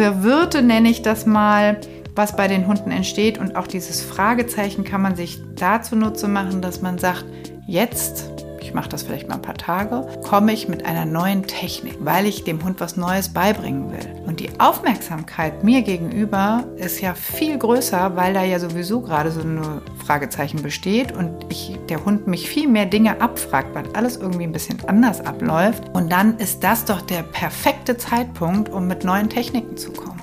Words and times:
Verwirrte 0.00 0.62
nenne 0.62 0.88
ich 0.88 1.02
das 1.02 1.26
mal, 1.26 1.78
was 2.16 2.34
bei 2.34 2.48
den 2.48 2.66
Hunden 2.66 2.90
entsteht. 2.90 3.36
Und 3.36 3.54
auch 3.54 3.66
dieses 3.66 4.02
Fragezeichen 4.02 4.82
kann 4.82 5.02
man 5.02 5.14
sich 5.14 5.38
dazu 5.56 5.94
nutze 5.94 6.26
machen, 6.26 6.62
dass 6.62 6.80
man 6.80 6.96
sagt, 6.96 7.26
jetzt 7.66 8.39
ich 8.70 8.74
mache 8.74 8.88
das 8.88 9.02
vielleicht 9.02 9.26
mal 9.26 9.34
ein 9.34 9.42
paar 9.42 9.56
Tage, 9.56 10.06
komme 10.22 10.52
ich 10.52 10.68
mit 10.68 10.86
einer 10.86 11.04
neuen 11.04 11.42
Technik, 11.42 11.96
weil 11.98 12.24
ich 12.24 12.44
dem 12.44 12.62
Hund 12.62 12.78
was 12.78 12.96
Neues 12.96 13.30
beibringen 13.30 13.90
will. 13.90 14.22
Und 14.28 14.38
die 14.38 14.60
Aufmerksamkeit 14.60 15.64
mir 15.64 15.82
gegenüber 15.82 16.62
ist 16.76 17.00
ja 17.00 17.14
viel 17.14 17.58
größer, 17.58 18.14
weil 18.14 18.32
da 18.32 18.44
ja 18.44 18.60
sowieso 18.60 19.00
gerade 19.00 19.32
so 19.32 19.40
eine 19.40 19.82
Fragezeichen 20.06 20.62
besteht 20.62 21.10
und 21.10 21.46
ich, 21.48 21.80
der 21.88 22.04
Hund 22.04 22.28
mich 22.28 22.48
viel 22.48 22.68
mehr 22.68 22.86
Dinge 22.86 23.20
abfragt, 23.20 23.74
weil 23.74 23.86
alles 23.92 24.18
irgendwie 24.18 24.44
ein 24.44 24.52
bisschen 24.52 24.78
anders 24.86 25.20
abläuft. 25.20 25.88
Und 25.92 26.12
dann 26.12 26.38
ist 26.38 26.62
das 26.62 26.84
doch 26.84 27.00
der 27.00 27.24
perfekte 27.24 27.96
Zeitpunkt, 27.96 28.68
um 28.68 28.86
mit 28.86 29.02
neuen 29.02 29.28
Techniken 29.28 29.76
zu 29.76 29.90
kommen. 29.90 30.22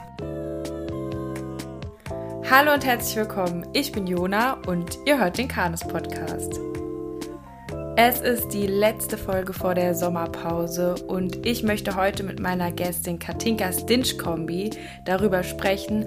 Hallo 2.49 2.75
und 2.75 2.85
herzlich 2.85 3.17
willkommen. 3.17 3.65
Ich 3.73 3.91
bin 3.91 4.07
Jona 4.07 4.53
und 4.67 4.99
ihr 5.05 5.19
hört 5.19 5.37
den 5.37 5.49
Kanes 5.49 5.81
Podcast. 5.85 6.61
Es 7.99 8.21
ist 8.21 8.49
die 8.49 8.67
letzte 8.67 9.17
Folge 9.17 9.53
vor 9.53 9.73
der 9.73 9.95
Sommerpause 9.95 10.93
und 11.07 11.47
ich 11.47 11.63
möchte 11.63 11.95
heute 11.95 12.21
mit 12.21 12.39
meiner 12.39 12.71
Gästin 12.71 13.17
Katinka 13.17 13.73
Stinch-Kombi 13.73 14.69
darüber 15.05 15.41
sprechen, 15.41 16.05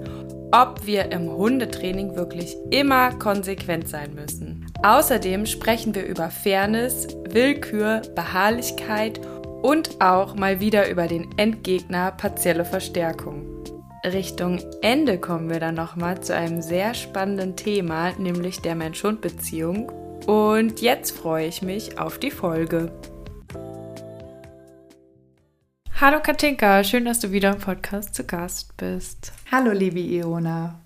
ob 0.53 0.85
wir 0.85 1.11
im 1.11 1.29
Hundetraining 1.29 2.15
wirklich 2.15 2.55
immer 2.69 3.11
konsequent 3.15 3.89
sein 3.89 4.15
müssen. 4.15 4.67
Außerdem 4.81 5.45
sprechen 5.45 5.93
wir 5.93 6.05
über 6.05 6.29
Fairness, 6.29 7.09
Willkür, 7.29 8.03
Beharrlichkeit 8.15 9.19
und 9.61 10.01
auch 10.01 10.35
mal 10.35 10.61
wieder 10.61 10.89
über 10.89 11.07
den 11.07 11.27
Endgegner 11.35 12.11
partielle 12.11 12.63
Verstärkung. 12.63 13.65
Richtung 14.05 14.61
Ende 14.81 15.17
kommen 15.17 15.49
wir 15.49 15.59
dann 15.59 15.75
nochmal 15.75 16.21
zu 16.21 16.33
einem 16.33 16.61
sehr 16.61 16.93
spannenden 16.93 17.57
Thema, 17.57 18.13
nämlich 18.17 18.61
der 18.61 18.75
Mensch-Hund-Beziehung 18.75 19.91
und 20.27 20.81
jetzt 20.81 21.11
freue 21.11 21.47
ich 21.47 21.61
mich 21.61 21.99
auf 21.99 22.19
die 22.19 22.31
Folge. 22.31 22.91
Hallo 25.99 26.19
Katinka, 26.19 26.83
schön, 26.83 27.05
dass 27.05 27.19
du 27.19 27.31
wieder 27.31 27.53
im 27.53 27.59
Podcast 27.59 28.15
zu 28.15 28.23
Gast 28.23 28.75
bist. 28.77 29.33
Hallo 29.51 29.71
liebe 29.71 29.99
Iona. 29.99 30.79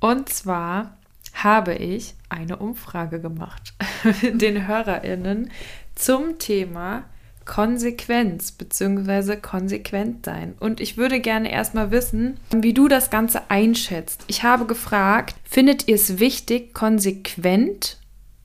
Und 0.00 0.30
zwar 0.30 0.96
habe 1.34 1.74
ich 1.74 2.14
eine 2.28 2.56
Umfrage 2.56 3.20
gemacht 3.20 3.74
mit 4.22 4.40
den 4.40 4.66
HörerInnen 4.66 5.50
zum 5.94 6.38
Thema 6.38 7.04
Konsequenz 7.44 8.52
bzw. 8.52 9.36
konsequent 9.36 10.24
sein. 10.24 10.54
Und 10.58 10.80
ich 10.80 10.96
würde 10.96 11.20
gerne 11.20 11.52
erstmal 11.52 11.90
wissen, 11.90 12.38
wie 12.50 12.72
du 12.72 12.88
das 12.88 13.10
Ganze 13.10 13.50
einschätzt. 13.50 14.24
Ich 14.28 14.42
habe 14.42 14.66
gefragt, 14.66 15.34
findet 15.44 15.88
ihr 15.88 15.96
es 15.96 16.18
wichtig, 16.18 16.74
konsequent 16.74 17.99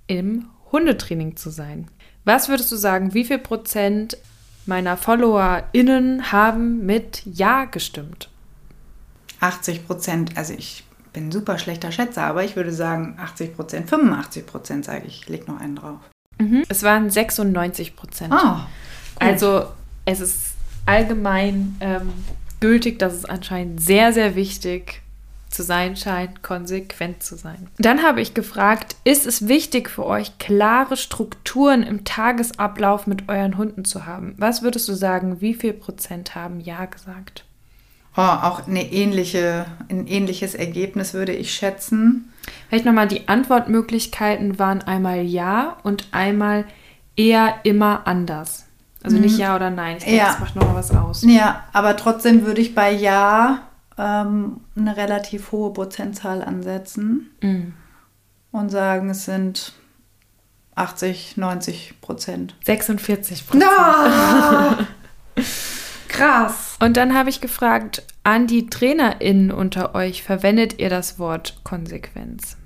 im 0.07 0.47
Hundetraining 0.71 1.35
zu 1.35 1.49
sein. 1.49 1.87
Was 2.23 2.49
würdest 2.49 2.71
du 2.71 2.75
sagen, 2.75 3.13
wie 3.13 3.25
viel 3.25 3.37
Prozent 3.37 4.17
meiner 4.65 4.97
FollowerInnen 4.97 6.31
haben 6.31 6.85
mit 6.85 7.21
Ja 7.25 7.65
gestimmt? 7.65 8.29
80 9.39 9.85
Prozent. 9.85 10.37
Also 10.37 10.53
ich 10.53 10.83
bin 11.13 11.27
ein 11.27 11.31
super 11.31 11.57
schlechter 11.57 11.91
Schätzer, 11.91 12.23
aber 12.23 12.43
ich 12.43 12.55
würde 12.55 12.73
sagen 12.73 13.17
80 13.19 13.55
Prozent, 13.55 13.89
85 13.89 14.45
Prozent 14.45 14.85
sage 14.85 15.05
ich. 15.05 15.21
Ich 15.21 15.29
lege 15.29 15.51
noch 15.51 15.59
einen 15.59 15.75
drauf. 15.75 15.99
Mhm. 16.39 16.63
Es 16.67 16.83
waren 16.83 17.09
96 17.09 17.95
Prozent. 17.95 18.33
Oh, 18.35 18.57
also 19.19 19.67
es 20.05 20.19
ist 20.19 20.55
allgemein 20.85 21.77
ähm, 21.79 22.11
gültig, 22.59 22.99
dass 22.99 23.13
es 23.13 23.25
anscheinend 23.25 23.81
sehr, 23.81 24.13
sehr 24.13 24.35
wichtig 24.35 25.01
zu 25.55 25.63
sein 25.63 25.95
scheint, 25.95 26.43
konsequent 26.43 27.23
zu 27.23 27.35
sein. 27.35 27.67
Dann 27.77 28.03
habe 28.03 28.21
ich 28.21 28.33
gefragt, 28.33 28.95
ist 29.05 29.25
es 29.25 29.47
wichtig 29.47 29.89
für 29.89 30.05
euch, 30.05 30.37
klare 30.37 30.97
Strukturen 30.97 31.81
im 31.81 32.03
Tagesablauf 32.03 33.07
mit 33.07 33.29
euren 33.29 33.57
Hunden 33.57 33.85
zu 33.85 34.05
haben? 34.05 34.35
Was 34.37 34.61
würdest 34.61 34.87
du 34.89 34.93
sagen, 34.93 35.41
wie 35.41 35.53
viel 35.53 35.73
Prozent 35.73 36.35
haben 36.35 36.59
Ja 36.59 36.85
gesagt? 36.85 37.45
Oh, 38.17 38.21
auch 38.21 38.67
eine 38.67 38.91
ähnliche, 38.91 39.65
ein 39.89 40.07
ähnliches 40.07 40.55
Ergebnis 40.55 41.13
würde 41.13 41.33
ich 41.33 41.53
schätzen. 41.53 42.31
Vielleicht 42.69 42.85
nochmal, 42.85 43.07
die 43.07 43.27
Antwortmöglichkeiten 43.27 44.59
waren 44.59 44.81
einmal 44.81 45.21
Ja 45.21 45.77
und 45.83 46.07
einmal 46.11 46.65
eher 47.17 47.55
immer 47.63 48.07
anders. 48.07 48.65
Also 49.03 49.17
nicht 49.17 49.35
mhm. 49.35 49.41
Ja 49.41 49.55
oder 49.55 49.69
Nein. 49.69 49.97
Ich 49.97 50.03
denke, 50.03 50.17
ja. 50.17 50.27
das 50.27 50.39
macht 50.39 50.55
nochmal 50.55 50.75
was 50.75 50.91
aus. 50.91 51.23
Ja, 51.23 51.65
aber 51.73 51.95
trotzdem 51.95 52.45
würde 52.45 52.61
ich 52.61 52.73
bei 52.73 52.91
Ja 52.91 53.63
ähm, 53.97 54.61
eine 54.75 54.97
relativ 54.97 55.51
hohe 55.51 55.73
Prozentzahl 55.73 56.41
ansetzen 56.41 57.29
mhm. 57.41 57.73
und 58.51 58.69
sagen, 58.69 59.09
es 59.09 59.25
sind 59.25 59.73
80, 60.75 61.37
90 61.37 62.01
Prozent. 62.01 62.55
46 62.65 63.47
Prozent. 63.47 63.63
No! 63.63 65.43
Krass. 66.07 66.77
Und 66.79 66.97
dann 66.97 67.13
habe 67.13 67.29
ich 67.29 67.41
gefragt, 67.41 68.03
an 68.23 68.47
die 68.47 68.67
TrainerInnen 68.67 69.51
unter 69.51 69.95
euch, 69.95 70.23
verwendet 70.23 70.79
ihr 70.79 70.89
das 70.89 71.19
Wort 71.19 71.59
Konsequenz? 71.63 72.57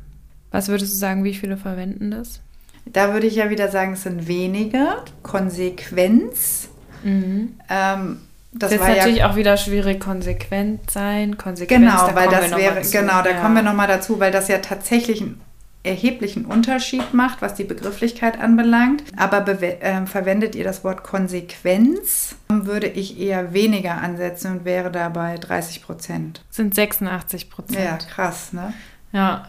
Was 0.51 0.67
würdest 0.67 0.93
du 0.93 0.97
sagen, 0.97 1.23
wie 1.23 1.33
viele 1.33 1.57
verwenden 1.57 2.11
das? 2.11 2.41
Da 2.85 3.13
würde 3.13 3.27
ich 3.27 3.35
ja 3.35 3.49
wieder 3.49 3.69
sagen, 3.69 3.93
es 3.93 4.03
sind 4.03 4.27
wenige. 4.27 5.03
Konsequenz. 5.21 6.69
Mhm. 7.03 7.55
Ähm, 7.69 8.21
das, 8.51 8.71
das 8.71 8.81
ist 8.81 8.87
natürlich 8.87 9.17
ja, 9.17 9.29
auch 9.29 9.35
wieder 9.35 9.57
schwierig, 9.57 9.99
konsequent 9.99 10.89
sein, 10.89 11.37
konsequent. 11.37 11.85
Genau, 11.85 12.09
weil 12.15 12.29
das 12.29 12.51
wäre, 12.55 12.81
genau, 12.81 13.21
da 13.21 13.31
ja. 13.31 13.41
kommen 13.41 13.55
wir 13.55 13.61
nochmal 13.61 13.87
dazu, 13.87 14.19
weil 14.19 14.31
das 14.31 14.47
ja 14.47 14.57
tatsächlich 14.57 15.21
einen 15.21 15.39
erheblichen 15.83 16.45
Unterschied 16.45 17.13
macht, 17.13 17.41
was 17.41 17.53
die 17.53 17.63
Begrifflichkeit 17.63 18.39
anbelangt. 18.39 19.03
Aber 19.15 19.47
äh, 19.47 20.05
verwendet 20.05 20.55
ihr 20.55 20.63
das 20.63 20.83
Wort 20.83 21.03
Konsequenz, 21.03 22.35
würde 22.49 22.87
ich 22.87 23.19
eher 23.19 23.53
weniger 23.53 24.01
ansetzen 24.01 24.51
und 24.51 24.65
wäre 24.65 24.91
dabei 24.91 25.37
30 25.37 25.83
Prozent. 25.83 26.43
Sind 26.49 26.73
86 26.73 27.49
Prozent. 27.49 27.79
Ja, 27.79 27.97
krass, 27.97 28.51
ne? 28.51 28.73
Ja. 29.11 29.45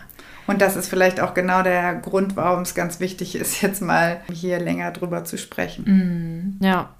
Und 0.46 0.60
das 0.60 0.76
ist 0.76 0.88
vielleicht 0.88 1.20
auch 1.20 1.34
genau 1.34 1.62
der 1.62 1.94
Grund, 1.94 2.36
warum 2.36 2.62
es 2.62 2.74
ganz 2.74 3.00
wichtig 3.00 3.34
ist, 3.34 3.62
jetzt 3.62 3.80
mal 3.82 4.20
hier 4.32 4.58
länger 4.58 4.90
drüber 4.90 5.24
zu 5.24 5.38
sprechen. 5.38 6.58
Mm, 6.60 6.64
ja. 6.64 6.90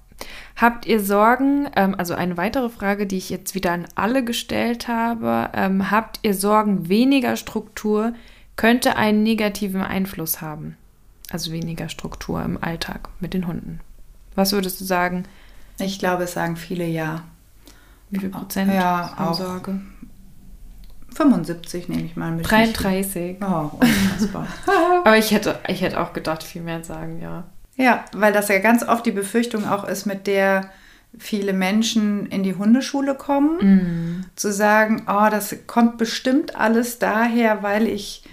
Habt 0.55 0.85
ihr 0.85 0.99
Sorgen, 0.99 1.69
ähm, 1.75 1.95
also 1.97 2.13
eine 2.13 2.37
weitere 2.37 2.69
Frage, 2.69 3.07
die 3.07 3.17
ich 3.17 3.29
jetzt 3.29 3.55
wieder 3.55 3.71
an 3.71 3.85
alle 3.95 4.23
gestellt 4.23 4.87
habe, 4.87 5.49
ähm, 5.53 5.91
habt 5.91 6.19
ihr 6.23 6.33
Sorgen, 6.33 6.89
weniger 6.89 7.35
Struktur 7.35 8.13
könnte 8.55 8.95
einen 8.95 9.23
negativen 9.23 9.81
Einfluss 9.81 10.41
haben? 10.41 10.77
Also 11.31 11.51
weniger 11.51 11.89
Struktur 11.89 12.43
im 12.43 12.61
Alltag 12.61 13.09
mit 13.19 13.33
den 13.33 13.47
Hunden. 13.47 13.79
Was 14.35 14.51
würdest 14.51 14.79
du 14.79 14.85
sagen? 14.85 15.23
Ich 15.79 15.99
glaube, 15.99 16.23
es 16.23 16.33
sagen 16.33 16.57
viele 16.57 16.85
ja. 16.85 17.23
Wie 18.09 18.19
viel 18.19 18.29
Prozent 18.29 18.73
ja, 18.73 19.15
haben 19.15 19.27
auch 19.27 19.33
Sorge? 19.33 19.79
75 21.13 21.89
nehme 21.89 22.03
ich 22.03 22.15
mal 22.15 22.31
mit. 22.31 22.49
33. 22.49 23.37
Oh, 23.41 23.71
unfassbar. 23.79 24.47
Aber 25.05 25.17
ich 25.17 25.31
hätte, 25.31 25.59
ich 25.67 25.81
hätte 25.81 25.99
auch 25.99 26.13
gedacht, 26.13 26.43
viel 26.43 26.61
mehr 26.61 26.83
sagen, 26.83 27.21
ja. 27.21 27.45
Ja, 27.81 28.05
weil 28.13 28.33
das 28.33 28.47
ja 28.47 28.59
ganz 28.59 28.83
oft 28.87 29.05
die 29.05 29.11
Befürchtung 29.11 29.67
auch 29.67 29.83
ist, 29.83 30.05
mit 30.05 30.27
der 30.27 30.69
viele 31.17 31.53
Menschen 31.53 32.27
in 32.27 32.43
die 32.43 32.55
Hundeschule 32.55 33.15
kommen, 33.15 33.57
mm. 33.57 34.25
zu 34.35 34.51
sagen, 34.51 35.03
oh, 35.07 35.27
das 35.29 35.55
kommt 35.67 35.97
bestimmt 35.97 36.55
alles 36.55 36.99
daher, 36.99 37.63
weil 37.63 37.87
ich 37.87 38.23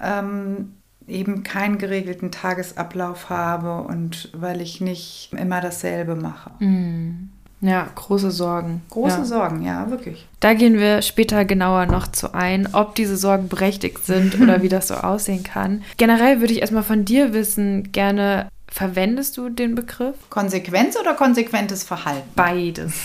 ähm, 0.00 0.74
eben 1.08 1.42
keinen 1.42 1.78
geregelten 1.78 2.30
Tagesablauf 2.30 3.30
habe 3.30 3.82
und 3.82 4.30
weil 4.32 4.60
ich 4.60 4.80
nicht 4.80 5.32
immer 5.32 5.60
dasselbe 5.60 6.14
mache. 6.14 6.50
Mm. 6.62 7.30
Ja, 7.62 7.86
große 7.94 8.30
Sorgen. 8.30 8.80
Große 8.88 9.18
ja. 9.18 9.24
Sorgen, 9.24 9.62
ja, 9.62 9.90
wirklich. 9.90 10.26
Da 10.40 10.54
gehen 10.54 10.78
wir 10.78 11.02
später 11.02 11.44
genauer 11.44 11.84
noch 11.86 12.06
zu 12.06 12.32
ein, 12.32 12.68
ob 12.72 12.94
diese 12.94 13.18
Sorgen 13.18 13.48
berechtigt 13.48 14.06
sind 14.06 14.40
oder 14.40 14.62
wie 14.62 14.70
das 14.70 14.88
so 14.88 14.94
aussehen 14.94 15.44
kann. 15.44 15.82
Generell 15.98 16.40
würde 16.40 16.54
ich 16.54 16.62
erstmal 16.62 16.82
von 16.82 17.04
dir 17.04 17.34
wissen, 17.34 17.92
gerne, 17.92 18.48
verwendest 18.70 19.36
du 19.36 19.48
den 19.48 19.74
Begriff? 19.74 20.14
Konsequenz 20.30 20.96
oder 20.96 21.14
konsequentes 21.14 21.82
Verhalten? 21.82 22.28
Beides. 22.34 22.92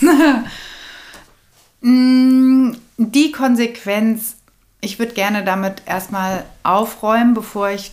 Mm, 1.82 2.72
die 2.96 3.30
Konsequenz, 3.32 4.36
ich 4.80 4.98
würde 4.98 5.12
gerne 5.12 5.44
damit 5.44 5.82
erstmal 5.86 6.44
aufräumen, 6.62 7.34
bevor 7.34 7.68
ich 7.68 7.92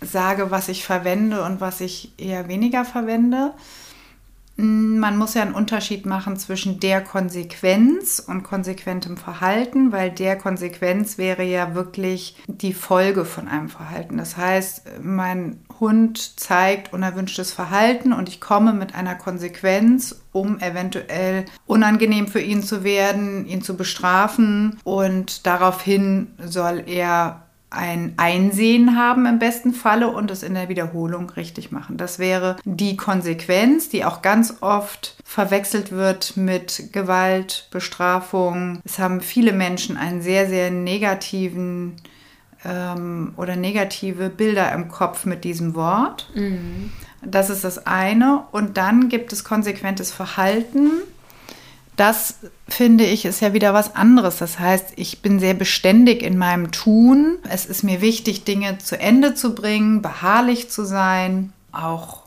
sage, 0.00 0.50
was 0.50 0.68
ich 0.68 0.84
verwende 0.84 1.42
und 1.42 1.60
was 1.60 1.80
ich 1.80 2.12
eher 2.18 2.48
weniger 2.48 2.84
verwende. 2.84 3.54
Man 4.62 5.16
muss 5.16 5.34
ja 5.34 5.42
einen 5.42 5.54
Unterschied 5.54 6.06
machen 6.06 6.36
zwischen 6.36 6.78
der 6.78 7.00
Konsequenz 7.00 8.20
und 8.24 8.44
konsequentem 8.44 9.16
Verhalten, 9.16 9.90
weil 9.90 10.10
der 10.10 10.36
Konsequenz 10.36 11.18
wäre 11.18 11.42
ja 11.42 11.74
wirklich 11.74 12.36
die 12.46 12.72
Folge 12.72 13.24
von 13.24 13.48
einem 13.48 13.68
Verhalten. 13.68 14.18
Das 14.18 14.36
heißt, 14.36 14.84
mein 15.02 15.58
Hund 15.80 16.38
zeigt 16.38 16.92
unerwünschtes 16.92 17.52
Verhalten 17.52 18.12
und 18.12 18.28
ich 18.28 18.40
komme 18.40 18.72
mit 18.72 18.94
einer 18.94 19.16
Konsequenz, 19.16 20.22
um 20.30 20.60
eventuell 20.60 21.44
unangenehm 21.66 22.28
für 22.28 22.40
ihn 22.40 22.62
zu 22.62 22.84
werden, 22.84 23.46
ihn 23.46 23.62
zu 23.62 23.76
bestrafen 23.76 24.78
und 24.84 25.44
daraufhin 25.46 26.34
soll 26.38 26.84
er 26.86 27.48
ein 27.72 28.14
Einsehen 28.16 28.96
haben 28.96 29.26
im 29.26 29.38
besten 29.38 29.72
Falle 29.72 30.08
und 30.08 30.30
es 30.30 30.42
in 30.42 30.54
der 30.54 30.68
Wiederholung 30.68 31.30
richtig 31.30 31.72
machen. 31.72 31.96
Das 31.96 32.18
wäre 32.18 32.56
die 32.64 32.96
Konsequenz, 32.96 33.88
die 33.88 34.04
auch 34.04 34.22
ganz 34.22 34.58
oft 34.60 35.16
verwechselt 35.24 35.90
wird 35.90 36.36
mit 36.36 36.92
Gewalt, 36.92 37.68
Bestrafung. 37.70 38.80
Es 38.84 38.98
haben 38.98 39.20
viele 39.20 39.52
Menschen 39.52 39.96
einen 39.96 40.22
sehr, 40.22 40.48
sehr 40.48 40.70
negativen 40.70 41.96
ähm, 42.64 43.32
oder 43.36 43.56
negative 43.56 44.28
Bilder 44.28 44.72
im 44.72 44.88
Kopf 44.88 45.24
mit 45.24 45.44
diesem 45.44 45.74
Wort. 45.74 46.30
Mhm. 46.34 46.92
Das 47.24 47.50
ist 47.50 47.64
das 47.64 47.86
eine. 47.86 48.44
Und 48.52 48.76
dann 48.76 49.08
gibt 49.08 49.32
es 49.32 49.44
konsequentes 49.44 50.12
Verhalten 50.12 50.90
das 51.96 52.36
finde 52.68 53.04
ich 53.04 53.24
ist 53.24 53.40
ja 53.40 53.52
wieder 53.52 53.74
was 53.74 53.94
anderes. 53.94 54.38
Das 54.38 54.58
heißt, 54.58 54.94
ich 54.96 55.22
bin 55.22 55.38
sehr 55.40 55.54
beständig 55.54 56.22
in 56.22 56.38
meinem 56.38 56.72
Tun. 56.72 57.38
Es 57.48 57.66
ist 57.66 57.82
mir 57.82 58.00
wichtig, 58.00 58.44
Dinge 58.44 58.78
zu 58.78 58.98
Ende 58.98 59.34
zu 59.34 59.54
bringen, 59.54 60.02
beharrlich 60.02 60.70
zu 60.70 60.84
sein, 60.84 61.52
auch 61.70 62.22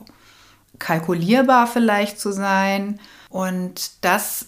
kalkulierbar 0.78 1.66
vielleicht 1.66 2.20
zu 2.20 2.32
sein. 2.32 3.00
Und 3.28 4.04
das 4.04 4.46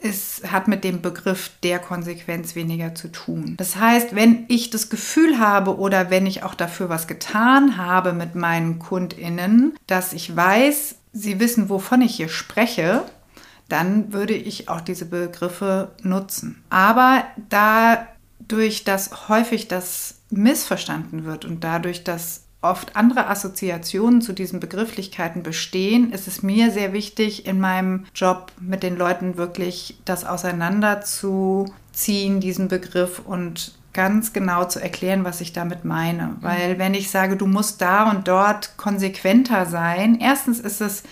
ist, 0.00 0.50
hat 0.50 0.66
mit 0.66 0.82
dem 0.82 1.00
Begriff 1.00 1.50
der 1.62 1.78
Konsequenz 1.78 2.54
weniger 2.54 2.94
zu 2.94 3.08
tun. 3.08 3.54
Das 3.56 3.76
heißt, 3.76 4.14
wenn 4.14 4.44
ich 4.48 4.70
das 4.70 4.90
Gefühl 4.90 5.38
habe 5.38 5.78
oder 5.78 6.10
wenn 6.10 6.26
ich 6.26 6.42
auch 6.42 6.54
dafür 6.54 6.88
was 6.88 7.06
getan 7.06 7.76
habe 7.76 8.12
mit 8.12 8.34
meinen 8.34 8.78
Kundinnen, 8.78 9.74
dass 9.86 10.12
ich 10.12 10.34
weiß, 10.34 10.96
sie 11.12 11.38
wissen, 11.38 11.68
wovon 11.68 12.00
ich 12.00 12.16
hier 12.16 12.28
spreche, 12.28 13.04
dann 13.72 14.12
würde 14.12 14.34
ich 14.34 14.68
auch 14.68 14.82
diese 14.82 15.06
Begriffe 15.06 15.92
nutzen. 16.02 16.62
Aber 16.68 17.24
dadurch, 17.48 18.84
dass 18.84 19.28
häufig 19.28 19.66
das 19.66 20.16
missverstanden 20.30 21.24
wird 21.24 21.44
und 21.44 21.64
dadurch, 21.64 22.04
dass 22.04 22.44
oft 22.60 22.96
andere 22.96 23.28
Assoziationen 23.28 24.20
zu 24.20 24.32
diesen 24.32 24.60
Begrifflichkeiten 24.60 25.42
bestehen, 25.42 26.12
ist 26.12 26.28
es 26.28 26.42
mir 26.42 26.70
sehr 26.70 26.92
wichtig, 26.92 27.46
in 27.46 27.58
meinem 27.58 28.04
Job 28.14 28.52
mit 28.60 28.82
den 28.82 28.96
Leuten 28.96 29.36
wirklich 29.36 29.98
das 30.04 30.24
auseinanderzuziehen, 30.24 32.40
diesen 32.40 32.68
Begriff 32.68 33.20
und 33.24 33.74
ganz 33.92 34.32
genau 34.32 34.64
zu 34.64 34.80
erklären, 34.80 35.24
was 35.24 35.40
ich 35.40 35.52
damit 35.52 35.84
meine. 35.84 36.36
Weil 36.40 36.78
wenn 36.78 36.94
ich 36.94 37.10
sage, 37.10 37.36
du 37.36 37.46
musst 37.46 37.82
da 37.82 38.10
und 38.10 38.28
dort 38.28 38.76
konsequenter 38.76 39.66
sein, 39.66 40.18
erstens 40.20 40.60
ist 40.60 40.80
es 40.80 41.02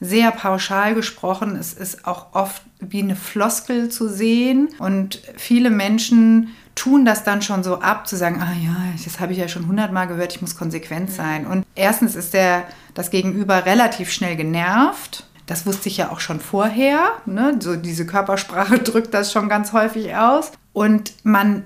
sehr 0.00 0.30
pauschal 0.30 0.94
gesprochen. 0.94 1.56
Es 1.56 1.72
ist 1.72 2.06
auch 2.06 2.32
oft 2.32 2.62
wie 2.80 3.02
eine 3.02 3.16
Floskel 3.16 3.88
zu 3.88 4.08
sehen 4.08 4.68
und 4.78 5.20
viele 5.36 5.70
Menschen 5.70 6.54
tun 6.78 7.04
das 7.04 7.24
dann 7.24 7.42
schon 7.42 7.64
so 7.64 7.80
ab, 7.80 8.06
zu 8.06 8.16
sagen, 8.16 8.40
ah 8.40 8.52
ja, 8.52 8.76
das 9.04 9.18
habe 9.18 9.32
ich 9.32 9.38
ja 9.38 9.48
schon 9.48 9.66
hundertmal 9.66 10.06
gehört, 10.06 10.34
ich 10.34 10.40
muss 10.40 10.56
konsequent 10.56 11.10
sein. 11.10 11.46
Und 11.46 11.66
erstens 11.74 12.14
ist 12.14 12.34
der, 12.34 12.64
das 12.94 13.10
Gegenüber 13.10 13.66
relativ 13.66 14.12
schnell 14.12 14.36
genervt. 14.36 15.24
Das 15.46 15.66
wusste 15.66 15.88
ich 15.88 15.96
ja 15.96 16.12
auch 16.12 16.20
schon 16.20 16.38
vorher. 16.38 17.10
Ne? 17.26 17.56
So 17.60 17.74
diese 17.74 18.06
Körpersprache 18.06 18.78
drückt 18.78 19.12
das 19.12 19.32
schon 19.32 19.48
ganz 19.48 19.72
häufig 19.72 20.14
aus. 20.14 20.52
Und 20.72 21.12
man 21.24 21.64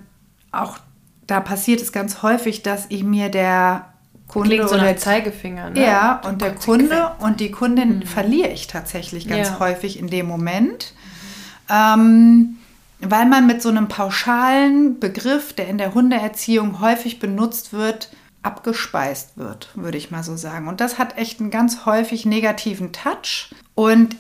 auch, 0.50 0.79
da 1.26 1.40
passiert 1.40 1.82
es 1.82 1.93
ganz 1.93 2.23
häufig, 2.23 2.62
dass 2.62 2.87
ich 2.88 3.05
mir 3.05 3.29
der 3.29 3.92
Kunde 4.32 4.56
Klingt 4.56 4.69
so 4.70 4.76
oder 4.76 4.96
Zeigefinger. 4.96 5.70
Ne? 5.70 5.82
Ja, 5.84 6.23
und 6.26 6.40
der 6.40 6.55
Kunde 6.55 7.12
und 7.19 7.38
die 7.38 7.50
Kundin 7.50 7.99
mhm. 7.99 8.02
verliere 8.02 8.49
ich 8.49 8.67
tatsächlich 8.67 9.29
ganz 9.29 9.49
ja. 9.49 9.58
häufig 9.58 9.99
in 9.99 10.06
dem 10.06 10.26
Moment. 10.26 10.94
Ähm, 11.69 12.56
weil 13.00 13.26
man 13.26 13.46
mit 13.46 13.61
so 13.61 13.69
einem 13.69 13.88
pauschalen 13.88 15.00
Begriff, 15.00 15.52
der 15.52 15.69
in 15.69 15.76
der 15.76 15.93
Hundeerziehung 15.93 16.81
häufig 16.81 17.19
benutzt 17.19 17.73
wird, 17.73 18.11
abgespeist 18.43 19.37
wird, 19.37 19.69
würde 19.75 19.99
ich 19.99 20.11
mal 20.11 20.23
so 20.23 20.37
sagen. 20.37 20.67
Und 20.67 20.81
das 20.81 20.99
hat 20.99 21.19
echt 21.19 21.40
einen 21.40 21.50
ganz 21.50 21.84
häufig 21.84 22.25
negativen 22.25 22.93
Touch. 22.93 23.50
Und 23.75 24.17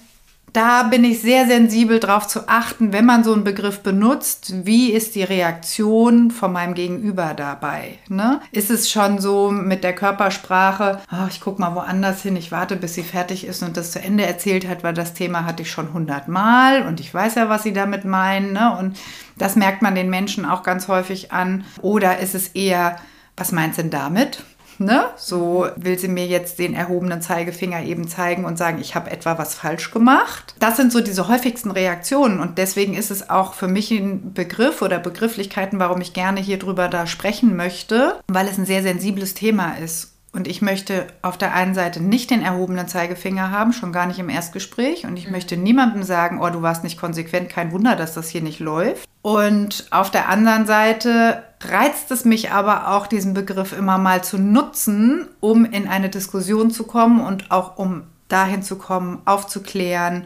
da 0.52 0.82
bin 0.82 1.02
ich 1.04 1.20
sehr 1.22 1.46
sensibel 1.46 1.98
darauf 1.98 2.28
zu 2.28 2.48
achten, 2.48 2.92
wenn 2.92 3.06
man 3.06 3.24
so 3.24 3.32
einen 3.32 3.44
Begriff 3.44 3.80
benutzt, 3.80 4.66
wie 4.66 4.92
ist 4.92 5.14
die 5.14 5.22
Reaktion 5.22 6.30
von 6.30 6.52
meinem 6.52 6.74
Gegenüber 6.74 7.32
dabei? 7.34 7.98
Ne? 8.08 8.40
Ist 8.52 8.70
es 8.70 8.90
schon 8.90 9.18
so 9.18 9.50
mit 9.50 9.82
der 9.82 9.94
Körpersprache, 9.94 11.00
oh, 11.10 11.26
ich 11.28 11.40
gucke 11.40 11.60
mal 11.60 11.74
woanders 11.74 12.22
hin, 12.22 12.36
ich 12.36 12.52
warte, 12.52 12.76
bis 12.76 12.94
sie 12.94 13.02
fertig 13.02 13.46
ist 13.46 13.62
und 13.62 13.76
das 13.76 13.92
zu 13.92 14.02
Ende 14.02 14.26
erzählt 14.26 14.68
hat, 14.68 14.84
weil 14.84 14.94
das 14.94 15.14
Thema 15.14 15.46
hatte 15.46 15.62
ich 15.62 15.70
schon 15.70 15.94
hundertmal 15.94 16.86
und 16.86 17.00
ich 17.00 17.12
weiß 17.12 17.36
ja, 17.36 17.48
was 17.48 17.62
sie 17.62 17.72
damit 17.72 18.04
meinen. 18.04 18.52
Ne? 18.52 18.76
Und 18.78 18.98
das 19.38 19.56
merkt 19.56 19.80
man 19.80 19.94
den 19.94 20.10
Menschen 20.10 20.44
auch 20.44 20.62
ganz 20.62 20.86
häufig 20.88 21.32
an. 21.32 21.64
Oder 21.80 22.18
ist 22.18 22.34
es 22.34 22.48
eher, 22.48 22.96
was 23.36 23.52
meinst 23.52 23.78
du 23.78 23.82
denn 23.82 23.90
damit? 23.90 24.44
Ne? 24.84 25.04
So 25.16 25.66
will 25.76 25.98
sie 25.98 26.08
mir 26.08 26.26
jetzt 26.26 26.58
den 26.58 26.74
erhobenen 26.74 27.22
Zeigefinger 27.22 27.82
eben 27.82 28.08
zeigen 28.08 28.44
und 28.44 28.58
sagen, 28.58 28.78
ich 28.80 28.94
habe 28.94 29.10
etwa 29.10 29.38
was 29.38 29.54
falsch 29.54 29.90
gemacht. 29.90 30.54
Das 30.58 30.76
sind 30.76 30.92
so 30.92 31.00
diese 31.00 31.28
häufigsten 31.28 31.70
Reaktionen 31.70 32.40
und 32.40 32.58
deswegen 32.58 32.94
ist 32.94 33.10
es 33.10 33.30
auch 33.30 33.54
für 33.54 33.68
mich 33.68 33.90
ein 33.90 34.32
Begriff 34.32 34.82
oder 34.82 34.98
Begrifflichkeiten, 34.98 35.78
warum 35.78 36.00
ich 36.00 36.12
gerne 36.12 36.40
hier 36.40 36.58
drüber 36.58 36.88
da 36.88 37.06
sprechen 37.06 37.56
möchte, 37.56 38.20
weil 38.28 38.48
es 38.48 38.58
ein 38.58 38.66
sehr 38.66 38.82
sensibles 38.82 39.34
Thema 39.34 39.74
ist. 39.78 40.11
Und 40.34 40.48
ich 40.48 40.62
möchte 40.62 41.06
auf 41.20 41.36
der 41.36 41.52
einen 41.52 41.74
Seite 41.74 42.02
nicht 42.02 42.30
den 42.30 42.40
erhobenen 42.40 42.88
Zeigefinger 42.88 43.50
haben, 43.50 43.74
schon 43.74 43.92
gar 43.92 44.06
nicht 44.06 44.18
im 44.18 44.30
Erstgespräch. 44.30 45.04
Und 45.04 45.18
ich 45.18 45.26
mhm. 45.26 45.32
möchte 45.32 45.58
niemandem 45.58 46.02
sagen, 46.02 46.40
oh, 46.40 46.48
du 46.48 46.62
warst 46.62 46.84
nicht 46.84 46.98
konsequent, 46.98 47.50
kein 47.50 47.70
Wunder, 47.70 47.96
dass 47.96 48.14
das 48.14 48.30
hier 48.30 48.40
nicht 48.40 48.58
läuft. 48.58 49.06
Und 49.20 49.86
auf 49.90 50.10
der 50.10 50.30
anderen 50.30 50.66
Seite 50.66 51.42
reizt 51.60 52.10
es 52.10 52.24
mich 52.24 52.50
aber 52.50 52.88
auch, 52.88 53.06
diesen 53.06 53.34
Begriff 53.34 53.76
immer 53.76 53.98
mal 53.98 54.24
zu 54.24 54.38
nutzen, 54.38 55.28
um 55.40 55.66
in 55.66 55.86
eine 55.86 56.08
Diskussion 56.08 56.70
zu 56.70 56.84
kommen 56.84 57.20
und 57.20 57.50
auch 57.50 57.76
um 57.76 58.04
dahin 58.28 58.62
zu 58.62 58.76
kommen, 58.76 59.20
aufzuklären 59.26 60.24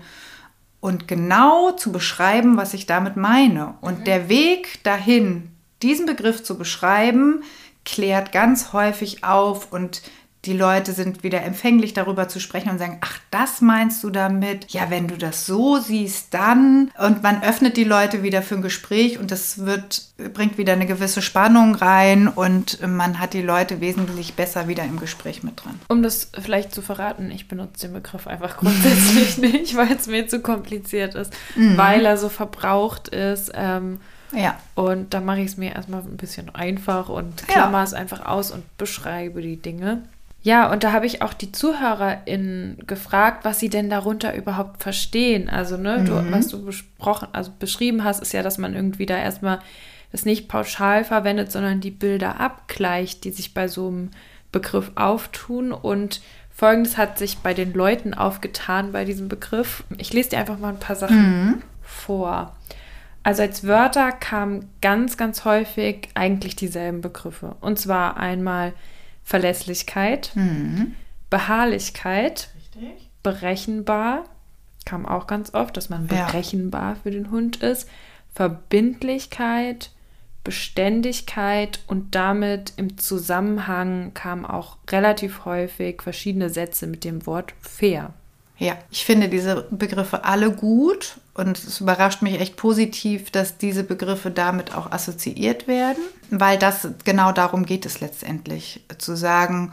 und 0.81 1.09
genau 1.09 1.73
zu 1.73 1.91
beschreiben, 1.91 2.57
was 2.57 2.75
ich 2.75 2.87
damit 2.87 3.17
meine. 3.17 3.75
Und 3.81 4.01
mhm. 4.01 4.05
der 4.05 4.29
Weg 4.29 4.85
dahin, 4.85 5.51
diesen 5.83 6.07
Begriff 6.07 6.45
zu 6.45 6.57
beschreiben, 6.57 7.43
klärt 7.87 8.33
ganz 8.33 8.75
häufig 8.75 9.25
auf 9.25 9.73
und 9.73 10.03
die 10.47 10.53
Leute 10.53 10.93
sind 10.93 11.25
wieder 11.25 11.43
empfänglich 11.43 11.93
darüber 11.93 12.29
zu 12.29 12.39
sprechen 12.39 12.71
und 12.71 12.79
sagen, 12.79 12.99
ach, 13.01 13.19
das 13.31 13.61
meinst 13.61 14.05
du 14.05 14.11
damit? 14.11 14.71
Ja, 14.71 14.91
wenn 14.91 15.09
du 15.09 15.17
das 15.17 15.45
so 15.45 15.79
siehst, 15.79 16.33
dann. 16.33 16.93
Und 16.99 17.23
man 17.23 17.43
öffnet 17.43 17.77
die 17.77 17.85
Leute 17.85 18.23
wieder 18.23 18.43
für 18.43 18.55
ein 18.55 18.63
Gespräch 18.63 19.19
und 19.19 19.33
das 19.33 19.67
wird, 19.67 20.03
bringt 20.35 20.57
wieder 20.57 20.75
eine 20.75 20.87
gewisse 20.87 21.21
Spannung 21.21 21.75
rein 21.75 22.29
und 22.29 22.81
man 22.87 23.19
hat 23.19 23.33
die 23.33 23.43
Leute 23.43 23.81
wesentlich 23.81 24.35
besser 24.35 24.69
wieder 24.69 24.85
im 24.85 25.01
Gespräch 25.01 25.43
mit 25.43 25.65
dran. 25.65 25.81
Um 25.89 26.03
das 26.03 26.31
vielleicht 26.41 26.73
zu 26.73 26.81
verraten, 26.81 27.31
ich 27.33 27.49
benutze 27.49 27.89
den 27.89 27.95
Begriff 27.95 28.29
einfach 28.29 28.57
grundsätzlich 28.57 29.39
nicht, 29.53 29.77
weil 29.77 29.93
es 29.93 30.07
mir 30.07 30.29
zu 30.29 30.41
kompliziert 30.41 31.17
ist, 31.17 31.33
mhm. 31.57 31.77
weil 31.77 32.05
er 32.05 32.17
so 32.17 32.29
verbraucht 32.29 33.09
ist. 33.09 33.51
Ähm, 33.55 33.99
ja. 34.33 34.59
Und 34.75 35.15
da 35.15 35.21
mache 35.21 35.41
ich 35.41 35.47
es 35.47 35.57
mir 35.57 35.75
erstmal 35.75 36.03
ein 36.03 36.17
bisschen 36.17 36.55
einfach 36.55 37.09
und 37.09 37.47
klammer 37.47 37.79
ja. 37.79 37.85
es 37.85 37.95
einfach 37.95 38.27
aus 38.27 38.51
und 38.51 38.65
beschreibe 38.79 39.43
die 39.43 39.57
Dinge. 39.57 40.03
Ja, 40.43 40.71
und 40.71 40.85
da 40.85 40.93
habe 40.93 41.07
ich 41.07 41.23
auch 41.23 41.35
die 41.35 41.51
ZuhörerInnen 41.51 42.85
gefragt, 42.87 43.45
was 43.45 43.59
sie 43.59 43.69
denn 43.69 43.91
darunter 43.91 44.33
überhaupt 44.33 44.81
verstehen. 44.81 45.51
Also, 45.51 45.77
ne, 45.77 45.99
mhm. 45.99 46.05
du, 46.07 46.33
was 46.33 46.47
du 46.47 46.65
besprochen, 46.65 47.27
also 47.33 47.51
beschrieben 47.59 48.05
hast, 48.05 48.23
ist 48.23 48.33
ja, 48.33 48.45
dass 48.45 48.57
man 48.57 48.73
irgendwie 48.73 49.07
da 49.07 49.17
erstmal 49.17 49.59
das 50.13 50.25
nicht 50.25 50.49
pauschal 50.49 51.03
verwendet, 51.03 51.51
sondern 51.51 51.81
die 51.81 51.91
Bilder 51.91 52.39
abgleicht, 52.39 53.25
die 53.25 53.33
sich 53.33 53.55
bei 53.55 53.67
so 53.67 53.89
einem 53.89 54.11
Begriff 54.53 54.93
auftun. 54.95 55.73
Und 55.73 56.21
folgendes 56.55 56.97
hat 56.97 57.19
sich 57.19 57.39
bei 57.39 57.53
den 57.53 57.75
Leuten 57.75 58.15
aufgetan 58.15 58.93
bei 58.93 59.05
diesem 59.05 59.27
Begriff. 59.27 59.83
Ich 59.99 60.13
lese 60.13 60.31
dir 60.31 60.39
einfach 60.39 60.59
mal 60.59 60.69
ein 60.69 60.79
paar 60.79 60.95
Sachen 60.95 61.47
mhm. 61.47 61.63
vor. 61.83 62.55
Also 63.27 63.43
als 63.43 63.67
Wörter 63.67 64.13
kamen 64.13 64.71
ganz, 64.81 65.17
ganz 65.17 65.45
häufig 65.45 66.11
eigentlich 66.15 66.55
dieselben 66.55 67.01
Begriffe. 67.01 67.57
Und 67.61 67.77
zwar 67.77 68.19
einmal 68.19 68.73
Verlässlichkeit, 69.25 70.31
mhm. 70.37 70.95
Beharrlichkeit, 71.29 72.51
Richtig. 72.55 73.11
berechenbar, 73.25 74.27
kam 74.85 75.07
auch 75.07 75.27
ganz 75.27 75.55
oft, 75.55 75.77
dass 75.77 75.89
man 75.89 76.07
berechenbar 76.07 76.91
ja. 76.91 77.01
für 77.03 77.11
den 77.11 77.33
Hund 77.33 77.57
ist, 77.65 77.89
Verbindlichkeit, 78.33 79.91
Beständigkeit 80.45 81.81
und 81.89 82.15
damit 82.15 82.75
im 82.77 82.97
Zusammenhang 82.97 84.15
kamen 84.15 84.47
auch 84.47 84.77
relativ 84.89 85.45
häufig 85.45 86.01
verschiedene 86.01 86.49
Sätze 86.49 86.87
mit 86.87 87.03
dem 87.03 87.27
Wort 87.27 87.55
fair. 87.61 88.15
Ja, 88.59 88.77
ich 88.91 89.05
finde 89.05 89.29
diese 89.29 89.67
Begriffe 89.71 90.25
alle 90.25 90.51
gut 90.51 91.19
und 91.35 91.59
es 91.59 91.81
überrascht 91.81 92.23
mich 92.23 92.41
echt 92.41 92.57
positiv, 92.57 93.31
dass 93.31 93.59
diese 93.59 93.85
Begriffe 93.85 94.31
damit 94.31 94.75
auch 94.75 94.91
assoziiert 94.91 95.69
werden, 95.69 96.03
weil 96.31 96.59
das 96.59 96.89
genau 97.05 97.33
darum 97.33 97.67
geht 97.67 97.85
es 97.85 98.01
letztendlich, 98.01 98.83
zu 98.99 99.15
sagen, 99.15 99.73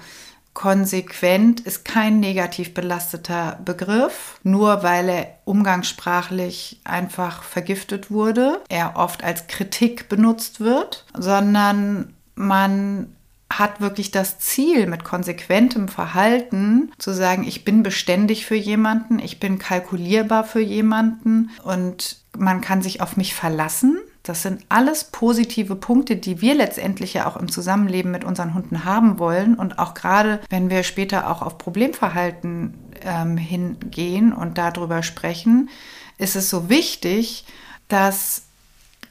konsequent 0.54 1.62
ist 1.62 1.84
kein 1.86 2.20
negativ 2.20 2.74
belasteter 2.74 3.60
Begriff, 3.63 4.40
nur 4.44 4.84
weil 4.84 5.10
er 5.10 5.28
umgangssprachlich 5.46 6.80
einfach 6.84 7.44
vergiftet 7.44 8.12
wurde, 8.12 8.62
er 8.70 8.96
oft 8.96 9.24
als 9.24 9.48
Kritik 9.48 10.10
benutzt 10.10 10.60
wird, 10.60 11.06
sondern 11.18 12.13
man 12.36 13.16
hat 13.60 13.81
wirklich 13.81 14.12
das 14.12 14.39
Ziel, 14.39 14.88
mit 14.88 15.03
konsequentem 15.03 15.88
Verhalten 15.88 16.91
zu 16.98 17.13
sagen, 17.13 17.43
ich 17.45 17.65
bin 17.65 17.83
beständig 17.83 18.45
für 18.45 18.55
jemanden, 18.55 19.19
ich 19.19 19.39
bin 19.39 19.60
kalkulierbar 19.60 20.43
für 20.43 20.62
jemanden 20.62 21.51
und 21.63 22.17
man 22.38 22.62
kann 22.62 22.81
sich 22.81 23.01
auf 23.01 23.17
mich 23.17 23.33
verlassen. 23.33 24.00
Das 24.24 24.41
sind 24.41 24.63
alles 24.69 25.03
positive 25.05 25.75
Punkte, 25.75 26.15
die 26.15 26.39
wir 26.39 26.55
letztendlich 26.55 27.13
ja 27.13 27.27
auch 27.27 27.36
im 27.36 27.51
Zusammenleben 27.51 28.12
mit 28.12 28.24
unseren 28.24 28.53
Hunden 28.53 28.86
haben 28.86 29.19
wollen. 29.19 29.55
Und 29.55 29.79
auch 29.79 29.93
gerade, 29.93 30.39
wenn 30.50 30.69
wir 30.69 30.83
später 30.83 31.29
auch 31.29 31.41
auf 31.41 31.57
Problemverhalten 31.57 32.74
ähm, 33.01 33.36
hingehen 33.36 34.31
und 34.31 34.57
darüber 34.57 35.03
sprechen, 35.03 35.69
ist 36.17 36.38
es 36.38 36.50
so 36.50 36.69
wichtig, 36.69 37.45
dass 37.89 38.42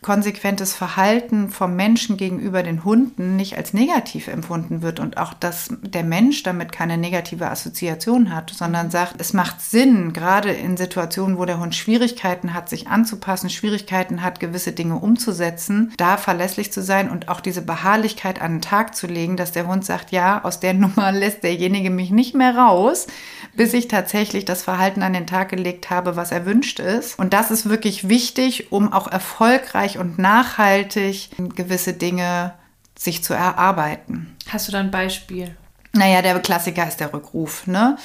konsequentes 0.02 0.75
Verhalten 0.75 1.49
vom 1.49 1.76
Menschen 1.76 2.16
gegenüber 2.16 2.64
den 2.64 2.85
Hunden 2.85 3.37
nicht 3.37 3.56
als 3.56 3.73
negativ 3.73 4.26
empfunden 4.26 4.82
wird 4.82 4.99
und 4.99 5.16
auch, 5.16 5.32
dass 5.32 5.68
der 5.80 6.02
Mensch 6.02 6.42
damit 6.42 6.73
keine 6.73 6.99
negative 6.99 7.49
Assoziation 7.49 8.35
hat, 8.35 8.50
sondern 8.50 8.90
sagt, 8.90 9.14
es 9.18 9.32
macht 9.32 9.61
Sinn, 9.61 10.12
gerade 10.12 10.50
in 10.50 10.76
Situationen, 10.76 11.38
wo 11.38 11.44
der 11.44 11.61
Hund 11.61 11.76
Schwierigkeiten 11.76 12.52
hat, 12.52 12.68
sich 12.68 12.88
anzupassen, 12.88 13.49
Schwierigkeiten 13.49 14.23
hat, 14.23 14.40
gewisse 14.40 14.73
Dinge 14.73 14.97
umzusetzen, 14.97 15.92
da 15.97 16.16
verlässlich 16.16 16.73
zu 16.73 16.82
sein 16.82 17.09
und 17.09 17.28
auch 17.28 17.40
diese 17.40 17.62
Beharrlichkeit 17.62 18.42
an 18.42 18.56
den 18.56 18.61
Tag 18.61 18.97
zu 18.97 19.06
legen, 19.06 19.37
dass 19.37 19.52
der 19.52 19.68
Hund 19.68 19.85
sagt, 19.85 20.11
ja, 20.11 20.42
aus 20.42 20.59
der 20.59 20.75
Nummer 20.82 21.12
lässt 21.12 21.44
derjenige 21.44 21.90
mich 21.90 22.11
nicht 22.11 22.35
mehr 22.35 22.56
raus, 22.56 23.06
bis 23.54 23.75
ich 23.75 23.88
tatsächlich 23.88 24.44
das 24.44 24.62
Verhalten 24.62 25.02
an 25.02 25.12
den 25.12 25.26
Tag 25.26 25.50
gelegt 25.50 25.90
habe, 25.90 26.16
was 26.16 26.32
erwünscht 26.32 26.80
ist. 26.80 27.18
Und 27.18 27.32
das 27.32 27.50
ist 27.50 27.68
wirklich 27.68 28.09
wichtig, 28.09 28.73
um 28.73 28.92
auch 28.92 29.09
erfolgreich 29.09 29.99
und 29.99 30.18
nachhaltig 30.18 31.30
gewisse 31.54 31.92
Dinge 31.92 32.54
sich 32.99 33.23
zu 33.23 33.35
erarbeiten. 33.35 34.37
Hast 34.49 34.68
du 34.68 34.73
da 34.73 34.80
ein 34.80 34.90
Beispiel? 34.90 35.56
Naja, 35.94 36.22
der 36.22 36.38
Klassiker 36.40 36.88
ist 36.88 37.00
der 37.00 37.12
Rückruf. 37.12 37.66
Ne? 37.66 37.96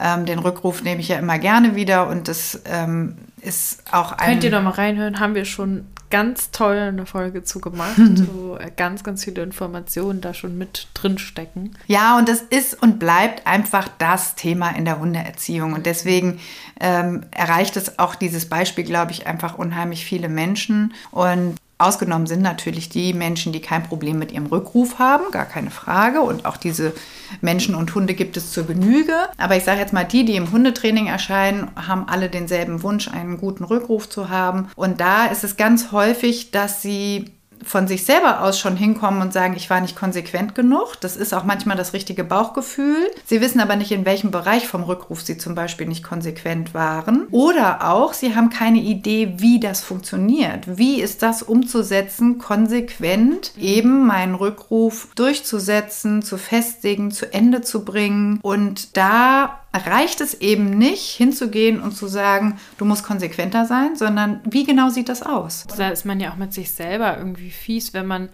Ähm, 0.00 0.26
den 0.26 0.38
Rückruf 0.38 0.82
nehme 0.82 1.00
ich 1.00 1.08
ja 1.08 1.18
immer 1.18 1.38
gerne 1.38 1.74
wieder 1.74 2.08
und 2.08 2.28
das 2.28 2.62
ähm, 2.66 3.16
ist 3.40 3.82
auch 3.90 4.12
ein. 4.12 4.28
Könnt 4.30 4.44
ihr 4.44 4.50
noch 4.50 4.62
mal 4.62 4.70
reinhören? 4.70 5.18
Haben 5.18 5.34
wir 5.34 5.44
schon 5.44 5.86
ganz 6.12 6.50
toll 6.50 6.76
eine 6.76 7.06
Folge 7.06 7.42
zu 7.42 7.58
gemacht, 7.58 7.96
wo 8.32 8.56
äh, 8.56 8.70
ganz, 8.76 9.02
ganz 9.02 9.24
viele 9.24 9.42
Informationen 9.42 10.20
da 10.20 10.34
schon 10.34 10.56
mit 10.56 10.86
drin 10.94 11.18
stecken. 11.18 11.72
Ja, 11.88 12.16
und 12.18 12.28
das 12.28 12.42
ist 12.42 12.80
und 12.80 13.00
bleibt 13.00 13.46
einfach 13.46 13.88
das 13.98 14.36
Thema 14.36 14.70
in 14.76 14.84
der 14.84 15.00
Hundeerziehung. 15.00 15.72
Und 15.72 15.86
deswegen 15.86 16.38
ähm, 16.78 17.24
erreicht 17.32 17.76
es 17.76 17.98
auch 17.98 18.14
dieses 18.14 18.48
Beispiel, 18.48 18.84
glaube 18.84 19.10
ich, 19.10 19.26
einfach 19.26 19.58
unheimlich 19.58 20.04
viele 20.04 20.28
Menschen. 20.28 20.94
Und 21.10 21.56
Ausgenommen 21.82 22.26
sind 22.26 22.42
natürlich 22.42 22.88
die 22.88 23.12
Menschen, 23.12 23.52
die 23.52 23.60
kein 23.60 23.82
Problem 23.82 24.18
mit 24.18 24.30
ihrem 24.30 24.46
Rückruf 24.46 24.98
haben, 24.98 25.30
gar 25.32 25.46
keine 25.46 25.70
Frage. 25.70 26.20
Und 26.20 26.44
auch 26.44 26.56
diese 26.56 26.92
Menschen 27.40 27.74
und 27.74 27.92
Hunde 27.94 28.14
gibt 28.14 28.36
es 28.36 28.52
zur 28.52 28.66
Genüge. 28.66 29.14
Aber 29.36 29.56
ich 29.56 29.64
sage 29.64 29.80
jetzt 29.80 29.92
mal, 29.92 30.04
die, 30.04 30.24
die 30.24 30.36
im 30.36 30.52
Hundetraining 30.52 31.08
erscheinen, 31.08 31.70
haben 31.74 32.08
alle 32.08 32.28
denselben 32.28 32.82
Wunsch, 32.84 33.08
einen 33.08 33.36
guten 33.38 33.64
Rückruf 33.64 34.08
zu 34.08 34.28
haben. 34.28 34.68
Und 34.76 35.00
da 35.00 35.26
ist 35.26 35.42
es 35.42 35.56
ganz 35.56 35.90
häufig, 35.90 36.52
dass 36.52 36.82
sie 36.82 37.32
von 37.64 37.88
sich 37.88 38.04
selber 38.04 38.42
aus 38.42 38.58
schon 38.58 38.76
hinkommen 38.76 39.22
und 39.22 39.32
sagen, 39.32 39.54
ich 39.56 39.70
war 39.70 39.80
nicht 39.80 39.96
konsequent 39.96 40.54
genug. 40.54 41.00
Das 41.00 41.16
ist 41.16 41.32
auch 41.32 41.44
manchmal 41.44 41.76
das 41.76 41.92
richtige 41.92 42.24
Bauchgefühl. 42.24 43.10
Sie 43.24 43.40
wissen 43.40 43.60
aber 43.60 43.76
nicht, 43.76 43.92
in 43.92 44.04
welchem 44.04 44.30
Bereich 44.30 44.66
vom 44.66 44.82
Rückruf 44.82 45.22
sie 45.22 45.38
zum 45.38 45.54
Beispiel 45.54 45.86
nicht 45.86 46.02
konsequent 46.02 46.74
waren. 46.74 47.26
Oder 47.30 47.88
auch, 47.90 48.12
sie 48.12 48.34
haben 48.34 48.50
keine 48.50 48.80
Idee, 48.80 49.34
wie 49.36 49.60
das 49.60 49.82
funktioniert. 49.82 50.78
Wie 50.78 51.00
ist 51.00 51.22
das 51.22 51.42
umzusetzen, 51.42 52.38
konsequent 52.38 53.52
eben 53.58 54.06
meinen 54.06 54.34
Rückruf 54.34 55.08
durchzusetzen, 55.14 56.22
zu 56.22 56.38
festigen, 56.38 57.10
zu 57.10 57.32
Ende 57.32 57.62
zu 57.62 57.84
bringen. 57.84 58.38
Und 58.42 58.96
da 58.96 59.61
reicht 59.78 60.20
es 60.20 60.34
eben 60.34 60.70
nicht, 60.70 61.10
hinzugehen 61.10 61.80
und 61.80 61.96
zu 61.96 62.06
sagen, 62.06 62.58
du 62.78 62.84
musst 62.84 63.04
konsequenter 63.04 63.64
sein, 63.64 63.96
sondern 63.96 64.40
wie 64.44 64.64
genau 64.64 64.90
sieht 64.90 65.08
das 65.08 65.22
aus? 65.22 65.66
Da 65.76 65.88
ist 65.88 66.04
man 66.04 66.20
ja 66.20 66.32
auch 66.32 66.36
mit 66.36 66.52
sich 66.52 66.70
selber 66.70 67.16
irgendwie 67.16 67.50
fies, 67.50 67.94
wenn 67.94 68.06
man 68.06 68.28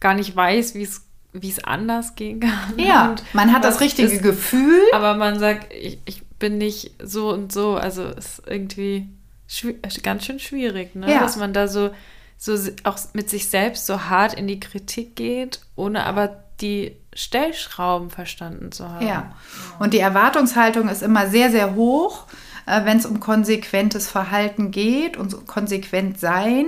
gar 0.00 0.14
nicht 0.14 0.34
weiß, 0.34 0.74
wie 0.74 0.82
es 0.82 1.02
wie 1.32 1.48
es 1.48 1.64
anders 1.64 2.14
gehen 2.14 2.40
kann. 2.40 2.78
Ja, 2.78 3.14
man 3.32 3.52
hat 3.52 3.64
das 3.64 3.80
richtige 3.80 4.12
ist, 4.12 4.22
Gefühl. 4.22 4.82
Aber 4.92 5.14
man 5.14 5.38
sagt, 5.38 5.72
ich, 5.72 5.98
ich 6.04 6.22
bin 6.38 6.58
nicht 6.58 6.92
so 7.02 7.32
und 7.32 7.52
so. 7.52 7.74
Also 7.74 8.04
es 8.04 8.38
ist 8.38 8.42
irgendwie 8.46 9.08
ganz 10.02 10.26
schön 10.26 10.38
schwierig, 10.38 10.94
ne? 10.94 11.10
ja. 11.10 11.20
dass 11.20 11.36
man 11.36 11.52
da 11.52 11.68
so, 11.68 11.90
so 12.36 12.54
auch 12.84 12.98
mit 13.14 13.30
sich 13.30 13.48
selbst 13.48 13.86
so 13.86 14.04
hart 14.04 14.34
in 14.34 14.46
die 14.46 14.60
Kritik 14.60 15.16
geht, 15.16 15.60
ohne 15.74 16.04
aber 16.04 16.44
die 16.62 16.96
Stellschrauben 17.14 18.10
verstanden 18.10 18.72
zu 18.72 18.88
haben. 18.88 19.06
Ja, 19.06 19.32
und 19.78 19.92
die 19.92 19.98
Erwartungshaltung 19.98 20.88
ist 20.88 21.02
immer 21.02 21.28
sehr, 21.28 21.50
sehr 21.50 21.74
hoch, 21.74 22.26
äh, 22.66 22.84
wenn 22.84 22.98
es 22.98 23.06
um 23.06 23.20
konsequentes 23.20 24.08
Verhalten 24.08 24.70
geht 24.70 25.16
und 25.16 25.46
konsequent 25.46 26.18
sein 26.18 26.66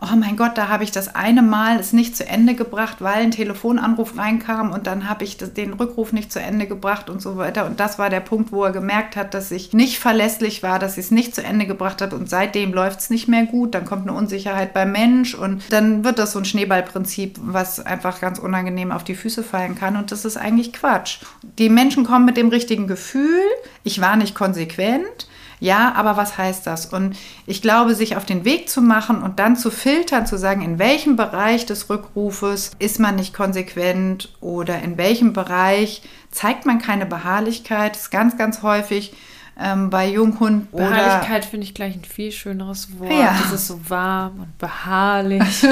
oh 0.00 0.14
mein 0.14 0.36
Gott, 0.36 0.58
da 0.58 0.68
habe 0.68 0.84
ich 0.84 0.90
das 0.90 1.14
eine 1.14 1.40
Mal 1.40 1.80
es 1.80 1.92
nicht 1.92 2.16
zu 2.16 2.26
Ende 2.26 2.54
gebracht, 2.54 2.96
weil 3.00 3.22
ein 3.22 3.30
Telefonanruf 3.30 4.18
reinkam 4.18 4.72
und 4.72 4.86
dann 4.86 5.08
habe 5.08 5.24
ich 5.24 5.38
den 5.38 5.72
Rückruf 5.72 6.12
nicht 6.12 6.30
zu 6.30 6.40
Ende 6.40 6.66
gebracht 6.66 7.08
und 7.08 7.22
so 7.22 7.38
weiter. 7.38 7.64
Und 7.64 7.80
das 7.80 7.98
war 7.98 8.10
der 8.10 8.20
Punkt, 8.20 8.52
wo 8.52 8.62
er 8.64 8.72
gemerkt 8.72 9.16
hat, 9.16 9.32
dass 9.32 9.50
ich 9.50 9.72
nicht 9.72 9.98
verlässlich 9.98 10.62
war, 10.62 10.78
dass 10.78 10.98
ich 10.98 11.06
es 11.06 11.10
nicht 11.10 11.34
zu 11.34 11.42
Ende 11.42 11.66
gebracht 11.66 12.02
habe 12.02 12.16
und 12.16 12.28
seitdem 12.28 12.74
läuft 12.74 13.00
es 13.00 13.10
nicht 13.10 13.26
mehr 13.26 13.44
gut. 13.44 13.74
Dann 13.74 13.86
kommt 13.86 14.02
eine 14.02 14.16
Unsicherheit 14.16 14.74
beim 14.74 14.92
Mensch 14.92 15.34
und 15.34 15.62
dann 15.70 16.04
wird 16.04 16.18
das 16.18 16.32
so 16.32 16.40
ein 16.40 16.44
Schneeballprinzip, 16.44 17.38
was 17.40 17.80
einfach 17.80 18.20
ganz 18.20 18.38
unangenehm 18.38 18.92
auf 18.92 19.04
die 19.04 19.14
Füße 19.14 19.42
fallen 19.42 19.76
kann. 19.76 19.96
Und 19.96 20.12
das 20.12 20.26
ist 20.26 20.36
eigentlich 20.36 20.74
Quatsch. 20.74 21.20
Die 21.58 21.70
Menschen 21.70 22.04
kommen 22.04 22.26
mit 22.26 22.36
dem 22.36 22.48
richtigen 22.48 22.86
Gefühl, 22.86 23.40
ich 23.82 24.00
war 24.00 24.16
nicht 24.16 24.34
konsequent 24.34 25.26
ja, 25.58 25.94
aber 25.94 26.16
was 26.16 26.36
heißt 26.36 26.66
das? 26.66 26.86
Und 26.86 27.16
ich 27.46 27.62
glaube, 27.62 27.94
sich 27.94 28.16
auf 28.16 28.26
den 28.26 28.44
Weg 28.44 28.68
zu 28.68 28.82
machen 28.82 29.22
und 29.22 29.38
dann 29.38 29.56
zu 29.56 29.70
filtern, 29.70 30.26
zu 30.26 30.36
sagen, 30.36 30.62
in 30.62 30.78
welchem 30.78 31.16
Bereich 31.16 31.66
des 31.66 31.88
Rückrufes 31.88 32.72
ist 32.78 33.00
man 33.00 33.16
nicht 33.16 33.32
konsequent 33.32 34.34
oder 34.40 34.82
in 34.82 34.98
welchem 34.98 35.32
Bereich 35.32 36.02
zeigt 36.30 36.66
man 36.66 36.78
keine 36.78 37.06
Beharrlichkeit, 37.06 37.96
ist 37.96 38.10
ganz, 38.10 38.36
ganz 38.36 38.62
häufig 38.62 39.14
ähm, 39.58 39.88
bei 39.88 40.10
Junghunden. 40.10 40.68
Beharrlichkeit 40.70 41.46
finde 41.46 41.64
ich 41.64 41.72
gleich 41.72 41.94
ein 41.94 42.04
viel 42.04 42.32
schöneres 42.32 42.98
Wort. 42.98 43.12
Ja. 43.12 43.34
Das 43.42 43.52
ist 43.52 43.68
so 43.68 43.80
warm 43.88 44.40
und 44.40 44.58
beharrlich. 44.58 45.62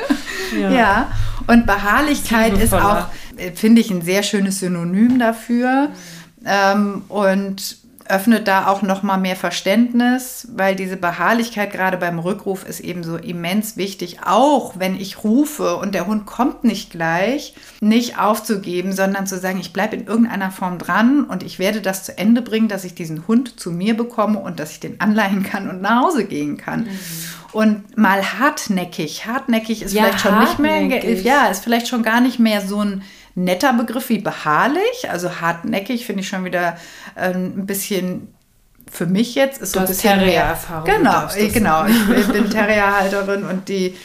ja. 0.60 0.70
ja. 0.70 1.12
und 1.48 1.66
Beharrlichkeit 1.66 2.56
ist 2.56 2.72
auch, 2.72 3.08
äh, 3.36 3.50
finde 3.50 3.80
ich, 3.80 3.90
ein 3.90 4.02
sehr 4.02 4.22
schönes 4.22 4.60
Synonym 4.60 5.18
dafür. 5.18 5.88
Mhm. 5.88 6.46
Ähm, 6.46 7.02
und 7.08 7.83
öffnet 8.06 8.46
da 8.48 8.66
auch 8.66 8.82
noch 8.82 9.02
mal 9.02 9.16
mehr 9.16 9.36
Verständnis, 9.36 10.48
weil 10.52 10.76
diese 10.76 10.96
Beharrlichkeit 10.96 11.72
gerade 11.72 11.96
beim 11.96 12.18
Rückruf 12.18 12.64
ist 12.66 12.80
eben 12.80 13.02
so 13.02 13.16
immens 13.16 13.76
wichtig, 13.76 14.18
auch 14.24 14.74
wenn 14.78 14.94
ich 14.94 15.24
rufe 15.24 15.76
und 15.76 15.94
der 15.94 16.06
Hund 16.06 16.26
kommt 16.26 16.64
nicht 16.64 16.90
gleich, 16.90 17.54
nicht 17.80 18.18
aufzugeben, 18.18 18.92
sondern 18.92 19.26
zu 19.26 19.38
sagen, 19.38 19.58
ich 19.58 19.72
bleibe 19.72 19.96
in 19.96 20.06
irgendeiner 20.06 20.50
Form 20.50 20.78
dran 20.78 21.24
und 21.24 21.42
ich 21.42 21.58
werde 21.58 21.80
das 21.80 22.04
zu 22.04 22.18
Ende 22.18 22.42
bringen, 22.42 22.68
dass 22.68 22.84
ich 22.84 22.94
diesen 22.94 23.26
Hund 23.26 23.58
zu 23.58 23.70
mir 23.70 23.96
bekomme 23.96 24.38
und 24.38 24.60
dass 24.60 24.72
ich 24.72 24.80
den 24.80 25.00
anleihen 25.00 25.42
kann 25.42 25.70
und 25.70 25.80
nach 25.80 26.02
Hause 26.02 26.26
gehen 26.26 26.58
kann. 26.58 26.80
Mhm. 26.80 26.88
Und 27.52 27.96
mal 27.96 28.38
hartnäckig, 28.38 29.26
hartnäckig 29.26 29.80
ist 29.82 29.94
ja, 29.94 30.02
vielleicht 30.02 30.20
schon 30.20 30.38
nicht 30.40 30.58
mehr, 30.58 30.82
ja, 31.22 31.46
ist 31.46 31.64
vielleicht 31.64 31.88
schon 31.88 32.02
gar 32.02 32.20
nicht 32.20 32.38
mehr 32.38 32.60
so 32.60 32.80
ein 32.80 33.02
netter 33.34 33.72
Begriff 33.72 34.08
wie 34.08 34.18
beharrlich. 34.18 35.10
Also 35.10 35.40
hartnäckig 35.40 36.06
finde 36.06 36.22
ich 36.22 36.28
schon 36.28 36.44
wieder 36.44 36.76
äh, 37.14 37.32
ein 37.32 37.66
bisschen 37.66 38.28
für 38.90 39.06
mich 39.06 39.34
jetzt 39.34 39.60
ist 39.60 39.72
so 39.72 39.80
ein 39.80 39.86
bisschen 39.86 40.18
Terrier-Erfahrung. 40.18 40.84
Genau, 40.84 41.26
genau. 41.52 41.86
Ich 41.86 42.28
bin 42.28 42.50
Terrierhalterin 42.50 43.44
und 43.44 43.68
die 43.68 43.96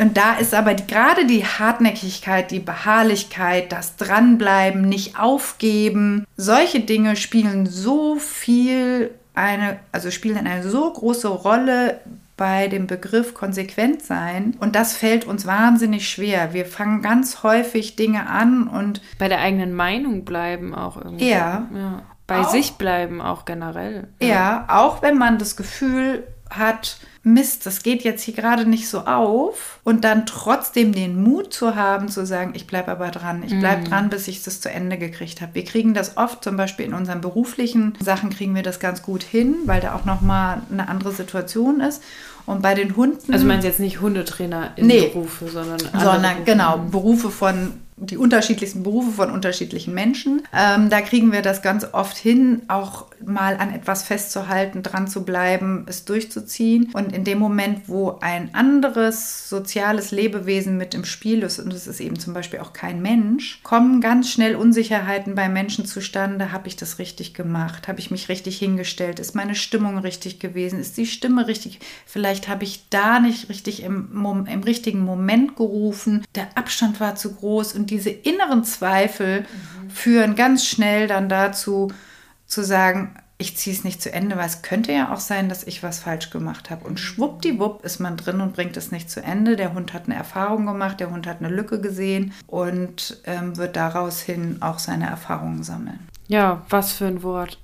und 0.00 0.16
da 0.16 0.34
ist 0.34 0.54
aber 0.54 0.74
die, 0.74 0.86
gerade 0.86 1.26
die 1.26 1.44
Hartnäckigkeit, 1.44 2.50
die 2.50 2.60
Beharrlichkeit, 2.60 3.70
das 3.70 3.96
Dranbleiben, 3.96 4.82
nicht 4.82 5.18
aufgeben, 5.18 6.26
solche 6.36 6.80
Dinge 6.80 7.16
spielen 7.16 7.66
so 7.66 8.16
viel 8.16 9.10
eine, 9.34 9.78
also 9.92 10.10
spielen 10.10 10.38
eine 10.38 10.68
so 10.68 10.90
große 10.90 11.28
Rolle 11.28 12.00
bei 12.36 12.68
dem 12.68 12.86
Begriff 12.86 13.34
konsequent 13.34 14.02
sein. 14.02 14.56
Und 14.58 14.74
das 14.74 14.96
fällt 14.96 15.24
uns 15.24 15.46
wahnsinnig 15.46 16.08
schwer. 16.08 16.52
Wir 16.52 16.66
fangen 16.66 17.02
ganz 17.02 17.42
häufig 17.42 17.96
Dinge 17.96 18.28
an 18.28 18.66
und. 18.66 19.00
Bei 19.18 19.28
der 19.28 19.40
eigenen 19.40 19.72
Meinung 19.74 20.24
bleiben 20.24 20.74
auch 20.74 20.96
irgendwie. 20.96 21.30
Ja. 21.30 21.68
ja. 21.74 22.02
bei 22.26 22.40
auch, 22.40 22.50
sich 22.50 22.72
bleiben 22.72 23.20
auch 23.20 23.44
generell. 23.44 24.08
Ja. 24.20 24.28
ja, 24.28 24.66
auch 24.68 25.02
wenn 25.02 25.16
man 25.16 25.38
das 25.38 25.56
Gefühl 25.56 26.26
hat, 26.50 26.98
Mist, 27.26 27.64
das 27.64 27.82
geht 27.82 28.04
jetzt 28.04 28.22
hier 28.22 28.34
gerade 28.34 28.66
nicht 28.66 28.86
so 28.86 29.00
auf 29.00 29.80
und 29.82 30.04
dann 30.04 30.26
trotzdem 30.26 30.92
den 30.92 31.22
Mut 31.22 31.54
zu 31.54 31.74
haben, 31.74 32.08
zu 32.08 32.26
sagen, 32.26 32.52
ich 32.54 32.66
bleibe 32.66 32.90
aber 32.90 33.10
dran, 33.10 33.42
ich 33.42 33.58
bleibe 33.58 33.80
mm. 33.80 33.84
dran, 33.86 34.10
bis 34.10 34.28
ich 34.28 34.42
das 34.42 34.60
zu 34.60 34.70
Ende 34.70 34.98
gekriegt 34.98 35.40
habe. 35.40 35.54
Wir 35.54 35.64
kriegen 35.64 35.94
das 35.94 36.18
oft, 36.18 36.44
zum 36.44 36.58
Beispiel 36.58 36.84
in 36.84 36.92
unseren 36.92 37.22
beruflichen 37.22 37.94
Sachen 37.98 38.28
kriegen 38.28 38.54
wir 38.54 38.62
das 38.62 38.78
ganz 38.78 39.00
gut 39.00 39.22
hin, 39.22 39.56
weil 39.64 39.80
da 39.80 39.94
auch 39.94 40.04
nochmal 40.04 40.60
eine 40.70 40.88
andere 40.88 41.12
Situation 41.12 41.80
ist. 41.80 42.02
Und 42.46 42.60
bei 42.60 42.74
den 42.74 42.94
Hunden. 42.94 43.32
Also 43.32 43.46
meinst 43.46 43.64
jetzt 43.64 43.80
nicht 43.80 44.02
Hundetrainer 44.02 44.72
in 44.76 44.86
nee, 44.86 45.08
Berufe, 45.08 45.48
sondern. 45.48 45.78
Sondern 45.78 46.20
Berufe. 46.20 46.44
genau, 46.44 46.78
Berufe 46.90 47.30
von 47.30 47.72
die 47.96 48.16
unterschiedlichsten 48.16 48.82
Berufe 48.82 49.12
von 49.12 49.30
unterschiedlichen 49.30 49.94
Menschen. 49.94 50.42
Ähm, 50.52 50.90
da 50.90 51.00
kriegen 51.00 51.32
wir 51.32 51.42
das 51.42 51.62
ganz 51.62 51.86
oft 51.92 52.16
hin, 52.16 52.62
auch 52.66 53.06
mal 53.24 53.56
an 53.56 53.72
etwas 53.72 54.02
festzuhalten, 54.02 54.82
dran 54.82 55.06
zu 55.06 55.24
bleiben, 55.24 55.86
es 55.88 56.04
durchzuziehen. 56.04 56.90
Und 56.92 57.12
in 57.12 57.24
dem 57.24 57.38
Moment, 57.38 57.88
wo 57.88 58.18
ein 58.20 58.54
anderes 58.54 59.48
soziales 59.48 60.10
Lebewesen 60.10 60.76
mit 60.76 60.94
im 60.94 61.04
Spiel 61.04 61.42
ist, 61.42 61.60
und 61.60 61.72
es 61.72 61.86
ist 61.86 62.00
eben 62.00 62.18
zum 62.18 62.34
Beispiel 62.34 62.58
auch 62.58 62.72
kein 62.72 63.00
Mensch, 63.00 63.60
kommen 63.62 64.00
ganz 64.00 64.30
schnell 64.30 64.56
Unsicherheiten 64.56 65.36
bei 65.36 65.48
Menschen 65.48 65.86
zustande. 65.86 66.50
Habe 66.50 66.68
ich 66.68 66.76
das 66.76 66.98
richtig 66.98 67.32
gemacht? 67.32 67.86
Habe 67.86 68.00
ich 68.00 68.10
mich 68.10 68.28
richtig 68.28 68.58
hingestellt? 68.58 69.20
Ist 69.20 69.36
meine 69.36 69.54
Stimmung 69.54 69.98
richtig 69.98 70.40
gewesen? 70.40 70.80
Ist 70.80 70.96
die 70.96 71.06
Stimme 71.06 71.46
richtig? 71.46 71.78
Vielleicht 72.06 72.48
habe 72.48 72.64
ich 72.64 72.88
da 72.90 73.20
nicht 73.20 73.48
richtig 73.48 73.82
im, 73.84 74.08
im 74.48 74.62
richtigen 74.62 75.04
Moment 75.04 75.56
gerufen. 75.56 76.24
Der 76.34 76.48
Abstand 76.56 76.98
war 76.98 77.14
zu 77.14 77.34
groß 77.34 77.74
und 77.74 77.83
und 77.84 77.90
diese 77.90 78.08
inneren 78.08 78.64
Zweifel 78.64 79.40
mhm. 79.42 79.90
führen 79.90 80.36
ganz 80.36 80.64
schnell 80.64 81.06
dann 81.06 81.28
dazu, 81.28 81.92
zu 82.46 82.64
sagen, 82.64 83.14
ich 83.36 83.58
ziehe 83.58 83.76
es 83.76 83.84
nicht 83.84 84.00
zu 84.00 84.10
Ende, 84.10 84.38
weil 84.38 84.46
es 84.46 84.62
könnte 84.62 84.90
ja 84.90 85.12
auch 85.12 85.20
sein, 85.20 85.50
dass 85.50 85.64
ich 85.64 85.82
was 85.82 85.98
falsch 85.98 86.30
gemacht 86.30 86.70
habe. 86.70 86.86
Und 86.86 86.98
schwuppdiwupp 86.98 87.84
ist 87.84 88.00
man 88.00 88.16
drin 88.16 88.40
und 88.40 88.54
bringt 88.54 88.78
es 88.78 88.90
nicht 88.90 89.10
zu 89.10 89.22
Ende. 89.22 89.56
Der 89.56 89.74
Hund 89.74 89.92
hat 89.92 90.06
eine 90.06 90.14
Erfahrung 90.14 90.64
gemacht, 90.64 90.98
der 90.98 91.10
Hund 91.10 91.26
hat 91.26 91.40
eine 91.40 91.54
Lücke 91.54 91.78
gesehen 91.78 92.32
und 92.46 93.20
ähm, 93.24 93.58
wird 93.58 93.76
daraus 93.76 94.22
hin 94.22 94.56
auch 94.60 94.78
seine 94.78 95.10
Erfahrungen 95.10 95.62
sammeln. 95.62 96.08
Ja, 96.26 96.64
was 96.70 96.94
für 96.94 97.06
ein 97.06 97.22
Wort. 97.22 97.58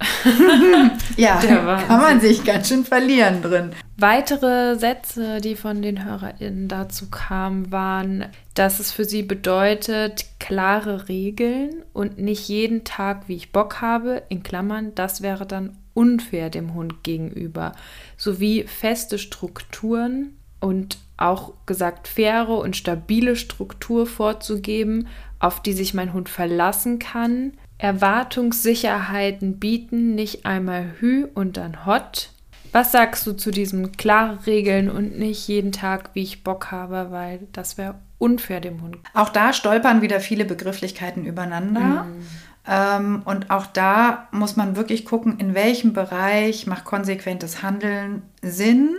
ja, 1.16 1.36
kann 1.38 2.00
man 2.00 2.20
sich 2.20 2.44
ganz 2.44 2.68
schön 2.68 2.84
verlieren 2.84 3.40
drin. 3.40 3.70
Weitere 3.96 4.78
Sätze, 4.78 5.40
die 5.40 5.56
von 5.56 5.80
den 5.80 6.04
HörerInnen 6.04 6.68
dazu 6.68 7.08
kamen, 7.10 7.72
waren, 7.72 8.26
dass 8.54 8.78
es 8.78 8.92
für 8.92 9.04
sie 9.04 9.22
bedeutet, 9.22 10.26
klare 10.38 11.08
Regeln 11.08 11.82
und 11.94 12.18
nicht 12.18 12.48
jeden 12.48 12.84
Tag, 12.84 13.28
wie 13.28 13.36
ich 13.36 13.52
Bock 13.52 13.80
habe, 13.80 14.22
in 14.28 14.42
Klammern, 14.42 14.94
das 14.94 15.22
wäre 15.22 15.46
dann 15.46 15.78
unfair 15.94 16.50
dem 16.50 16.74
Hund 16.74 17.02
gegenüber, 17.02 17.72
sowie 18.16 18.64
feste 18.64 19.18
Strukturen 19.18 20.36
und 20.60 20.98
auch 21.16 21.54
gesagt 21.66 22.08
faire 22.08 22.58
und 22.58 22.76
stabile 22.76 23.36
Struktur 23.36 24.06
vorzugeben, 24.06 25.08
auf 25.38 25.62
die 25.62 25.72
sich 25.72 25.94
mein 25.94 26.12
Hund 26.12 26.28
verlassen 26.28 26.98
kann, 26.98 27.52
Erwartungssicherheiten 27.80 29.58
bieten, 29.58 30.14
nicht 30.14 30.46
einmal 30.46 30.94
Hü 30.98 31.26
und 31.34 31.56
dann 31.56 31.86
Hot. 31.86 32.30
Was 32.72 32.92
sagst 32.92 33.26
du 33.26 33.32
zu 33.32 33.50
diesem 33.50 33.92
klare 33.92 34.46
Regeln 34.46 34.90
und 34.90 35.18
nicht 35.18 35.48
jeden 35.48 35.72
Tag, 35.72 36.10
wie 36.14 36.22
ich 36.22 36.44
Bock 36.44 36.70
habe, 36.70 37.08
weil 37.10 37.40
das 37.52 37.78
wäre 37.78 37.96
unfair 38.18 38.60
dem 38.60 38.82
Hund. 38.82 38.98
Auch 39.14 39.30
da 39.30 39.52
stolpern 39.52 40.02
wieder 40.02 40.20
viele 40.20 40.44
Begrifflichkeiten 40.44 41.24
übereinander. 41.24 42.04
Mhm. 42.04 42.26
Ähm, 42.68 43.22
und 43.24 43.50
auch 43.50 43.66
da 43.66 44.28
muss 44.30 44.56
man 44.56 44.76
wirklich 44.76 45.04
gucken, 45.04 45.38
in 45.38 45.54
welchem 45.54 45.94
Bereich 45.94 46.66
macht 46.66 46.84
konsequentes 46.84 47.62
Handeln 47.62 48.22
Sinn 48.42 48.96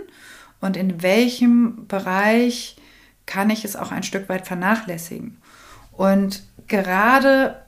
und 0.60 0.76
in 0.76 1.02
welchem 1.02 1.86
Bereich 1.86 2.76
kann 3.24 3.48
ich 3.48 3.64
es 3.64 3.76
auch 3.76 3.92
ein 3.92 4.02
Stück 4.02 4.28
weit 4.28 4.46
vernachlässigen. 4.46 5.38
Und 5.92 6.42
gerade 6.66 7.61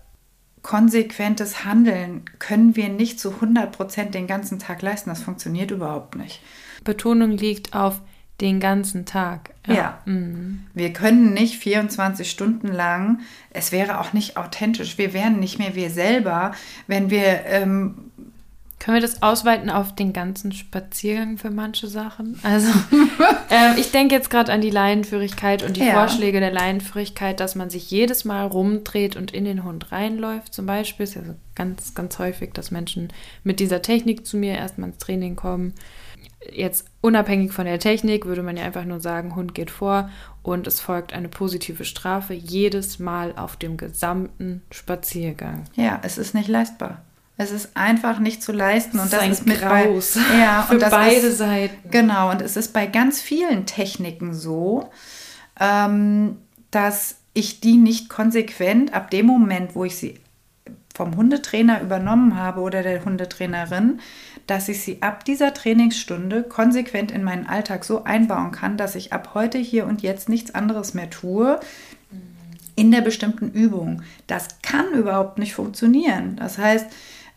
konsequentes 0.64 1.64
Handeln 1.64 2.22
können 2.40 2.74
wir 2.74 2.88
nicht 2.88 3.20
zu 3.20 3.34
100 3.34 3.70
Prozent 3.70 4.14
den 4.14 4.26
ganzen 4.26 4.58
Tag 4.58 4.82
leisten. 4.82 5.10
Das 5.10 5.22
funktioniert 5.22 5.70
überhaupt 5.70 6.16
nicht. 6.16 6.40
Betonung 6.82 7.32
liegt 7.32 7.74
auf 7.74 8.00
den 8.40 8.58
ganzen 8.58 9.04
Tag. 9.04 9.50
Ja. 9.68 9.74
ja. 9.74 9.98
Mhm. 10.06 10.66
Wir 10.72 10.92
können 10.92 11.34
nicht 11.34 11.56
24 11.56 12.28
Stunden 12.28 12.68
lang, 12.68 13.20
es 13.50 13.70
wäre 13.70 14.00
auch 14.00 14.12
nicht 14.12 14.36
authentisch, 14.36 14.98
wir 14.98 15.12
wären 15.12 15.38
nicht 15.38 15.58
mehr 15.58 15.76
wir 15.76 15.90
selber, 15.90 16.52
wenn 16.88 17.10
wir 17.10 17.44
ähm, 17.46 18.10
können 18.84 18.96
wir 18.96 19.00
das 19.00 19.22
ausweiten 19.22 19.70
auf 19.70 19.94
den 19.94 20.12
ganzen 20.12 20.52
Spaziergang 20.52 21.38
für 21.38 21.48
manche 21.48 21.86
Sachen? 21.86 22.38
Also, 22.42 22.68
äh, 23.50 23.80
ich 23.80 23.92
denke 23.92 24.14
jetzt 24.14 24.28
gerade 24.28 24.52
an 24.52 24.60
die 24.60 24.68
Leinenführigkeit 24.68 25.62
und 25.62 25.78
die 25.78 25.86
ja. 25.86 25.94
Vorschläge 25.94 26.38
der 26.38 26.52
Leinenführigkeit, 26.52 27.40
dass 27.40 27.54
man 27.54 27.70
sich 27.70 27.90
jedes 27.90 28.26
Mal 28.26 28.46
rumdreht 28.46 29.16
und 29.16 29.30
in 29.32 29.46
den 29.46 29.64
Hund 29.64 29.90
reinläuft. 29.90 30.52
Zum 30.52 30.66
Beispiel 30.66 31.04
ist 31.04 31.14
ja 31.14 31.24
so 31.24 31.34
ganz, 31.54 31.94
ganz 31.94 32.18
häufig, 32.18 32.52
dass 32.52 32.70
Menschen 32.70 33.10
mit 33.42 33.58
dieser 33.58 33.80
Technik 33.80 34.26
zu 34.26 34.36
mir 34.36 34.52
erstmal 34.52 34.90
ins 34.90 34.98
Training 34.98 35.34
kommen. 35.34 35.72
Jetzt 36.52 36.84
unabhängig 37.00 37.52
von 37.52 37.64
der 37.64 37.78
Technik 37.78 38.26
würde 38.26 38.42
man 38.42 38.58
ja 38.58 38.64
einfach 38.64 38.84
nur 38.84 39.00
sagen, 39.00 39.34
Hund 39.34 39.54
geht 39.54 39.70
vor 39.70 40.10
und 40.42 40.66
es 40.66 40.80
folgt 40.80 41.14
eine 41.14 41.30
positive 41.30 41.86
Strafe 41.86 42.34
jedes 42.34 42.98
Mal 42.98 43.32
auf 43.34 43.56
dem 43.56 43.78
gesamten 43.78 44.60
Spaziergang. 44.70 45.64
Ja, 45.74 46.00
es 46.02 46.18
ist 46.18 46.34
nicht 46.34 46.48
leistbar. 46.48 47.02
Es 47.36 47.50
ist 47.50 47.70
einfach 47.76 48.20
nicht 48.20 48.42
zu 48.42 48.52
leisten 48.52 48.98
und 48.98 49.12
das, 49.12 49.20
das 49.20 49.40
ist 49.40 49.46
mit 49.46 49.60
Graus. 49.60 50.14
bei 50.14 50.38
ja 50.38 50.62
für 50.62 50.74
und 50.74 50.90
beide 50.90 51.26
ist, 51.26 51.38
Seiten. 51.38 51.90
Genau 51.90 52.30
und 52.30 52.40
es 52.40 52.56
ist 52.56 52.72
bei 52.72 52.86
ganz 52.86 53.20
vielen 53.20 53.66
Techniken 53.66 54.34
so, 54.34 54.88
ähm, 55.58 56.36
dass 56.70 57.16
ich 57.32 57.60
die 57.60 57.76
nicht 57.76 58.08
konsequent 58.08 58.94
ab 58.94 59.10
dem 59.10 59.26
Moment, 59.26 59.74
wo 59.74 59.84
ich 59.84 59.96
sie 59.96 60.20
vom 60.94 61.16
Hundetrainer 61.16 61.82
übernommen 61.82 62.36
habe 62.36 62.60
oder 62.60 62.84
der 62.84 63.04
Hundetrainerin, 63.04 63.98
dass 64.46 64.68
ich 64.68 64.80
sie 64.82 65.02
ab 65.02 65.24
dieser 65.24 65.52
Trainingsstunde 65.52 66.44
konsequent 66.44 67.10
in 67.10 67.24
meinen 67.24 67.46
Alltag 67.46 67.84
so 67.84 68.04
einbauen 68.04 68.52
kann, 68.52 68.76
dass 68.76 68.94
ich 68.94 69.12
ab 69.12 69.30
heute 69.34 69.58
hier 69.58 69.86
und 69.86 70.02
jetzt 70.02 70.28
nichts 70.28 70.54
anderes 70.54 70.94
mehr 70.94 71.10
tue 71.10 71.58
in 72.76 72.92
der 72.92 73.00
bestimmten 73.00 73.50
Übung. 73.50 74.02
Das 74.28 74.60
kann 74.62 74.92
überhaupt 74.92 75.38
nicht 75.38 75.54
funktionieren. 75.54 76.36
Das 76.36 76.58
heißt, 76.58 76.86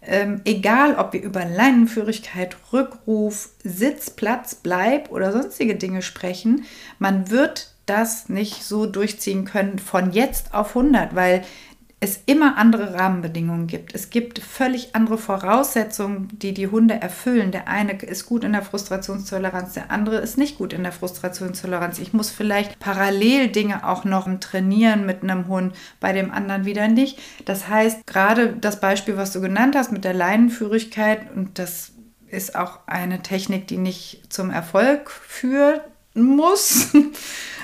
ähm, 0.08 0.42
egal 0.46 0.96
ob 0.96 1.14
wir 1.14 1.22
über 1.22 1.46
Leinenführigkeit, 1.46 2.58
Rückruf, 2.72 3.50
Sitz, 3.64 4.10
Platz, 4.10 4.56
Bleib 4.56 5.12
oder 5.12 5.32
sonstige 5.32 5.76
Dinge 5.76 6.02
sprechen, 6.02 6.66
man 6.98 7.30
wird 7.30 7.74
das 7.86 8.28
nicht 8.28 8.64
so 8.64 8.86
durchziehen 8.86 9.46
können 9.46 9.80
von 9.80 10.12
jetzt 10.12 10.54
auf 10.54 10.76
100, 10.76 11.16
weil 11.16 11.44
es 12.00 12.22
immer 12.28 12.58
andere 12.58 12.94
Rahmenbedingungen 12.94 13.66
gibt. 13.66 13.96
Es 13.96 14.12
gibt 14.12 14.38
völlig 14.38 14.94
andere 14.94 15.18
Voraussetzungen, 15.18 16.28
die 16.32 16.54
die 16.54 16.68
Hunde 16.68 16.94
erfüllen. 16.94 17.52
Der 17.52 17.68
eine 17.68 17.94
ist 17.94 18.28
gut 18.28 18.44
in 18.44 18.54
der 18.54 18.62
Frustrationstoleranz, 18.62 19.74
der 19.74 19.90
andere 19.90 20.18
ist 20.18 20.38
nicht 20.38 20.60
gut 20.60 20.74
in 20.74 20.84
der 20.84 20.92
Frustrationstoleranz. 20.92 21.98
Ich 21.98 22.14
muss 22.14 22.30
vielleicht 22.30 22.78
parallel 22.78 23.48
Dinge 23.48 23.88
auch 23.88 24.04
noch 24.04 24.28
trainieren 24.40 25.08
mit 25.08 25.24
einem 25.24 25.48
Hund, 25.48 25.74
bei 26.00 26.14
dem 26.14 26.30
anderen 26.30 26.66
wieder 26.66 26.88
nicht. 26.88 27.18
Das 27.46 27.68
heißt, 27.68 28.06
gerade 28.06 28.54
das 28.54 28.80
Beispiel, 28.80 29.18
was 29.18 29.34
du 29.34 29.42
genannt 29.42 29.76
hast 29.76 29.92
mit 29.92 30.04
der 30.04 30.14
Leinenführigkeit, 30.14 31.36
und 31.36 31.58
das 31.58 31.94
ist 32.28 32.56
auch 32.56 32.82
eine 32.86 33.24
Technik, 33.24 33.68
die 33.68 33.78
nicht 33.78 34.32
zum 34.32 34.52
Erfolg 34.52 35.10
führen 35.10 35.80
muss. 36.14 36.90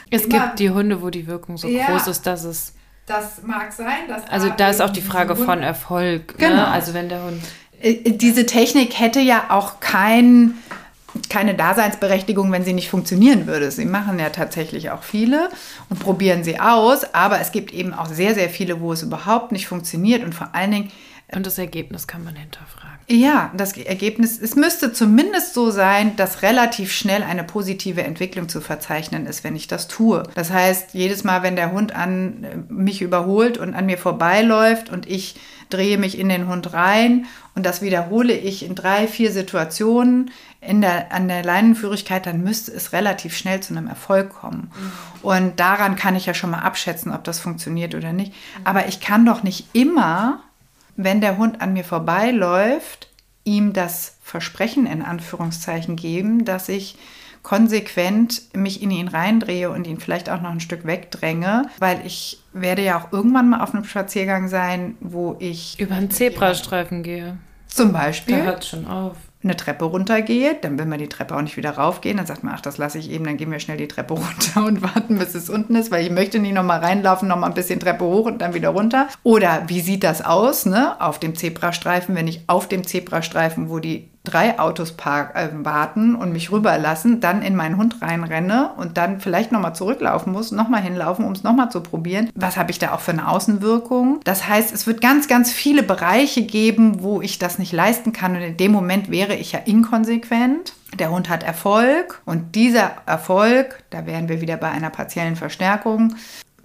Es 0.09 0.23
gibt 0.29 0.57
die 0.57 0.71
Hunde, 0.71 1.03
wo 1.03 1.11
die 1.11 1.27
Wirkung 1.27 1.57
so 1.57 1.67
ja. 1.67 1.85
groß 1.85 2.07
ist, 2.07 2.25
dass 2.25 2.45
es 2.45 2.73
das 3.05 3.43
mag 3.43 3.71
sein. 3.73 4.07
Dass 4.07 4.27
also 4.27 4.49
da 4.49 4.69
ist 4.69 4.81
auch 4.81 4.89
die 4.89 5.01
Frage 5.01 5.35
von 5.35 5.61
Erfolg. 5.61 6.39
Ne? 6.39 6.47
Genau. 6.47 6.55
Ne? 6.55 6.67
Also 6.67 6.93
wenn 6.93 7.09
der 7.09 7.23
Hund. 7.23 7.41
Äh, 7.81 8.11
diese 8.11 8.45
Technik 8.45 8.99
hätte 8.99 9.19
ja 9.19 9.45
auch 9.49 9.79
kein, 9.79 10.55
keine 11.29 11.53
Daseinsberechtigung, 11.55 12.51
wenn 12.51 12.63
sie 12.63 12.73
nicht 12.73 12.89
funktionieren 12.89 13.45
würde. 13.45 13.71
Sie 13.71 13.85
machen 13.85 14.19
ja 14.19 14.29
tatsächlich 14.29 14.91
auch 14.91 15.03
viele 15.03 15.49
und 15.89 15.99
probieren 15.99 16.43
sie 16.43 16.59
aus, 16.59 17.13
aber 17.13 17.39
es 17.39 17.51
gibt 17.51 17.73
eben 17.73 17.93
auch 17.93 18.07
sehr, 18.07 18.33
sehr 18.35 18.49
viele, 18.49 18.79
wo 18.79 18.93
es 18.93 19.03
überhaupt 19.03 19.51
nicht 19.51 19.67
funktioniert 19.67 20.23
und 20.23 20.33
vor 20.33 20.49
allen 20.53 20.71
Dingen. 20.71 20.91
Und 21.35 21.45
das 21.45 21.57
Ergebnis 21.57 22.07
kann 22.07 22.23
man 22.23 22.35
hinterfragen. 22.35 22.93
Ja, 23.09 23.51
das 23.55 23.75
Ergebnis, 23.75 24.39
es 24.41 24.55
müsste 24.55 24.93
zumindest 24.93 25.53
so 25.53 25.71
sein, 25.71 26.15
dass 26.15 26.41
relativ 26.41 26.93
schnell 26.93 27.21
eine 27.21 27.43
positive 27.43 28.03
Entwicklung 28.03 28.47
zu 28.47 28.61
verzeichnen 28.61 29.25
ist, 29.25 29.43
wenn 29.43 29.57
ich 29.57 29.67
das 29.67 29.89
tue. 29.89 30.23
Das 30.35 30.51
heißt, 30.51 30.93
jedes 30.93 31.25
Mal, 31.25 31.43
wenn 31.43 31.57
der 31.57 31.73
Hund 31.73 31.93
an 31.93 32.43
äh, 32.43 32.73
mich 32.73 33.01
überholt 33.01 33.57
und 33.57 33.73
an 33.73 33.85
mir 33.85 33.97
vorbeiläuft 33.97 34.89
und 34.89 35.05
ich 35.09 35.35
drehe 35.69 35.97
mich 35.97 36.17
in 36.17 36.29
den 36.29 36.47
Hund 36.47 36.73
rein 36.73 37.25
und 37.55 37.65
das 37.65 37.81
wiederhole 37.81 38.33
ich 38.33 38.63
in 38.63 38.75
drei, 38.75 39.07
vier 39.07 39.31
Situationen 39.31 40.31
in 40.61 40.81
der, 40.81 41.11
an 41.11 41.27
der 41.27 41.43
Leinenführigkeit, 41.43 42.25
dann 42.25 42.41
müsste 42.41 42.71
es 42.71 42.93
relativ 42.93 43.35
schnell 43.35 43.59
zu 43.59 43.75
einem 43.75 43.87
Erfolg 43.87 44.29
kommen. 44.29 44.71
Mhm. 44.73 44.91
Und 45.23 45.59
daran 45.59 45.95
kann 45.95 46.15
ich 46.15 46.25
ja 46.25 46.33
schon 46.33 46.51
mal 46.51 46.59
abschätzen, 46.59 47.11
ob 47.11 47.23
das 47.25 47.39
funktioniert 47.39 47.95
oder 47.95 48.13
nicht. 48.13 48.33
Aber 48.63 48.87
ich 48.87 49.01
kann 49.01 49.25
doch 49.25 49.43
nicht 49.43 49.67
immer 49.73 50.41
wenn 50.95 51.21
der 51.21 51.37
Hund 51.37 51.61
an 51.61 51.73
mir 51.73 51.83
vorbeiläuft, 51.83 53.09
ihm 53.43 53.73
das 53.73 54.17
Versprechen 54.21 54.85
in 54.85 55.01
Anführungszeichen 55.01 55.95
geben, 55.95 56.45
dass 56.45 56.69
ich 56.69 56.97
konsequent 57.41 58.41
mich 58.55 58.81
in 58.81 58.89
ihn 58.89 59.09
reindrehe 59.09 59.69
und 59.69 59.85
ihn 59.85 59.99
vielleicht 59.99 60.29
auch 60.29 60.41
noch 60.41 60.51
ein 60.51 60.61
Stück 60.61 60.85
wegdränge, 60.85 61.69
weil 61.77 62.01
ich 62.05 62.39
werde 62.53 62.83
ja 62.83 62.97
auch 62.97 63.11
irgendwann 63.11 63.49
mal 63.49 63.61
auf 63.61 63.73
einem 63.73 63.83
Spaziergang 63.83 64.47
sein, 64.47 64.95
wo 65.01 65.35
ich 65.39 65.77
über 65.79 65.95
einen 65.95 66.09
Zebrastreifen 66.09 67.03
gehe. 67.03 67.37
Zum 67.67 67.91
Beispiel. 67.91 68.37
Da 68.37 68.43
hört 68.43 68.65
schon 68.65 68.87
auf 68.87 69.17
eine 69.43 69.55
Treppe 69.55 69.85
runtergeht, 69.85 70.63
dann 70.63 70.77
will 70.77 70.85
man 70.85 70.99
die 70.99 71.09
Treppe 71.09 71.35
auch 71.35 71.41
nicht 71.41 71.57
wieder 71.57 71.71
raufgehen, 71.71 72.17
dann 72.17 72.25
sagt 72.25 72.43
man, 72.43 72.53
ach, 72.55 72.61
das 72.61 72.77
lasse 72.77 72.97
ich 72.97 73.11
eben, 73.11 73.25
dann 73.25 73.37
gehen 73.37 73.51
wir 73.51 73.59
schnell 73.59 73.77
die 73.77 73.87
Treppe 73.87 74.13
runter 74.13 74.65
und 74.65 74.81
warten, 74.81 75.19
bis 75.19 75.35
es 75.35 75.49
unten 75.49 75.75
ist, 75.75 75.91
weil 75.91 76.05
ich 76.05 76.11
möchte 76.11 76.39
nicht 76.39 76.53
nochmal 76.53 76.79
reinlaufen, 76.79 77.27
nochmal 77.27 77.49
ein 77.49 77.55
bisschen 77.55 77.79
Treppe 77.79 78.05
hoch 78.05 78.25
und 78.25 78.41
dann 78.41 78.53
wieder 78.53 78.69
runter. 78.69 79.07
Oder 79.23 79.63
wie 79.67 79.81
sieht 79.81 80.03
das 80.03 80.23
aus, 80.23 80.65
ne, 80.65 80.99
auf 81.01 81.19
dem 81.19 81.35
Zebrastreifen, 81.35 82.15
wenn 82.15 82.27
ich 82.27 82.41
auf 82.47 82.67
dem 82.67 82.85
Zebrastreifen, 82.85 83.69
wo 83.69 83.79
die 83.79 84.12
drei 84.23 84.57
Autos 84.59 84.93
park, 84.93 85.35
äh, 85.35 85.49
warten 85.53 86.15
und 86.15 86.31
mich 86.31 86.51
rüberlassen, 86.51 87.19
dann 87.19 87.41
in 87.41 87.55
meinen 87.55 87.77
Hund 87.77 88.01
reinrenne 88.01 88.71
und 88.77 88.97
dann 88.97 89.19
vielleicht 89.19 89.51
nochmal 89.51 89.75
zurücklaufen 89.75 90.31
muss, 90.31 90.51
nochmal 90.51 90.81
hinlaufen, 90.81 91.25
um 91.25 91.33
es 91.33 91.43
nochmal 91.43 91.69
zu 91.69 91.81
probieren. 91.81 92.29
Was 92.35 92.57
habe 92.57 92.71
ich 92.71 92.79
da 92.79 92.93
auch 92.93 93.01
für 93.01 93.11
eine 93.11 93.27
Außenwirkung? 93.27 94.21
Das 94.23 94.47
heißt, 94.47 94.73
es 94.73 94.87
wird 94.87 95.01
ganz, 95.01 95.27
ganz 95.27 95.51
viele 95.51 95.83
Bereiche 95.83 96.43
geben, 96.43 97.03
wo 97.03 97.21
ich 97.21 97.37
das 97.37 97.59
nicht 97.59 97.73
leisten 97.73 98.13
kann 98.13 98.35
und 98.35 98.41
in 98.41 98.57
dem 98.57 98.71
Moment 98.71 99.11
wäre 99.11 99.35
ich 99.35 99.51
ja 99.51 99.59
inkonsequent. 99.59 100.73
Der 100.99 101.09
Hund 101.09 101.27
hat 101.27 101.43
Erfolg 101.43 102.21
und 102.25 102.55
dieser 102.55 102.91
Erfolg, 103.05 103.83
da 103.89 104.05
wären 104.05 104.29
wir 104.29 104.41
wieder 104.41 104.57
bei 104.57 104.69
einer 104.69 104.91
partiellen 104.91 105.35
Verstärkung, 105.35 106.15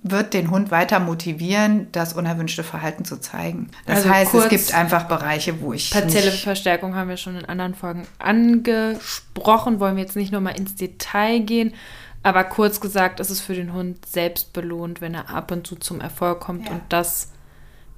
wird 0.02 0.32
den 0.32 0.50
Hund 0.50 0.70
weiter 0.70 1.00
motivieren, 1.00 1.88
das 1.92 2.12
unerwünschte 2.12 2.62
Verhalten 2.62 3.04
zu 3.04 3.20
zeigen. 3.20 3.70
Das 3.86 3.98
also 3.98 4.10
heißt, 4.10 4.34
es 4.34 4.48
gibt 4.48 4.74
einfach 4.74 5.04
Bereiche, 5.04 5.60
wo 5.60 5.72
ich. 5.72 5.90
Partielle 5.90 6.30
Verstärkung 6.30 6.94
haben 6.94 7.08
wir 7.08 7.16
schon 7.16 7.36
in 7.36 7.44
anderen 7.44 7.74
Folgen 7.74 8.06
angesprochen, 8.18 9.80
wollen 9.80 9.96
wir 9.96 10.04
jetzt 10.04 10.16
nicht 10.16 10.32
nochmal 10.32 10.56
ins 10.56 10.76
Detail 10.76 11.40
gehen. 11.40 11.74
Aber 12.22 12.44
kurz 12.44 12.80
gesagt, 12.80 13.20
ist 13.20 13.30
es 13.30 13.40
für 13.40 13.54
den 13.54 13.72
Hund 13.72 14.04
selbst 14.06 14.52
belohnt, 14.52 15.00
wenn 15.00 15.14
er 15.14 15.30
ab 15.30 15.50
und 15.50 15.66
zu 15.66 15.76
zum 15.76 16.00
Erfolg 16.00 16.40
kommt 16.40 16.66
ja. 16.66 16.72
und 16.72 16.82
das 16.88 17.28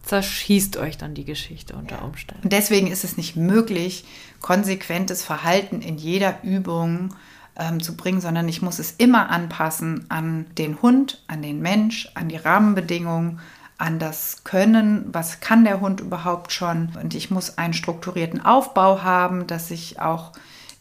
zerschießt 0.03 0.77
euch 0.77 0.97
dann 0.97 1.15
die 1.15 1.25
Geschichte 1.25 1.75
unter. 1.75 2.05
Umständen. 2.05 2.45
Und 2.45 2.53
deswegen 2.53 2.87
ist 2.87 3.05
es 3.05 3.17
nicht 3.17 3.37
möglich, 3.37 4.05
konsequentes 4.41 5.23
Verhalten 5.23 5.83
in 5.83 5.99
jeder 5.99 6.43
Übung 6.43 7.15
ähm, 7.61 7.81
zu 7.81 7.97
bringen, 7.97 8.21
sondern 8.21 8.49
ich 8.49 8.63
muss 8.63 8.79
es 8.79 8.93
immer 8.93 9.31
anpassen 9.31 10.07
an 10.09 10.47
den 10.59 10.83
Hund, 10.83 11.23
an 11.29 11.43
den 11.43 11.61
Mensch, 11.61 12.11
an 12.15 12.29
die 12.29 12.37
Rahmenbedingungen, 12.37 13.39
an 13.79 13.99
das 13.99 14.43
Können, 14.45 15.05
was 15.13 15.41
kann 15.41 15.65
der 15.65 15.81
Hund 15.81 16.01
überhaupt 16.01 16.53
schon. 16.53 16.91
Und 17.01 17.15
ich 17.15 17.31
muss 17.31 17.59
einen 17.59 17.75
strukturierten 17.75 18.45
Aufbau 18.45 19.03
haben, 19.03 19.47
dass 19.47 19.71
ich 19.71 20.01
auch 20.01 20.33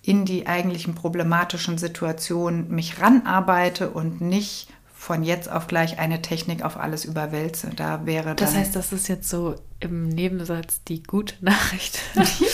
in 0.01 0.25
die 0.25 0.47
eigentlichen 0.47 0.95
problematischen 0.95 1.77
Situationen 1.77 2.69
mich 2.69 2.99
ranarbeite 3.01 3.89
und 3.89 4.21
nicht 4.21 4.69
von 4.93 5.23
jetzt 5.23 5.49
auf 5.49 5.67
gleich 5.67 5.97
eine 5.97 6.21
Technik 6.21 6.63
auf 6.63 6.77
alles 6.77 7.05
überwälze. 7.05 7.69
Da 7.73 8.05
wäre 8.05 8.35
Das 8.35 8.55
heißt, 8.55 8.75
das 8.75 8.91
ist 8.91 9.07
jetzt 9.07 9.29
so 9.29 9.55
im 9.79 10.09
Nebensatz 10.09 10.83
die 10.83 11.03
gute 11.03 11.35
Nachricht. 11.39 11.99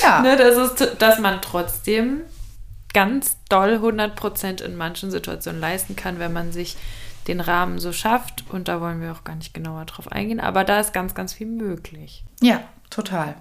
Ja. 0.03 0.21
ne, 0.23 0.37
das 0.37 0.79
ist, 0.79 1.01
dass 1.01 1.19
man 1.19 1.41
trotzdem 1.41 2.21
ganz 2.95 3.37
doll 3.49 3.81
100% 3.83 4.63
in 4.63 4.77
manchen 4.77 5.11
Situationen 5.11 5.59
leisten 5.59 5.97
kann, 5.97 6.17
wenn 6.17 6.31
man 6.31 6.53
sich 6.53 6.77
den 7.27 7.41
Rahmen 7.41 7.77
so 7.77 7.91
schafft. 7.91 8.45
Und 8.49 8.69
da 8.69 8.79
wollen 8.79 9.01
wir 9.01 9.11
auch 9.11 9.25
gar 9.25 9.35
nicht 9.35 9.53
genauer 9.53 9.83
drauf 9.83 10.11
eingehen. 10.11 10.39
Aber 10.39 10.63
da 10.63 10.79
ist 10.79 10.93
ganz, 10.93 11.13
ganz 11.13 11.33
viel 11.33 11.47
möglich. 11.47 12.23
Ja, 12.41 12.61
total. 12.89 13.35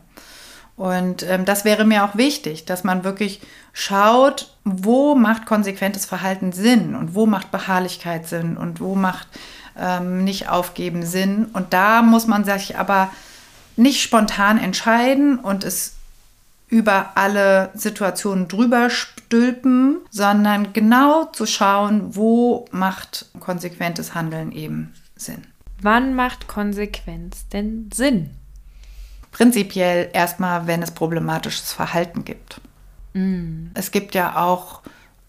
Und 0.77 1.23
ähm, 1.23 1.45
das 1.45 1.65
wäre 1.65 1.85
mir 1.85 2.05
auch 2.05 2.17
wichtig, 2.17 2.65
dass 2.65 2.83
man 2.83 3.05
wirklich 3.05 3.41
schaut, 3.73 4.57
wo 4.65 5.15
macht 5.15 5.47
konsequentes 5.47 6.05
Verhalten 6.05 6.51
Sinn 6.51 6.97
und 6.97 7.15
wo 7.15 7.27
macht 7.27 7.53
Beharrlichkeit 7.53 8.27
Sinn 8.27 8.57
und 8.57 8.81
wo 8.81 8.97
macht 8.97 9.29
ähm, 9.79 10.25
nicht 10.25 10.49
aufgeben 10.49 11.07
Sinn. 11.07 11.47
Und 11.53 11.73
da 11.73 12.03
muss 12.03 12.27
man 12.27 12.45
sich 12.45 12.77
aber 12.77 13.13
nicht 13.77 14.03
spontan 14.03 14.59
entscheiden 14.59 15.39
und 15.39 15.63
es 15.63 15.95
über 16.69 17.13
alle 17.15 17.71
Situationen 17.75 18.49
drüber 18.49 18.91
stülpen, 19.35 20.01
sondern 20.11 20.73
genau 20.73 21.25
zu 21.25 21.45
schauen, 21.45 22.15
wo 22.15 22.67
macht 22.71 23.27
konsequentes 23.41 24.15
Handeln 24.15 24.53
eben 24.53 24.95
Sinn. 25.17 25.43
Wann 25.83 26.15
macht 26.15 26.47
Konsequenz 26.47 27.49
denn 27.49 27.91
Sinn? 27.93 28.31
Prinzipiell 29.33 30.09
erstmal, 30.13 30.69
wenn 30.69 30.83
es 30.83 30.93
problematisches 30.93 31.73
Verhalten 31.73 32.25
gibt. 32.25 32.61
Mm. 33.15 33.67
Es 33.75 33.91
gibt 33.91 34.15
ja 34.15 34.37
auch 34.37 34.83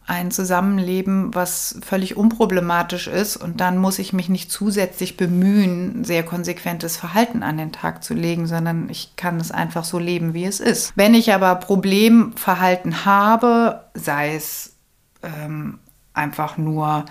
ein 0.08 0.30
Zusammenleben, 0.30 1.34
was 1.34 1.80
völlig 1.84 2.16
unproblematisch 2.16 3.08
ist 3.08 3.38
und 3.38 3.60
dann 3.60 3.78
muss 3.78 3.98
ich 3.98 4.14
mich 4.14 4.30
nicht 4.30 4.52
zusätzlich 4.52 5.18
bemühen, 5.18 6.04
sehr 6.04 6.22
konsequentes 6.24 6.96
Verhalten 6.96 7.42
an 7.42 7.58
den 7.58 7.72
Tag 7.72 8.04
zu 8.04 8.14
legen, 8.14 8.46
sondern 8.46 8.88
ich 8.90 9.16
kann 9.16 9.40
es 9.40 9.52
einfach 9.52 9.84
so 9.84 9.98
leben, 9.98 10.36
wie 10.36 10.46
es 10.46 10.60
ist. 10.60 10.94
Wenn 10.96 11.16
ich 11.16 11.34
aber 11.34 11.56
Problemverhalten 11.56 13.06
habe, 13.06 13.84
sei 13.96 14.36
es 14.36 14.76
ähm, 15.24 15.80
einfach 16.14 16.58
nur 16.58 17.06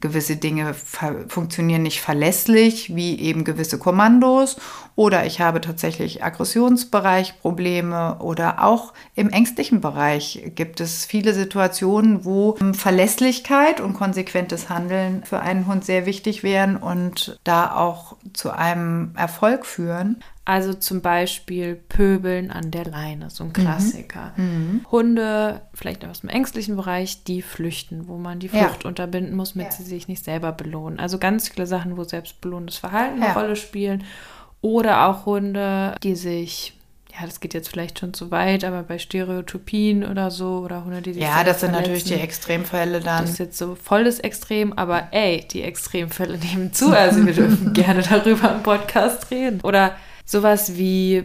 gewisse 0.00 0.36
Dinge 0.36 0.74
funktionieren 0.74 1.82
nicht 1.82 2.00
verlässlich, 2.00 2.94
wie 2.94 3.18
eben 3.20 3.44
gewisse 3.44 3.78
Kommandos, 3.78 4.56
oder 4.98 5.26
ich 5.26 5.40
habe 5.40 5.60
tatsächlich 5.60 6.24
Aggressionsbereich 6.24 7.40
Probleme 7.40 8.16
oder 8.18 8.64
auch 8.64 8.92
im 9.14 9.30
ängstlichen 9.30 9.80
Bereich 9.80 10.50
gibt 10.56 10.80
es 10.80 11.04
viele 11.04 11.34
Situationen, 11.34 12.24
wo 12.24 12.56
Verlässlichkeit 12.72 13.80
und 13.80 13.94
konsequentes 13.94 14.68
Handeln 14.68 15.22
für 15.22 15.38
einen 15.38 15.68
Hund 15.68 15.84
sehr 15.84 16.04
wichtig 16.04 16.42
wären 16.42 16.76
und 16.76 17.38
da 17.44 17.76
auch 17.76 18.16
zu 18.32 18.50
einem 18.50 19.12
Erfolg 19.14 19.66
führen. 19.66 20.16
Also 20.44 20.74
zum 20.74 21.00
Beispiel 21.00 21.76
Pöbeln 21.76 22.50
an 22.50 22.72
der 22.72 22.86
Leine, 22.86 23.30
so 23.30 23.44
ein 23.44 23.50
mhm. 23.50 23.52
Klassiker. 23.52 24.32
Mhm. 24.36 24.84
Hunde, 24.90 25.60
vielleicht 25.74 26.04
aus 26.06 26.22
dem 26.22 26.30
ängstlichen 26.30 26.74
Bereich, 26.74 27.22
die 27.22 27.42
flüchten, 27.42 28.08
wo 28.08 28.16
man 28.16 28.40
die 28.40 28.48
Flucht 28.48 28.82
ja. 28.82 28.88
unterbinden 28.88 29.36
muss, 29.36 29.52
damit 29.52 29.66
ja. 29.66 29.76
sie 29.76 29.84
sich 29.84 30.08
nicht 30.08 30.24
selber 30.24 30.50
belohnen. 30.50 30.98
Also 30.98 31.18
ganz 31.18 31.50
viele 31.50 31.68
Sachen, 31.68 31.96
wo 31.96 32.02
selbstbelohnendes 32.02 32.78
Verhalten 32.78 33.20
ja. 33.20 33.26
eine 33.26 33.34
Rolle 33.34 33.56
spielen. 33.56 34.02
Oder 34.60 35.08
auch 35.08 35.26
Hunde, 35.26 35.94
die 36.02 36.16
sich 36.16 36.74
ja, 37.18 37.26
das 37.26 37.40
geht 37.40 37.52
jetzt 37.52 37.68
vielleicht 37.68 37.98
schon 37.98 38.14
zu 38.14 38.30
weit, 38.30 38.62
aber 38.62 38.84
bei 38.84 38.98
Stereotypien 38.98 40.04
oder 40.04 40.30
so 40.30 40.60
oder 40.64 40.84
Hunde, 40.84 41.02
die 41.02 41.14
sich 41.14 41.22
Ja, 41.22 41.42
das 41.42 41.60
sind 41.60 41.72
natürlich 41.72 42.04
die 42.04 42.14
Extremfälle 42.14 43.00
dann. 43.00 43.22
Das 43.22 43.30
ist 43.30 43.38
jetzt 43.38 43.58
so 43.58 43.74
volles 43.74 44.20
Extrem, 44.20 44.72
aber 44.74 45.08
ey, 45.10 45.44
die 45.50 45.62
Extremfälle 45.62 46.38
nehmen 46.52 46.72
zu. 46.72 46.96
Also 46.96 47.26
wir 47.26 47.32
dürfen 47.32 47.72
gerne 47.72 48.02
darüber 48.02 48.54
im 48.54 48.62
Podcast 48.62 49.32
reden. 49.32 49.60
Oder 49.62 49.96
sowas 50.24 50.76
wie 50.76 51.24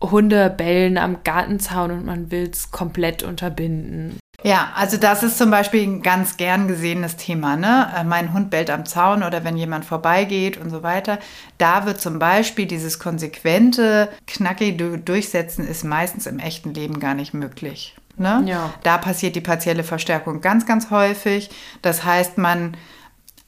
Hunde 0.00 0.48
bellen 0.48 0.96
am 0.96 1.18
Gartenzaun 1.22 1.90
und 1.90 2.06
man 2.06 2.30
will 2.30 2.48
es 2.50 2.70
komplett 2.70 3.22
unterbinden. 3.22 4.18
Ja, 4.44 4.72
also 4.76 4.98
das 4.98 5.22
ist 5.22 5.38
zum 5.38 5.50
Beispiel 5.50 5.82
ein 5.84 6.02
ganz 6.02 6.36
gern 6.36 6.68
gesehenes 6.68 7.16
Thema. 7.16 7.56
Ne? 7.56 7.90
Äh, 7.96 8.04
mein 8.04 8.34
Hund 8.34 8.50
bellt 8.50 8.68
am 8.68 8.84
Zaun 8.84 9.22
oder 9.22 9.42
wenn 9.42 9.56
jemand 9.56 9.86
vorbeigeht 9.86 10.58
und 10.58 10.68
so 10.68 10.82
weiter. 10.82 11.18
Da 11.56 11.86
wird 11.86 11.98
zum 11.98 12.18
Beispiel 12.18 12.66
dieses 12.66 12.98
konsequente, 12.98 14.10
knackige 14.26 14.98
Durchsetzen 14.98 15.66
ist 15.66 15.82
meistens 15.82 16.26
im 16.26 16.38
echten 16.38 16.74
Leben 16.74 17.00
gar 17.00 17.14
nicht 17.14 17.32
möglich. 17.32 17.96
Ne? 18.18 18.42
Ja. 18.44 18.74
Da 18.82 18.98
passiert 18.98 19.34
die 19.34 19.40
partielle 19.40 19.82
Verstärkung 19.82 20.42
ganz, 20.42 20.66
ganz 20.66 20.90
häufig. 20.90 21.48
Das 21.80 22.04
heißt, 22.04 22.36
man 22.36 22.76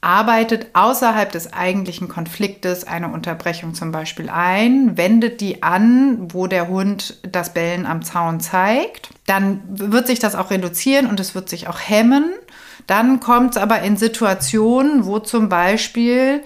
arbeitet 0.01 0.67
außerhalb 0.73 1.31
des 1.31 1.53
eigentlichen 1.53 2.07
Konfliktes 2.07 2.85
eine 2.85 3.09
Unterbrechung 3.09 3.73
zum 3.73 3.91
Beispiel 3.91 4.29
ein, 4.29 4.95
wendet 4.95 5.41
die 5.41 5.63
an, 5.63 6.31
wo 6.31 6.47
der 6.47 6.67
Hund 6.67 7.17
das 7.23 7.53
Bellen 7.53 7.85
am 7.85 8.03
Zaun 8.03 8.39
zeigt. 8.39 9.09
Dann 9.25 9.61
wird 9.67 10.07
sich 10.07 10.19
das 10.19 10.35
auch 10.35 10.51
reduzieren 10.51 11.07
und 11.07 11.19
es 11.19 11.33
wird 11.33 11.49
sich 11.49 11.67
auch 11.67 11.79
hemmen. 11.79 12.31
Dann 12.85 13.19
kommt 13.19 13.51
es 13.51 13.57
aber 13.61 13.81
in 13.81 13.97
Situationen, 13.97 15.05
wo 15.05 15.19
zum 15.19 15.49
Beispiel 15.49 16.43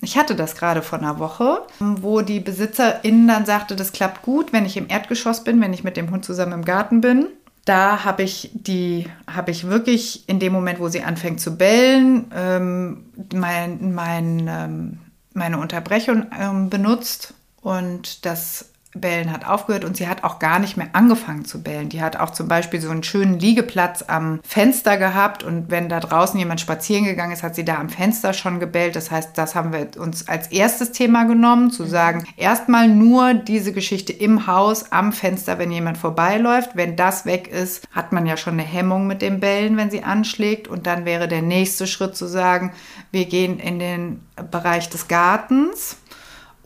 ich 0.00 0.16
hatte 0.16 0.36
das 0.36 0.54
gerade 0.54 0.80
vor 0.80 1.00
einer 1.00 1.18
Woche, 1.18 1.62
wo 1.80 2.20
die 2.20 2.38
Besitzerin 2.38 3.26
dann 3.26 3.46
sagte, 3.46 3.74
das 3.74 3.90
klappt 3.90 4.22
gut, 4.22 4.52
wenn 4.52 4.64
ich 4.64 4.76
im 4.76 4.88
Erdgeschoss 4.88 5.42
bin, 5.42 5.60
wenn 5.60 5.72
ich 5.72 5.82
mit 5.82 5.96
dem 5.96 6.12
Hund 6.12 6.24
zusammen 6.24 6.52
im 6.52 6.64
Garten 6.64 7.00
bin 7.00 7.26
da 7.68 8.04
habe 8.04 8.22
ich 8.22 8.50
die, 8.54 9.06
habe 9.26 9.50
ich 9.50 9.68
wirklich 9.68 10.28
in 10.28 10.40
dem 10.40 10.52
Moment, 10.52 10.80
wo 10.80 10.88
sie 10.88 11.02
anfängt 11.02 11.40
zu 11.40 11.56
bellen, 11.56 12.30
ähm, 12.34 13.04
mein, 13.34 13.92
mein, 13.94 14.48
ähm, 14.48 14.98
meine 15.34 15.58
Unterbrechung 15.58 16.26
ähm, 16.38 16.70
benutzt. 16.70 17.34
Und 17.60 18.24
das 18.24 18.70
Bellen 18.94 19.30
hat 19.30 19.46
aufgehört 19.46 19.84
und 19.84 19.98
sie 19.98 20.08
hat 20.08 20.24
auch 20.24 20.38
gar 20.38 20.58
nicht 20.58 20.78
mehr 20.78 20.88
angefangen 20.94 21.44
zu 21.44 21.62
bellen. 21.62 21.90
Die 21.90 22.00
hat 22.00 22.16
auch 22.16 22.30
zum 22.30 22.48
Beispiel 22.48 22.80
so 22.80 22.88
einen 22.88 23.02
schönen 23.02 23.38
Liegeplatz 23.38 24.04
am 24.06 24.40
Fenster 24.42 24.96
gehabt 24.96 25.42
und 25.42 25.70
wenn 25.70 25.90
da 25.90 26.00
draußen 26.00 26.38
jemand 26.38 26.62
spazieren 26.62 27.04
gegangen 27.04 27.32
ist, 27.32 27.42
hat 27.42 27.54
sie 27.54 27.66
da 27.66 27.76
am 27.76 27.90
Fenster 27.90 28.32
schon 28.32 28.60
gebellt. 28.60 28.96
Das 28.96 29.10
heißt, 29.10 29.36
das 29.36 29.54
haben 29.54 29.74
wir 29.74 29.88
uns 30.00 30.26
als 30.26 30.48
erstes 30.48 30.92
Thema 30.92 31.24
genommen, 31.24 31.70
zu 31.70 31.84
sagen, 31.84 32.24
erstmal 32.38 32.88
nur 32.88 33.34
diese 33.34 33.72
Geschichte 33.72 34.14
im 34.14 34.46
Haus, 34.46 34.90
am 34.90 35.12
Fenster, 35.12 35.58
wenn 35.58 35.70
jemand 35.70 35.98
vorbeiläuft. 35.98 36.70
Wenn 36.74 36.96
das 36.96 37.26
weg 37.26 37.46
ist, 37.46 37.86
hat 37.92 38.12
man 38.12 38.24
ja 38.24 38.38
schon 38.38 38.54
eine 38.54 38.62
Hemmung 38.62 39.06
mit 39.06 39.20
dem 39.20 39.38
Bellen, 39.38 39.76
wenn 39.76 39.90
sie 39.90 40.02
anschlägt. 40.02 40.66
Und 40.66 40.86
dann 40.86 41.04
wäre 41.04 41.28
der 41.28 41.42
nächste 41.42 41.86
Schritt 41.86 42.16
zu 42.16 42.26
sagen, 42.26 42.72
wir 43.10 43.26
gehen 43.26 43.58
in 43.58 43.78
den 43.78 44.22
Bereich 44.50 44.88
des 44.88 45.08
Gartens 45.08 45.98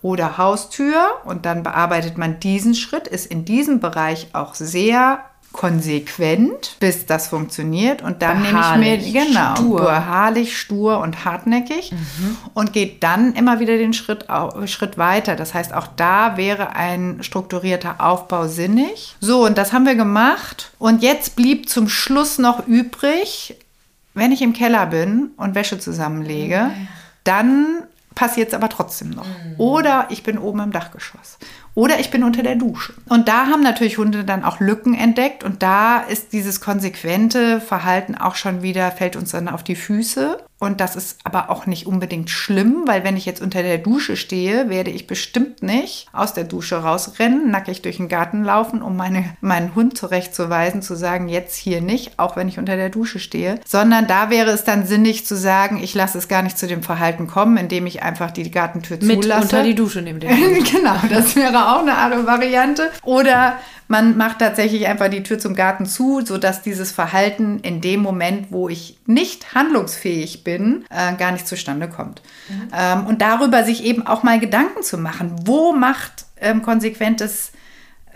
oder 0.02 0.36
Haustür 0.36 1.06
und 1.24 1.46
dann 1.46 1.62
bearbeitet 1.62 2.18
man 2.18 2.40
diesen 2.40 2.74
Schritt, 2.74 3.08
ist 3.08 3.26
in 3.26 3.44
diesem 3.44 3.80
Bereich 3.80 4.28
auch 4.32 4.54
sehr 4.54 5.20
konsequent, 5.52 6.76
bis 6.80 7.06
das 7.06 7.28
funktioniert 7.28 8.02
und 8.02 8.22
dann 8.22 8.42
Beharrlich, 8.42 8.84
nehme 8.84 9.02
ich 9.02 9.12
mir 9.12 9.24
genau 9.26 9.54
stur. 9.54 9.80
beharrlich, 9.80 10.58
stur 10.58 10.98
und 10.98 11.24
hartnäckig 11.24 11.92
und 12.54 12.72
geht 12.72 13.02
dann 13.02 13.34
immer 13.34 13.60
wieder 13.60 13.76
den 13.76 13.92
Schritt 13.92 14.26
Schritt 14.66 14.98
weiter. 14.98 15.36
Das 15.36 15.54
heißt, 15.54 15.74
auch 15.74 15.88
da 15.94 16.36
wäre 16.36 16.74
ein 16.74 17.22
strukturierter 17.22 17.96
Aufbau 17.98 18.46
sinnig. 18.48 19.14
So 19.20 19.44
und 19.44 19.58
das 19.58 19.72
haben 19.72 19.84
wir 19.84 19.94
gemacht 19.94 20.72
und 20.78 21.02
jetzt 21.02 21.36
blieb 21.36 21.68
zum 21.68 21.88
Schluss 21.88 22.38
noch 22.38 22.66
übrig, 22.66 23.56
wenn 24.14 24.32
ich 24.32 24.42
im 24.42 24.54
Keller 24.54 24.86
bin 24.86 25.30
und 25.36 25.54
Wäsche 25.54 25.78
zusammenlege, 25.78 26.70
dann 27.24 27.84
passiert 28.14 28.48
es 28.48 28.54
aber 28.54 28.68
trotzdem 28.68 29.10
noch. 29.10 29.26
Oder 29.58 30.06
ich 30.10 30.22
bin 30.22 30.38
oben 30.38 30.60
im 30.60 30.72
Dachgeschoss. 30.72 31.38
Oder 31.74 32.00
ich 32.00 32.10
bin 32.10 32.22
unter 32.22 32.42
der 32.42 32.56
Dusche. 32.56 32.92
Und 33.08 33.28
da 33.28 33.46
haben 33.46 33.62
natürlich 33.62 33.98
Hunde 33.98 34.24
dann 34.24 34.44
auch 34.44 34.60
Lücken 34.60 34.94
entdeckt. 34.94 35.42
Und 35.42 35.62
da 35.62 36.00
ist 36.00 36.32
dieses 36.32 36.60
konsequente 36.60 37.60
Verhalten 37.60 38.14
auch 38.14 38.34
schon 38.34 38.62
wieder, 38.62 38.90
fällt 38.90 39.16
uns 39.16 39.30
dann 39.30 39.48
auf 39.48 39.62
die 39.62 39.76
Füße. 39.76 40.38
Und 40.62 40.80
das 40.80 40.94
ist 40.94 41.18
aber 41.24 41.50
auch 41.50 41.66
nicht 41.66 41.88
unbedingt 41.88 42.30
schlimm, 42.30 42.84
weil 42.86 43.02
wenn 43.02 43.16
ich 43.16 43.26
jetzt 43.26 43.42
unter 43.42 43.64
der 43.64 43.78
Dusche 43.78 44.16
stehe, 44.16 44.70
werde 44.70 44.92
ich 44.92 45.08
bestimmt 45.08 45.60
nicht 45.60 46.06
aus 46.12 46.34
der 46.34 46.44
Dusche 46.44 46.76
rausrennen, 46.76 47.50
nackig 47.50 47.82
durch 47.82 47.96
den 47.96 48.06
Garten 48.06 48.44
laufen, 48.44 48.80
um 48.80 48.96
meine, 48.96 49.24
meinen 49.40 49.74
Hund 49.74 49.98
zurechtzuweisen, 49.98 50.80
zu 50.80 50.94
sagen, 50.94 51.28
jetzt 51.28 51.56
hier 51.56 51.80
nicht, 51.80 52.20
auch 52.20 52.36
wenn 52.36 52.46
ich 52.46 52.60
unter 52.60 52.76
der 52.76 52.90
Dusche 52.90 53.18
stehe. 53.18 53.58
Sondern 53.66 54.06
da 54.06 54.30
wäre 54.30 54.52
es 54.52 54.62
dann 54.62 54.86
sinnig 54.86 55.26
zu 55.26 55.34
sagen, 55.34 55.82
ich 55.82 55.94
lasse 55.96 56.16
es 56.16 56.28
gar 56.28 56.42
nicht 56.42 56.56
zu 56.56 56.68
dem 56.68 56.84
Verhalten 56.84 57.26
kommen, 57.26 57.56
indem 57.56 57.84
ich 57.88 58.04
einfach 58.04 58.30
die 58.30 58.48
Gartentür 58.48 58.98
Mit 59.02 59.24
zulasse. 59.24 59.42
unter 59.42 59.62
die 59.64 59.74
Dusche 59.74 60.00
neben 60.00 60.20
dem. 60.20 60.30
genau, 60.62 60.94
das 61.10 61.34
wäre 61.34 61.72
auch 61.72 61.80
eine 61.80 61.96
andere 61.96 62.24
Variante. 62.24 62.92
Oder 63.02 63.54
man 63.92 64.16
macht 64.16 64.38
tatsächlich 64.38 64.86
einfach 64.86 65.08
die 65.08 65.22
Tür 65.22 65.38
zum 65.38 65.54
Garten 65.54 65.84
zu, 65.84 66.22
sodass 66.24 66.62
dieses 66.62 66.92
Verhalten 66.92 67.60
in 67.60 67.82
dem 67.82 68.00
Moment, 68.00 68.46
wo 68.48 68.70
ich 68.70 68.96
nicht 69.04 69.54
handlungsfähig 69.54 70.44
bin, 70.44 70.51
äh, 70.90 71.14
gar 71.16 71.32
nicht 71.32 71.46
zustande 71.46 71.88
kommt. 71.88 72.22
Ähm, 72.76 73.06
und 73.06 73.20
darüber 73.22 73.64
sich 73.64 73.84
eben 73.84 74.06
auch 74.06 74.22
mal 74.22 74.38
Gedanken 74.40 74.82
zu 74.82 74.98
machen, 74.98 75.34
wo 75.44 75.72
macht 75.72 76.26
ähm, 76.40 76.62
konsequentes 76.62 77.52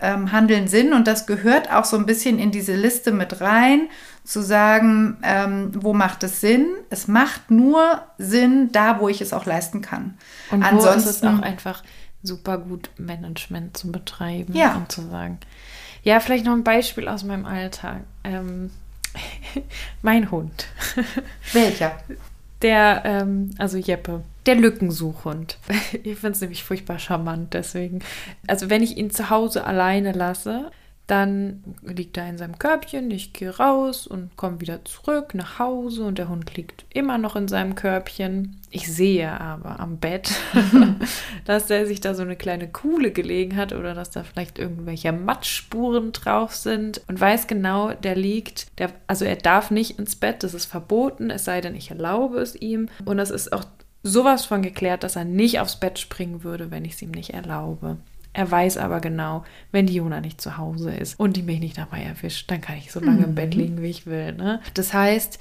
ähm, 0.01 0.31
Handeln 0.31 0.67
Sinn? 0.67 0.93
Und 0.93 1.07
das 1.07 1.25
gehört 1.27 1.71
auch 1.71 1.85
so 1.85 1.97
ein 1.97 2.05
bisschen 2.05 2.39
in 2.39 2.51
diese 2.51 2.75
Liste 2.75 3.11
mit 3.11 3.41
rein, 3.41 3.89
zu 4.23 4.41
sagen, 4.41 5.17
ähm, 5.23 5.71
wo 5.73 5.93
macht 5.93 6.21
es 6.23 6.41
Sinn? 6.41 6.67
Es 6.89 7.07
macht 7.07 7.49
nur 7.49 8.01
Sinn 8.17 8.69
da, 8.73 8.99
wo 8.99 9.07
ich 9.07 9.21
es 9.21 9.31
auch 9.31 9.45
leisten 9.45 9.81
kann. 9.81 10.17
Und 10.51 10.63
wo 10.73 10.85
ist 10.89 11.05
es 11.05 11.23
auch 11.23 11.39
einfach 11.39 11.81
super 12.23 12.57
gut, 12.57 12.89
Management 12.97 13.77
zu 13.77 13.91
betreiben 13.91 14.53
Ja. 14.53 14.75
und 14.75 14.91
zu 14.91 15.01
sagen. 15.07 15.39
Ja, 16.03 16.19
vielleicht 16.19 16.45
noch 16.45 16.53
ein 16.53 16.63
Beispiel 16.63 17.07
aus 17.07 17.23
meinem 17.23 17.45
Alltag. 17.45 18.01
Ähm, 18.23 18.71
mein 20.01 20.31
Hund. 20.31 20.67
welcher? 21.53 21.97
Der, 22.61 23.03
ähm, 23.05 23.51
also 23.57 23.77
Jeppe, 23.77 24.23
der 24.45 24.55
Lückensuchhund. 24.55 25.57
Ich 26.03 26.17
finde 26.17 26.31
es 26.31 26.41
nämlich 26.41 26.63
furchtbar 26.63 26.99
charmant, 26.99 27.53
deswegen. 27.53 27.99
Also 28.47 28.69
wenn 28.69 28.83
ich 28.83 28.97
ihn 28.97 29.11
zu 29.11 29.29
Hause 29.29 29.65
alleine 29.65 30.11
lasse, 30.11 30.71
dann 31.07 31.63
liegt 31.83 32.17
er 32.17 32.29
in 32.29 32.37
seinem 32.37 32.59
Körbchen, 32.59 33.09
ich 33.11 33.31
gehe 33.31 33.55
raus 33.55 34.05
und 34.07 34.35
komme 34.35 34.59
wieder 34.59 34.83
zurück 34.83 35.33
nach 35.33 35.57
Hause 35.57 36.03
und 36.03 36.17
der 36.17 36.27
Hund 36.27 36.55
liegt 36.57 36.85
immer 36.93 37.17
noch 37.17 37.37
in 37.37 37.47
seinem 37.47 37.75
Körbchen. 37.75 38.59
Ich 38.71 38.93
sehe 38.93 39.31
aber 39.39 39.79
am 39.79 39.99
Bett, 39.99 40.35
dass 41.45 41.67
der 41.67 41.87
sich 41.87 42.01
da 42.01 42.13
so 42.13 42.23
eine 42.23 42.35
kleine 42.35 42.67
Kuhle 42.67 43.11
gelegen 43.11 43.55
hat 43.55 43.71
oder 43.71 43.93
dass 43.93 44.11
da 44.11 44.23
vielleicht 44.23 44.59
irgendwelche 44.59 45.13
Matschspuren 45.13 46.11
drauf 46.11 46.53
sind 46.53 47.01
und 47.07 47.19
weiß 47.19 47.47
genau, 47.47 47.93
der 47.93 48.17
liegt, 48.17 48.77
der, 48.77 48.91
also 49.07 49.23
er 49.23 49.37
darf 49.37 49.71
nicht 49.71 49.97
ins 49.97 50.17
Bett, 50.17 50.43
das 50.43 50.53
ist 50.53 50.65
verboten, 50.65 51.29
es 51.29 51.45
sei 51.45 51.61
denn, 51.61 51.75
ich 51.75 51.89
erlaube 51.89 52.39
es 52.39 52.53
ihm. 52.53 52.89
Und 53.05 53.19
es 53.19 53.29
ist 53.29 53.53
auch 53.53 53.63
sowas 54.03 54.45
von 54.45 54.61
geklärt, 54.61 55.03
dass 55.03 55.15
er 55.15 55.25
nicht 55.25 55.61
aufs 55.61 55.79
Bett 55.79 55.99
springen 55.99 56.43
würde, 56.43 56.69
wenn 56.69 56.83
ich 56.83 56.93
es 56.93 57.01
ihm 57.01 57.11
nicht 57.11 57.33
erlaube. 57.33 57.97
Er 58.37 58.51
weiß 58.51 58.77
aber 58.77 58.99
genau, 58.99 59.43
wenn 59.71 59.87
die 59.87 59.95
Jona 59.95 60.21
nicht 60.21 60.39
zu 60.39 60.57
Hause 60.57 60.91
ist 60.91 61.19
und 61.19 61.35
die 61.37 61.41
mich 61.41 61.59
nicht 61.59 61.75
dabei 61.75 62.03
erwischt, 62.03 62.51
dann 62.51 62.61
kann 62.61 62.77
ich 62.77 62.91
so 62.91 62.99
lange 62.99 63.23
im 63.23 63.33
Bett 63.33 63.55
liegen, 63.55 63.81
wie 63.81 63.89
ich 63.89 64.05
will. 64.05 64.33
Ne? 64.33 64.61
Das 64.75 64.93
heißt, 64.93 65.39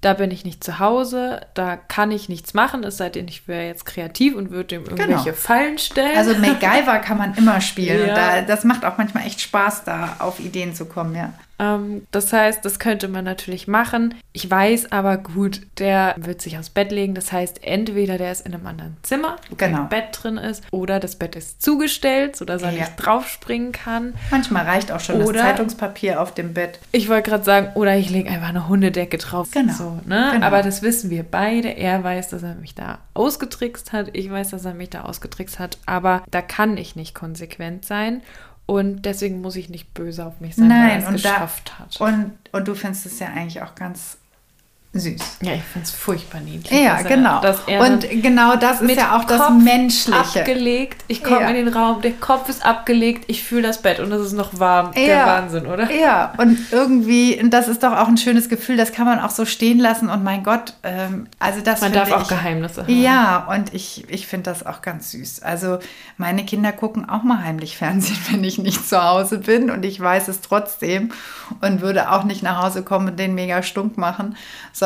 da 0.00 0.12
bin 0.12 0.30
ich 0.30 0.44
nicht 0.44 0.62
zu 0.62 0.78
Hause, 0.78 1.40
da 1.54 1.74
kann 1.74 2.12
ich 2.12 2.28
nichts 2.28 2.54
machen, 2.54 2.84
es 2.84 2.98
sei 2.98 3.08
denn, 3.08 3.26
ich 3.26 3.48
wäre 3.48 3.66
jetzt 3.66 3.84
kreativ 3.84 4.36
und 4.36 4.52
würde 4.52 4.76
ihm 4.76 4.84
irgendwelche 4.84 5.32
Fallen 5.32 5.78
stellen. 5.78 6.16
Also 6.16 6.36
MacGyver 6.36 7.00
kann 7.00 7.18
man 7.18 7.34
immer 7.34 7.60
spielen. 7.60 8.06
Ja. 8.06 8.14
da, 8.14 8.42
das 8.42 8.62
macht 8.62 8.84
auch 8.84 8.96
manchmal 8.96 9.26
echt 9.26 9.40
Spaß, 9.40 9.82
da 9.82 10.16
auf 10.20 10.38
Ideen 10.38 10.72
zu 10.72 10.84
kommen, 10.84 11.16
ja. 11.16 11.32
Ähm, 11.58 12.06
das 12.10 12.32
heißt, 12.32 12.64
das 12.64 12.78
könnte 12.78 13.08
man 13.08 13.24
natürlich 13.24 13.66
machen. 13.66 14.14
Ich 14.32 14.50
weiß 14.50 14.92
aber 14.92 15.16
gut, 15.16 15.62
der 15.78 16.14
wird 16.18 16.42
sich 16.42 16.58
aufs 16.58 16.68
Bett 16.70 16.92
legen. 16.92 17.14
Das 17.14 17.32
heißt, 17.32 17.64
entweder 17.64 18.18
der 18.18 18.32
ist 18.32 18.46
in 18.46 18.54
einem 18.54 18.66
anderen 18.66 18.96
Zimmer, 19.02 19.36
wo 19.48 19.56
Genau. 19.56 19.78
kein 19.78 19.88
Bett 19.88 20.04
drin 20.12 20.36
ist, 20.36 20.62
oder 20.70 21.00
das 21.00 21.16
Bett 21.16 21.34
ist 21.34 21.62
zugestellt, 21.62 22.36
sodass 22.36 22.62
er 22.62 22.72
Ja. 22.72 22.80
nicht 22.80 22.92
draufspringen 22.96 23.72
kann. 23.72 24.14
Manchmal 24.30 24.64
reicht 24.66 24.92
auch 24.92 25.00
schon 25.00 25.22
Oder- 25.22 25.32
das 25.32 25.42
Zeitungspapier 25.42 26.20
auf 26.20 26.34
dem 26.34 26.52
Bett. 26.52 26.78
Ich 26.92 27.08
wollte 27.08 27.30
gerade 27.30 27.44
sagen, 27.44 27.68
oder 27.74 27.96
ich 27.96 28.10
lege 28.10 28.28
einfach 28.30 28.48
eine 28.50 28.68
Hundedecke 28.68 29.16
drauf. 29.18 29.48
Genau. 29.52 29.72
So, 29.72 30.00
ne? 30.04 30.30
Genau. 30.34 30.46
Aber 30.46 30.62
das 30.62 30.82
wissen 30.82 31.08
wir 31.10 31.22
beide. 31.22 31.68
Er 31.76 32.04
weiß, 32.04 32.28
dass 32.28 32.42
er 32.42 32.54
mich 32.56 32.74
da 32.74 32.98
ausgetrickst 33.14 33.92
hat. 33.92 34.10
Ich 34.12 34.30
weiß, 34.30 34.50
dass 34.50 34.64
er 34.64 34.74
mich 34.74 34.90
da 34.90 35.02
ausgetrickst 35.02 35.58
hat. 35.58 35.78
Aber 35.86 36.22
da 36.30 36.42
kann 36.42 36.76
ich 36.76 36.96
nicht 36.96 37.14
konsequent 37.14 37.84
sein. 37.86 38.22
Und 38.66 39.02
deswegen 39.02 39.40
muss 39.40 39.54
ich 39.54 39.68
nicht 39.68 39.94
böse 39.94 40.26
auf 40.26 40.40
mich 40.40 40.56
sein, 40.56 40.68
weil 40.68 40.76
er 40.76 40.86
Nein, 40.86 41.02
es 41.02 41.08
und, 41.08 41.24
da, 41.24 41.32
geschafft 41.34 41.78
hat. 41.78 42.00
und, 42.00 42.32
und 42.52 42.68
du 42.68 42.74
findest 42.74 43.06
es 43.06 43.18
ja 43.20 43.28
eigentlich 43.28 43.62
auch 43.62 43.76
ganz 43.76 44.18
süß. 44.98 45.38
Ja, 45.42 45.52
ich 45.54 45.62
finde 45.62 45.84
es 45.86 45.90
furchtbar 45.92 46.40
niedlich. 46.40 46.70
Ja, 46.70 46.96
er- 46.98 47.04
genau. 47.04 47.40
Er 47.66 47.80
und 47.82 48.06
genau 48.22 48.56
das 48.56 48.80
ist 48.80 48.96
ja 48.96 49.16
auch 49.16 49.24
das 49.24 49.40
Kopf 49.42 49.62
Menschliche. 49.62 50.40
abgelegt. 50.40 51.04
Ich 51.08 51.22
komme 51.22 51.42
Ja. 51.42 51.48
in 51.48 51.54
den 51.54 51.68
Raum, 51.68 52.00
der 52.02 52.12
Kopf 52.12 52.48
ist 52.48 52.64
abgelegt, 52.64 53.24
ich 53.28 53.42
fühle 53.44 53.62
das 53.62 53.82
Bett 53.82 54.00
und 54.00 54.10
es 54.12 54.20
ist 54.26 54.32
noch 54.32 54.58
warm. 54.58 54.92
Der 54.92 55.04
Ja. 55.04 55.26
Wahnsinn, 55.26 55.66
oder? 55.66 55.90
Ja, 55.90 56.32
und 56.38 56.58
irgendwie, 56.72 57.40
das 57.50 57.68
ist 57.68 57.82
doch 57.82 57.92
auch 57.96 58.08
ein 58.08 58.16
schönes 58.16 58.48
Gefühl, 58.48 58.76
das 58.76 58.92
kann 58.92 59.06
man 59.06 59.20
auch 59.20 59.30
so 59.30 59.44
stehen 59.44 59.78
lassen. 59.78 60.08
Und 60.10 60.24
mein 60.24 60.42
Gott, 60.42 60.74
ähm, 60.82 61.26
also 61.38 61.60
das 61.60 61.80
Man 61.80 61.92
darf 61.92 62.10
auch 62.12 62.22
ich, 62.22 62.28
Geheimnisse 62.28 62.82
haben. 62.82 63.00
Ja, 63.02 63.46
und 63.50 63.74
ich, 63.74 64.04
ich 64.08 64.26
finde 64.26 64.50
das 64.50 64.64
auch 64.64 64.82
ganz 64.82 65.10
süß. 65.12 65.42
Also 65.42 65.78
meine 66.16 66.44
Kinder 66.44 66.72
gucken 66.72 67.08
auch 67.08 67.22
mal 67.22 67.42
heimlich 67.44 67.76
Fernsehen, 67.76 68.18
wenn 68.30 68.44
ich 68.44 68.58
nicht 68.58 68.88
zu 68.88 69.02
Hause 69.02 69.38
bin 69.38 69.70
und 69.70 69.84
ich 69.84 70.00
weiß 70.00 70.28
es 70.28 70.40
trotzdem 70.40 71.12
und 71.60 71.80
würde 71.80 72.10
auch 72.10 72.24
nicht 72.24 72.42
nach 72.42 72.62
Hause 72.62 72.82
kommen 72.82 73.08
und 73.08 73.18
den 73.18 73.34
mega 73.34 73.62
stunk 73.62 73.98
machen, 73.98 74.36
sondern 74.72 74.85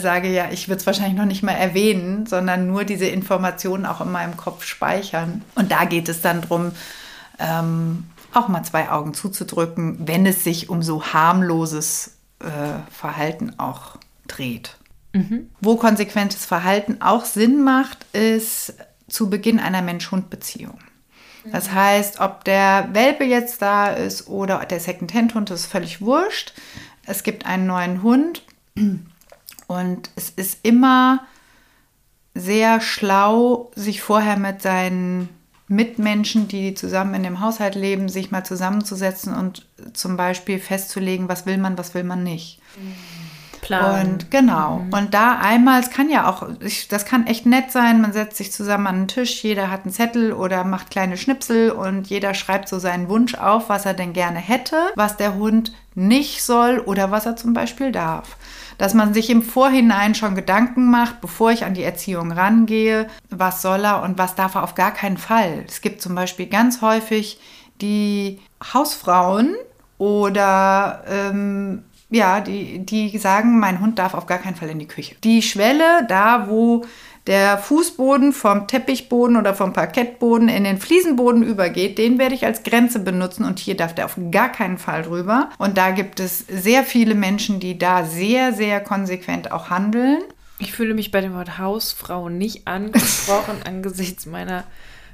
sage 0.00 0.32
ja, 0.32 0.50
ich 0.50 0.68
würde 0.68 0.80
es 0.80 0.86
wahrscheinlich 0.86 1.16
noch 1.16 1.24
nicht 1.24 1.42
mal 1.42 1.52
erwähnen, 1.52 2.26
sondern 2.26 2.66
nur 2.66 2.84
diese 2.84 3.06
Informationen 3.06 3.86
auch 3.86 4.00
in 4.00 4.12
meinem 4.12 4.36
Kopf 4.36 4.64
speichern. 4.64 5.42
Und 5.54 5.70
da 5.72 5.84
geht 5.84 6.08
es 6.08 6.20
dann 6.20 6.42
drum, 6.42 6.72
ähm, 7.38 8.04
auch 8.32 8.48
mal 8.48 8.62
zwei 8.64 8.90
Augen 8.90 9.14
zuzudrücken, 9.14 9.98
wenn 10.06 10.26
es 10.26 10.44
sich 10.44 10.68
um 10.68 10.82
so 10.82 11.04
harmloses 11.12 12.16
äh, 12.40 12.46
Verhalten 12.90 13.58
auch 13.58 13.98
dreht. 14.26 14.76
Wo 15.60 15.76
konsequentes 15.76 16.44
Verhalten 16.44 17.00
auch 17.00 17.24
Sinn 17.24 17.62
macht, 17.62 18.04
ist 18.12 18.74
zu 19.08 19.30
Beginn 19.30 19.60
einer 19.60 19.82
Mensch-Hund-Beziehung. 19.82 20.78
Das 21.52 21.72
heißt, 21.72 22.20
ob 22.20 22.44
der 22.44 22.88
Welpe 22.92 23.24
jetzt 23.24 23.60
da 23.60 23.88
ist 23.88 24.28
oder 24.28 24.64
der 24.64 24.80
Second-Hand-Hund, 24.80 25.50
das 25.50 25.60
ist 25.60 25.66
völlig 25.66 26.00
wurscht. 26.00 26.54
Es 27.06 27.22
gibt 27.22 27.46
einen 27.46 27.66
neuen 27.66 28.02
Hund 28.02 28.42
und 29.66 30.10
es 30.16 30.30
ist 30.30 30.58
immer 30.62 31.20
sehr 32.34 32.80
schlau, 32.80 33.70
sich 33.74 34.02
vorher 34.02 34.36
mit 34.36 34.62
seinen 34.62 35.28
Mitmenschen, 35.68 36.48
die 36.48 36.74
zusammen 36.74 37.14
in 37.14 37.22
dem 37.22 37.40
Haushalt 37.40 37.74
leben, 37.74 38.08
sich 38.08 38.30
mal 38.30 38.44
zusammenzusetzen 38.44 39.34
und 39.34 39.66
zum 39.92 40.16
Beispiel 40.16 40.58
festzulegen, 40.58 41.28
was 41.28 41.46
will 41.46 41.58
man, 41.58 41.78
was 41.78 41.94
will 41.94 42.04
man 42.04 42.22
nicht. 42.22 42.60
Plan. 43.62 44.06
Und 44.06 44.30
genau. 44.30 44.80
Mhm. 44.80 44.92
Und 44.92 45.14
da 45.14 45.38
einmal, 45.38 45.80
es 45.80 45.90
kann 45.90 46.10
ja 46.10 46.28
auch, 46.28 46.46
ich, 46.60 46.88
das 46.88 47.06
kann 47.06 47.26
echt 47.26 47.46
nett 47.46 47.72
sein. 47.72 48.02
Man 48.02 48.12
setzt 48.12 48.36
sich 48.36 48.52
zusammen 48.52 48.86
an 48.86 48.96
den 49.02 49.08
Tisch, 49.08 49.42
jeder 49.42 49.70
hat 49.70 49.84
einen 49.84 49.92
Zettel 49.92 50.34
oder 50.34 50.64
macht 50.64 50.90
kleine 50.90 51.16
Schnipsel 51.16 51.70
und 51.70 52.06
jeder 52.08 52.34
schreibt 52.34 52.68
so 52.68 52.78
seinen 52.78 53.08
Wunsch 53.08 53.34
auf, 53.34 53.70
was 53.70 53.86
er 53.86 53.94
denn 53.94 54.12
gerne 54.12 54.38
hätte, 54.38 54.76
was 54.96 55.16
der 55.16 55.34
Hund 55.34 55.72
nicht 55.94 56.42
soll 56.42 56.80
oder 56.80 57.10
was 57.10 57.24
er 57.24 57.36
zum 57.36 57.54
Beispiel 57.54 57.90
darf 57.90 58.36
dass 58.78 58.94
man 58.94 59.14
sich 59.14 59.30
im 59.30 59.42
Vorhinein 59.42 60.14
schon 60.14 60.34
Gedanken 60.34 60.90
macht, 60.90 61.20
bevor 61.20 61.50
ich 61.50 61.64
an 61.64 61.74
die 61.74 61.82
Erziehung 61.82 62.32
rangehe, 62.32 63.08
was 63.30 63.62
soll 63.62 63.84
er 63.84 64.02
und 64.02 64.18
was 64.18 64.34
darf 64.34 64.54
er 64.54 64.62
auf 64.62 64.74
gar 64.74 64.92
keinen 64.92 65.18
Fall. 65.18 65.64
Es 65.68 65.80
gibt 65.80 66.02
zum 66.02 66.14
Beispiel 66.14 66.46
ganz 66.46 66.80
häufig 66.82 67.40
die 67.80 68.40
Hausfrauen 68.72 69.54
oder 69.98 71.04
ähm, 71.08 71.84
ja, 72.10 72.40
die, 72.40 72.84
die 72.84 73.16
sagen, 73.18 73.58
mein 73.58 73.80
Hund 73.80 73.98
darf 73.98 74.14
auf 74.14 74.26
gar 74.26 74.38
keinen 74.38 74.56
Fall 74.56 74.68
in 74.68 74.78
die 74.78 74.86
Küche. 74.86 75.16
Die 75.24 75.42
Schwelle, 75.42 76.06
da 76.08 76.48
wo 76.48 76.84
der 77.26 77.56
Fußboden 77.56 78.32
vom 78.32 78.66
Teppichboden 78.66 79.36
oder 79.36 79.54
vom 79.54 79.72
Parkettboden 79.72 80.48
in 80.48 80.64
den 80.64 80.78
Fliesenboden 80.78 81.42
übergeht, 81.42 81.96
den 81.96 82.18
werde 82.18 82.34
ich 82.34 82.44
als 82.44 82.62
Grenze 82.62 82.98
benutzen 82.98 83.44
und 83.44 83.58
hier 83.58 83.76
darf 83.76 83.94
der 83.94 84.04
auf 84.04 84.18
gar 84.30 84.50
keinen 84.52 84.76
Fall 84.76 85.02
drüber. 85.02 85.48
Und 85.58 85.78
da 85.78 85.90
gibt 85.90 86.20
es 86.20 86.40
sehr 86.40 86.84
viele 86.84 87.14
Menschen, 87.14 87.60
die 87.60 87.78
da 87.78 88.04
sehr, 88.04 88.52
sehr 88.52 88.80
konsequent 88.80 89.52
auch 89.52 89.70
handeln. 89.70 90.22
Ich 90.58 90.72
fühle 90.72 90.94
mich 90.94 91.10
bei 91.10 91.20
dem 91.20 91.34
Wort 91.34 91.58
Hausfrau 91.58 92.28
nicht 92.28 92.66
angesprochen 92.68 93.56
angesichts 93.64 94.26
meiner 94.26 94.64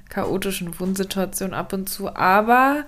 chaotischen 0.08 0.78
Wohnsituation 0.80 1.54
ab 1.54 1.72
und 1.72 1.88
zu, 1.88 2.14
aber 2.14 2.84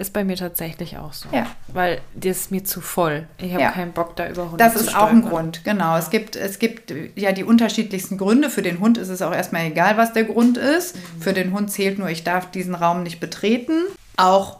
ist 0.00 0.12
bei 0.12 0.24
mir 0.24 0.36
tatsächlich 0.36 0.96
auch 0.96 1.12
so. 1.12 1.28
Ja. 1.32 1.46
Weil 1.68 2.00
das 2.14 2.38
ist 2.38 2.50
mir 2.50 2.64
zu 2.64 2.80
voll. 2.80 3.28
Ich 3.38 3.52
habe 3.52 3.62
ja. 3.62 3.70
keinen 3.70 3.92
Bock 3.92 4.16
da 4.16 4.28
über 4.28 4.44
Hunde 4.44 4.56
Das 4.56 4.74
ist 4.74 4.96
auch 4.96 5.08
ein 5.08 5.22
Grund, 5.22 5.62
genau. 5.62 5.96
Es 5.96 6.10
gibt, 6.10 6.36
es 6.36 6.58
gibt 6.58 6.92
ja 7.14 7.32
die 7.32 7.44
unterschiedlichsten 7.44 8.18
Gründe. 8.18 8.50
Für 8.50 8.62
den 8.62 8.80
Hund 8.80 8.98
ist 8.98 9.08
es 9.08 9.22
auch 9.22 9.32
erstmal 9.32 9.66
egal, 9.66 9.96
was 9.96 10.12
der 10.12 10.24
Grund 10.24 10.56
ist. 10.56 10.96
Mhm. 10.96 11.22
Für 11.22 11.32
den 11.32 11.52
Hund 11.52 11.70
zählt 11.70 11.98
nur, 11.98 12.08
ich 12.08 12.24
darf 12.24 12.50
diesen 12.50 12.74
Raum 12.74 13.02
nicht 13.02 13.20
betreten. 13.20 13.74
Auch 14.16 14.58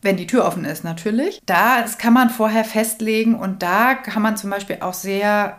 wenn 0.00 0.16
die 0.16 0.26
Tür 0.26 0.44
offen 0.44 0.64
ist 0.64 0.84
natürlich. 0.84 1.40
Da 1.46 1.82
das 1.82 1.98
kann 1.98 2.12
man 2.12 2.30
vorher 2.30 2.64
festlegen 2.64 3.34
und 3.34 3.62
da 3.62 3.94
kann 3.94 4.22
man 4.22 4.36
zum 4.36 4.50
Beispiel 4.50 4.78
auch 4.80 4.94
sehr 4.94 5.58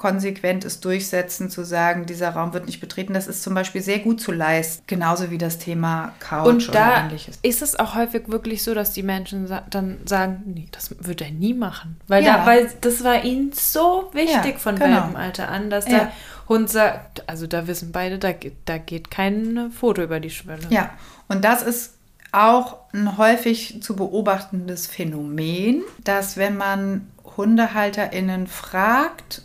konsequentes 0.00 0.80
Durchsetzen, 0.80 1.50
zu 1.50 1.62
sagen, 1.62 2.06
dieser 2.06 2.30
Raum 2.30 2.54
wird 2.54 2.64
nicht 2.64 2.80
betreten, 2.80 3.12
das 3.12 3.26
ist 3.26 3.42
zum 3.42 3.52
Beispiel 3.52 3.82
sehr 3.82 3.98
gut 3.98 4.18
zu 4.18 4.32
leisten. 4.32 4.82
Genauso 4.86 5.30
wie 5.30 5.36
das 5.36 5.58
Thema 5.58 6.14
Couch 6.20 6.46
und 6.46 6.74
da 6.74 7.04
ähnliches. 7.04 7.38
Ist 7.42 7.60
es 7.60 7.78
auch 7.78 7.96
häufig 7.96 8.22
wirklich 8.28 8.62
so, 8.62 8.72
dass 8.72 8.94
die 8.94 9.02
Menschen 9.02 9.54
dann 9.68 9.98
sagen, 10.06 10.42
nee, 10.46 10.68
das 10.72 10.94
wird 11.04 11.20
er 11.20 11.30
nie 11.30 11.52
machen. 11.52 12.00
Weil, 12.08 12.24
ja. 12.24 12.38
da, 12.38 12.46
weil 12.46 12.70
das 12.80 13.04
war 13.04 13.22
ihnen 13.24 13.52
so 13.52 14.08
wichtig 14.14 14.52
ja, 14.54 14.58
von 14.58 14.76
genau. 14.76 15.10
Alter 15.12 15.50
an, 15.50 15.68
dass 15.68 15.84
ja. 15.84 15.98
der 15.98 16.12
Hund 16.48 16.70
sagt, 16.70 17.28
also 17.28 17.46
da 17.46 17.66
wissen 17.66 17.92
beide, 17.92 18.18
da, 18.18 18.30
da 18.64 18.78
geht 18.78 19.10
kein 19.10 19.70
Foto 19.70 20.00
über 20.00 20.18
die 20.18 20.30
Schwelle. 20.30 20.62
Ja, 20.70 20.92
und 21.28 21.44
das 21.44 21.60
ist 21.60 21.98
auch 22.32 22.78
ein 22.94 23.18
häufig 23.18 23.82
zu 23.82 23.96
beobachtendes 23.96 24.86
Phänomen, 24.86 25.82
dass 26.04 26.38
wenn 26.38 26.56
man 26.56 27.06
HundehalterInnen 27.36 28.46
fragt, 28.46 29.42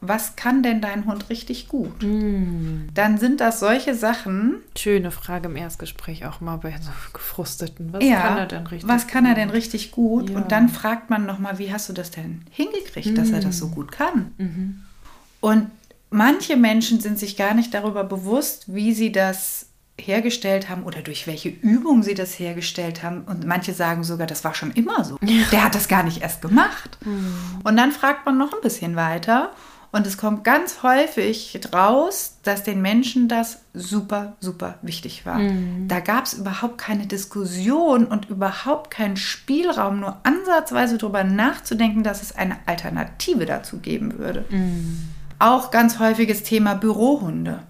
was 0.00 0.36
kann 0.36 0.62
denn 0.62 0.80
dein 0.80 1.06
Hund 1.06 1.30
richtig 1.30 1.68
gut? 1.68 2.02
Mm. 2.02 2.88
Dann 2.94 3.18
sind 3.18 3.40
das 3.40 3.60
solche 3.60 3.94
Sachen. 3.94 4.56
Schöne 4.76 5.10
Frage 5.10 5.48
im 5.48 5.56
Erstgespräch 5.56 6.26
auch 6.26 6.40
mal 6.40 6.56
bei 6.56 6.74
so 6.80 6.90
gefrusteten. 7.12 7.92
Was 7.92 8.04
ja, 8.04 8.20
kann 8.20 8.38
er 8.38 8.46
denn 8.46 8.66
richtig 8.66 8.88
Was 8.88 9.06
kann 9.06 9.26
er 9.26 9.34
denn 9.34 9.50
richtig 9.50 9.90
gut? 9.92 10.30
Ja. 10.30 10.36
Und 10.36 10.52
dann 10.52 10.68
fragt 10.68 11.10
man 11.10 11.26
nochmal, 11.26 11.58
wie 11.58 11.72
hast 11.72 11.88
du 11.88 11.92
das 11.92 12.10
denn 12.10 12.42
hingekriegt, 12.50 13.12
mm. 13.12 13.14
dass 13.14 13.30
er 13.30 13.40
das 13.40 13.58
so 13.58 13.68
gut 13.68 13.92
kann? 13.92 14.32
Mhm. 14.38 14.82
Und 15.40 15.70
manche 16.10 16.56
Menschen 16.56 17.00
sind 17.00 17.18
sich 17.18 17.36
gar 17.36 17.54
nicht 17.54 17.72
darüber 17.74 18.04
bewusst, 18.04 18.74
wie 18.74 18.92
sie 18.92 19.12
das 19.12 19.66
hergestellt 19.98 20.68
haben 20.68 20.82
oder 20.82 21.00
durch 21.00 21.26
welche 21.26 21.48
Übung 21.48 22.02
sie 22.02 22.14
das 22.14 22.38
hergestellt 22.38 23.02
haben. 23.02 23.22
Und 23.22 23.46
manche 23.46 23.72
sagen 23.72 24.04
sogar, 24.04 24.26
das 24.26 24.44
war 24.44 24.54
schon 24.54 24.70
immer 24.72 25.04
so. 25.04 25.18
Der 25.22 25.64
hat 25.64 25.74
das 25.74 25.88
gar 25.88 26.02
nicht 26.02 26.22
erst 26.22 26.42
gemacht. 26.42 26.98
Mhm. 27.04 27.34
Und 27.64 27.76
dann 27.76 27.92
fragt 27.92 28.26
man 28.26 28.36
noch 28.36 28.52
ein 28.52 28.60
bisschen 28.62 28.96
weiter 28.96 29.52
und 29.96 30.06
es 30.06 30.18
kommt 30.18 30.44
ganz 30.44 30.82
häufig 30.82 31.58
raus, 31.72 32.36
dass 32.42 32.62
den 32.62 32.82
Menschen 32.82 33.28
das 33.28 33.60
super, 33.72 34.36
super 34.40 34.74
wichtig 34.82 35.24
war. 35.24 35.38
Mhm. 35.38 35.88
Da 35.88 36.00
gab 36.00 36.26
es 36.26 36.34
überhaupt 36.34 36.76
keine 36.76 37.06
Diskussion 37.06 38.04
und 38.04 38.28
überhaupt 38.28 38.90
keinen 38.90 39.16
Spielraum, 39.16 40.00
nur 40.00 40.18
ansatzweise 40.22 40.98
darüber 40.98 41.24
nachzudenken, 41.24 42.02
dass 42.02 42.22
es 42.22 42.36
eine 42.36 42.56
Alternative 42.66 43.46
dazu 43.46 43.78
geben 43.78 44.18
würde. 44.18 44.44
Mhm. 44.50 45.08
Auch 45.38 45.70
ganz 45.70 45.98
häufiges 45.98 46.42
Thema 46.42 46.74
Bürohunde. 46.74 47.62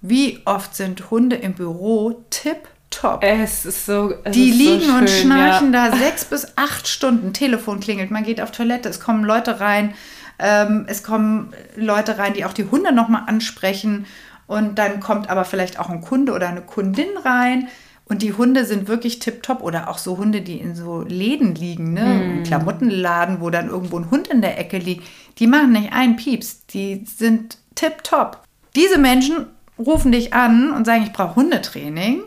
Wie 0.00 0.40
oft 0.46 0.74
sind 0.74 1.10
Hunde 1.10 1.36
im 1.36 1.52
Büro 1.52 2.24
tipp 2.30 2.68
top. 2.88 3.22
Es 3.22 3.64
ist 3.64 3.86
so. 3.86 4.14
Es 4.24 4.32
die 4.32 4.50
ist 4.50 4.56
liegen 4.56 4.80
so 4.80 4.86
schön, 4.86 5.00
und 5.00 5.10
schnarchen 5.10 5.72
ja. 5.72 5.90
da 5.90 5.96
sechs 5.96 6.24
bis 6.24 6.56
acht 6.56 6.88
Stunden. 6.88 7.32
Telefon 7.32 7.80
klingelt, 7.80 8.10
man 8.10 8.24
geht 8.24 8.40
auf 8.40 8.50
Toilette, 8.52 8.88
es 8.88 9.00
kommen 9.00 9.24
Leute 9.24 9.60
rein. 9.60 9.94
Ähm, 10.38 10.84
es 10.88 11.02
kommen 11.02 11.52
Leute 11.76 12.18
rein, 12.18 12.34
die 12.34 12.44
auch 12.44 12.52
die 12.52 12.70
Hunde 12.70 12.92
nochmal 12.92 13.24
ansprechen. 13.26 14.06
Und 14.46 14.78
dann 14.78 15.00
kommt 15.00 15.30
aber 15.30 15.44
vielleicht 15.44 15.78
auch 15.78 15.88
ein 15.88 16.00
Kunde 16.00 16.32
oder 16.32 16.48
eine 16.48 16.60
Kundin 16.60 17.16
rein. 17.24 17.68
Und 18.06 18.20
die 18.20 18.34
Hunde 18.34 18.66
sind 18.66 18.88
wirklich 18.88 19.18
tipptopp. 19.18 19.62
Oder 19.62 19.88
auch 19.88 19.98
so 19.98 20.18
Hunde, 20.18 20.42
die 20.42 20.58
in 20.58 20.74
so 20.74 21.02
Läden 21.02 21.54
liegen, 21.54 21.94
ne? 21.94 22.40
Mm. 22.40 22.42
Klamottenladen, 22.42 23.40
wo 23.40 23.48
dann 23.50 23.70
irgendwo 23.70 23.98
ein 23.98 24.10
Hund 24.10 24.28
in 24.28 24.42
der 24.42 24.58
Ecke 24.58 24.78
liegt. 24.78 25.06
Die 25.38 25.46
machen 25.46 25.72
nicht 25.72 25.92
einen 25.92 26.16
Pieps. 26.16 26.66
Die 26.66 27.04
sind 27.06 27.58
tipptopp. 27.74 28.42
Diese 28.76 28.98
Menschen 28.98 29.46
rufen 29.78 30.12
dich 30.12 30.34
an 30.34 30.70
und 30.72 30.84
sagen, 30.84 31.04
ich 31.04 31.12
brauche 31.12 31.36
Hundetraining 31.36 32.22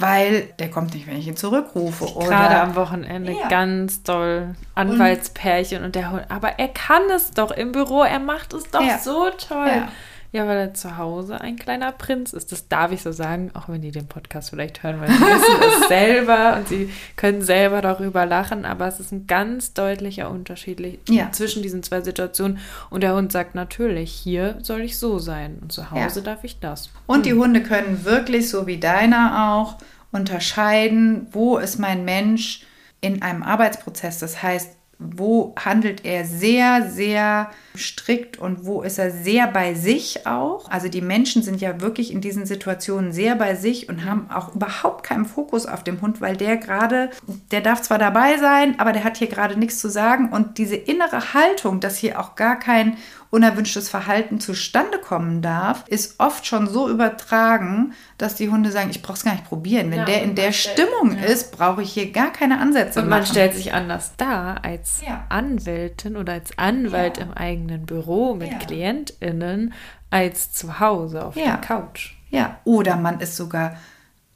weil 0.00 0.42
der 0.58 0.70
kommt 0.70 0.94
nicht, 0.94 1.06
wenn 1.06 1.16
ich 1.16 1.26
ihn 1.26 1.36
zurückrufe. 1.36 2.06
Gerade 2.18 2.60
am 2.60 2.74
Wochenende 2.76 3.32
ja. 3.32 3.48
ganz 3.48 4.02
doll 4.02 4.54
Anwaltspärchen 4.74 5.78
und, 5.78 5.86
und, 5.86 5.94
der 5.94 6.10
Hund. 6.10 6.24
Aber 6.28 6.58
er 6.58 6.68
kann 6.68 7.02
es 7.14 7.32
doch 7.32 7.50
im 7.50 7.72
Büro, 7.72 8.02
er 8.02 8.20
macht 8.20 8.52
es 8.52 8.70
doch 8.70 8.82
ja. 8.82 8.98
so 8.98 9.30
toll. 9.30 9.68
Ja. 9.68 9.88
Ja. 10.32 10.46
weil 10.46 10.58
er 10.58 10.74
zu 10.74 10.96
Hause 10.96 11.40
ein 11.40 11.56
kleiner 11.56 11.92
Prinz 11.92 12.32
ist. 12.32 12.52
Das 12.52 12.68
darf 12.68 12.92
ich 12.92 13.02
so 13.02 13.12
sagen, 13.12 13.50
auch 13.54 13.68
wenn 13.68 13.82
die 13.82 13.90
den 13.90 14.06
Podcast 14.06 14.50
vielleicht 14.50 14.82
hören, 14.82 15.00
weil 15.00 15.08
sie 15.08 15.20
wissen 15.20 15.82
es 15.82 15.88
selber 15.88 16.56
und 16.56 16.68
sie 16.68 16.90
können 17.16 17.42
selber 17.42 17.80
darüber 17.82 18.26
lachen. 18.26 18.64
Aber 18.64 18.86
es 18.86 19.00
ist 19.00 19.12
ein 19.12 19.26
ganz 19.26 19.74
deutlicher 19.74 20.30
Unterschied 20.30 21.00
zwischen 21.32 21.62
diesen 21.62 21.82
zwei 21.82 22.00
Situationen. 22.00 22.58
Und 22.90 23.02
der 23.02 23.14
Hund 23.14 23.32
sagt 23.32 23.54
natürlich, 23.54 24.12
hier 24.12 24.58
soll 24.62 24.80
ich 24.82 24.98
so 24.98 25.18
sein 25.18 25.58
und 25.60 25.72
zu 25.72 25.90
Hause 25.90 26.22
darf 26.22 26.44
ich 26.44 26.60
das. 26.60 26.90
Und 27.06 27.16
hm. 27.16 27.22
die 27.22 27.34
Hunde 27.34 27.62
können 27.62 28.04
wirklich, 28.04 28.48
so 28.48 28.66
wie 28.66 28.78
deiner 28.78 29.52
auch, 29.52 29.76
unterscheiden, 30.10 31.26
wo 31.32 31.58
ist 31.58 31.78
mein 31.78 32.04
Mensch 32.04 32.66
in 33.00 33.22
einem 33.22 33.42
Arbeitsprozess. 33.42 34.18
Das 34.18 34.42
heißt, 34.42 34.77
wo 34.98 35.54
handelt 35.56 36.04
er 36.04 36.24
sehr, 36.24 36.90
sehr 36.90 37.50
strikt 37.76 38.36
und 38.36 38.66
wo 38.66 38.82
ist 38.82 38.98
er 38.98 39.12
sehr 39.12 39.46
bei 39.46 39.74
sich 39.74 40.26
auch. 40.26 40.68
Also 40.70 40.88
die 40.88 41.00
Menschen 41.00 41.42
sind 41.42 41.60
ja 41.60 41.80
wirklich 41.80 42.12
in 42.12 42.20
diesen 42.20 42.46
Situationen 42.46 43.12
sehr 43.12 43.36
bei 43.36 43.54
sich 43.54 43.88
und 43.88 44.04
haben 44.04 44.28
auch 44.30 44.54
überhaupt 44.56 45.04
keinen 45.04 45.24
Fokus 45.24 45.66
auf 45.66 45.84
dem 45.84 46.00
Hund, 46.00 46.20
weil 46.20 46.36
der 46.36 46.56
gerade, 46.56 47.10
der 47.52 47.60
darf 47.60 47.82
zwar 47.82 47.98
dabei 47.98 48.38
sein, 48.38 48.80
aber 48.80 48.92
der 48.92 49.04
hat 49.04 49.18
hier 49.18 49.28
gerade 49.28 49.56
nichts 49.56 49.78
zu 49.78 49.88
sagen 49.88 50.30
und 50.30 50.58
diese 50.58 50.76
innere 50.76 51.32
Haltung, 51.32 51.78
dass 51.78 51.96
hier 51.96 52.18
auch 52.18 52.34
gar 52.34 52.58
kein 52.58 52.96
unerwünschtes 53.30 53.88
Verhalten 53.88 54.40
zustande 54.40 54.98
kommen 54.98 55.42
darf, 55.42 55.84
ist 55.88 56.18
oft 56.18 56.46
schon 56.46 56.66
so 56.66 56.88
übertragen, 56.88 57.92
dass 58.16 58.34
die 58.34 58.48
Hunde 58.48 58.70
sagen, 58.70 58.90
ich 58.90 59.02
brauche 59.02 59.18
es 59.18 59.24
gar 59.24 59.32
nicht 59.32 59.44
probieren. 59.44 59.90
Wenn 59.90 59.98
ja, 60.00 60.04
der 60.04 60.22
in 60.22 60.34
der 60.34 60.52
Stimmung 60.52 61.16
ja. 61.16 61.24
ist, 61.24 61.52
brauche 61.52 61.82
ich 61.82 61.92
hier 61.92 62.10
gar 62.10 62.32
keine 62.32 62.58
Ansätze. 62.58 63.00
Und 63.00 63.08
man 63.08 63.20
machen. 63.20 63.30
stellt 63.30 63.54
sich 63.54 63.74
anders 63.74 64.16
dar 64.16 64.64
als 64.64 65.02
ja. 65.06 65.26
Anwältin 65.28 66.16
oder 66.16 66.32
als 66.32 66.56
Anwalt 66.56 67.18
im 67.18 67.32
eigenen 67.32 67.84
Büro 67.84 68.34
mit 68.34 68.58
KlientInnen 68.60 69.74
als 70.10 70.52
zu 70.52 70.80
Hause 70.80 71.24
auf 71.24 71.34
der 71.34 71.58
Couch. 71.58 72.14
Ja, 72.30 72.58
oder 72.64 72.96
man 72.96 73.20
ist 73.20 73.36
sogar 73.36 73.76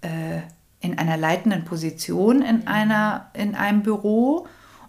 äh, 0.02 0.40
in 0.80 0.98
einer 0.98 1.16
leitenden 1.16 1.64
Position 1.64 2.42
in, 2.42 2.66
einer, 2.66 3.30
in 3.34 3.54
einem 3.54 3.82
Büro. 3.82 4.46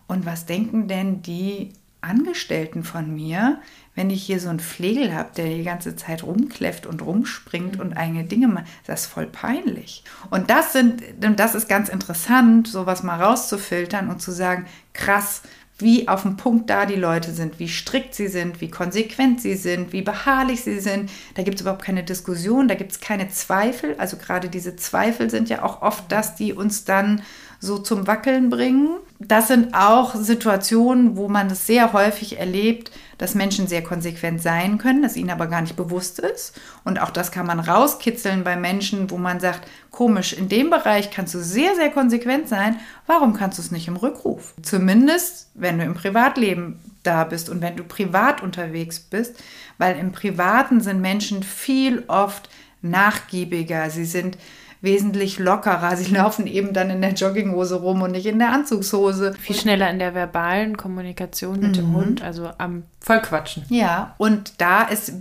Und 0.08 0.26
was 0.26 0.46
denken 0.46 0.88
denn 0.88 1.22
die 1.22 1.74
Angestellten 2.02 2.84
von 2.84 3.14
mir, 3.14 3.62
wenn 3.96 4.10
ich 4.10 4.24
hier 4.24 4.40
so 4.40 4.50
einen 4.50 4.60
Flegel 4.60 5.14
habe, 5.14 5.30
der 5.38 5.46
die 5.46 5.64
ganze 5.64 5.96
Zeit 5.96 6.24
rumkläfft 6.24 6.86
und 6.86 7.02
rumspringt 7.02 7.80
und 7.80 7.94
eigene 7.94 8.24
Dinge 8.24 8.48
macht, 8.48 8.66
das 8.86 9.02
ist 9.02 9.08
voll 9.08 9.28
peinlich. 9.28 10.04
Und 10.30 10.50
das 10.50 10.74
sind, 10.74 11.04
und 11.24 11.40
das 11.40 11.56
ist 11.56 11.70
ganz 11.70 11.90
interessant, 11.90 12.68
sowas 12.68 13.04
mal 13.04 13.22
rauszufiltern 13.22 14.10
und 14.10 14.22
zu 14.22 14.32
sagen, 14.32 14.66
krass, 14.94 15.42
wie 15.80 16.08
auf 16.08 16.22
dem 16.22 16.38
Punkt 16.38 16.70
da 16.70 16.86
die 16.86 16.96
Leute 16.96 17.32
sind, 17.32 17.60
wie 17.60 17.68
strikt 17.68 18.14
sie 18.14 18.28
sind, 18.28 18.62
wie 18.62 18.70
konsequent 18.70 19.42
sie 19.42 19.56
sind, 19.56 19.92
wie 19.92 20.02
beharrlich 20.02 20.64
sie 20.64 20.80
sind. 20.80 21.10
Da 21.36 21.44
gibt 21.44 21.56
es 21.56 21.62
überhaupt 21.62 21.84
keine 21.84 22.04
Diskussion, 22.04 22.68
da 22.68 22.76
gibt 22.76 22.92
es 22.92 23.00
keine 23.00 23.30
Zweifel. 23.30 23.96
Also 23.98 24.18
gerade 24.18 24.50
diese 24.50 24.76
Zweifel 24.76 25.30
sind 25.30 25.50
ja 25.50 25.64
auch 25.64 25.82
oft 25.82 26.12
das, 26.12 26.36
die 26.36 26.54
uns 26.54 26.86
dann 26.86 27.22
so 27.60 27.78
zum 27.78 28.08
Wackeln 28.08 28.50
bringen. 28.50 28.98
das 29.20 29.48
sind 29.48 29.74
auch 29.74 30.16
Situationen, 30.16 31.16
wo 31.16 31.30
man 31.30 31.50
es 31.50 31.66
sehr 31.66 31.94
häufig 31.94 32.38
erlebt, 32.38 32.92
dass 33.18 33.36
Menschen 33.36 33.68
sehr 33.68 33.84
konsequent 33.84 34.42
sein 34.42 34.78
können, 34.78 35.02
das 35.02 35.16
ihnen 35.16 35.30
aber 35.30 35.48
gar 35.48 35.62
nicht 35.62 35.76
bewusst 35.76 36.20
ist. 36.20 36.60
Und 36.84 37.02
auch 37.02 37.12
das 37.12 37.32
kann 37.32 37.46
man 37.46 37.60
rauskitzeln 37.60 38.44
bei 38.44 38.56
Menschen, 38.56 39.10
wo 39.10 39.18
man 39.18 39.40
sagt, 39.40 39.68
komisch, 39.92 40.34
in 40.34 40.50
dem 40.50 40.70
Bereich 40.70 41.12
kannst 41.12 41.34
du 41.34 41.40
sehr, 41.40 41.76
sehr 41.76 41.90
konsequent 41.90 42.50
sein. 42.50 42.80
Warum 43.08 43.34
kannst 43.34 43.58
du 43.58 43.62
es 43.62 43.72
nicht 43.72 43.88
im 43.88 43.96
Rückruf? 43.96 44.54
Zumindest, 44.62 45.50
wenn 45.54 45.78
du 45.78 45.86
im 45.86 45.94
Privatleben 45.94 46.80
da 47.04 47.24
bist 47.24 47.50
und 47.50 47.62
wenn 47.62 47.76
du 47.76 47.84
privat 47.84 48.42
unterwegs 48.42 49.00
bist, 49.00 49.36
weil 49.78 49.98
im 49.98 50.12
Privaten 50.12 50.82
sind 50.82 51.02
Menschen 51.02 51.44
viel 51.44 52.04
oft 52.08 52.50
nachgiebiger. 52.82 53.90
Sie 53.90 54.06
sind 54.06 54.38
wesentlich 54.84 55.40
lockerer. 55.40 55.96
Sie 55.96 56.14
laufen 56.14 56.46
eben 56.46 56.74
dann 56.74 56.90
in 56.90 57.02
der 57.02 57.14
Jogginghose 57.14 57.76
rum 57.76 58.02
und 58.02 58.12
nicht 58.12 58.26
in 58.26 58.38
der 58.38 58.52
Anzugshose. 58.52 59.34
Viel 59.34 59.56
schneller 59.56 59.90
in 59.90 59.98
der 59.98 60.14
verbalen 60.14 60.76
Kommunikation 60.76 61.60
mit 61.60 61.70
mhm. 61.70 61.74
dem 61.74 61.96
Hund, 61.96 62.22
also 62.22 62.52
am 62.58 62.84
Vollquatschen. 63.00 63.64
Ja, 63.70 64.14
und 64.18 64.60
da 64.60 64.84
ist, 64.84 65.14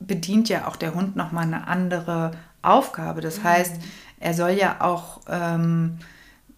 bedient 0.00 0.48
ja 0.48 0.66
auch 0.66 0.74
der 0.74 0.94
Hund 0.94 1.14
nochmal 1.14 1.44
eine 1.44 1.68
andere 1.68 2.32
Aufgabe. 2.60 3.20
Das 3.20 3.38
mhm. 3.38 3.44
heißt, 3.44 3.76
er 4.18 4.34
soll 4.34 4.50
ja 4.50 4.76
auch 4.80 5.20
ähm, 5.30 5.98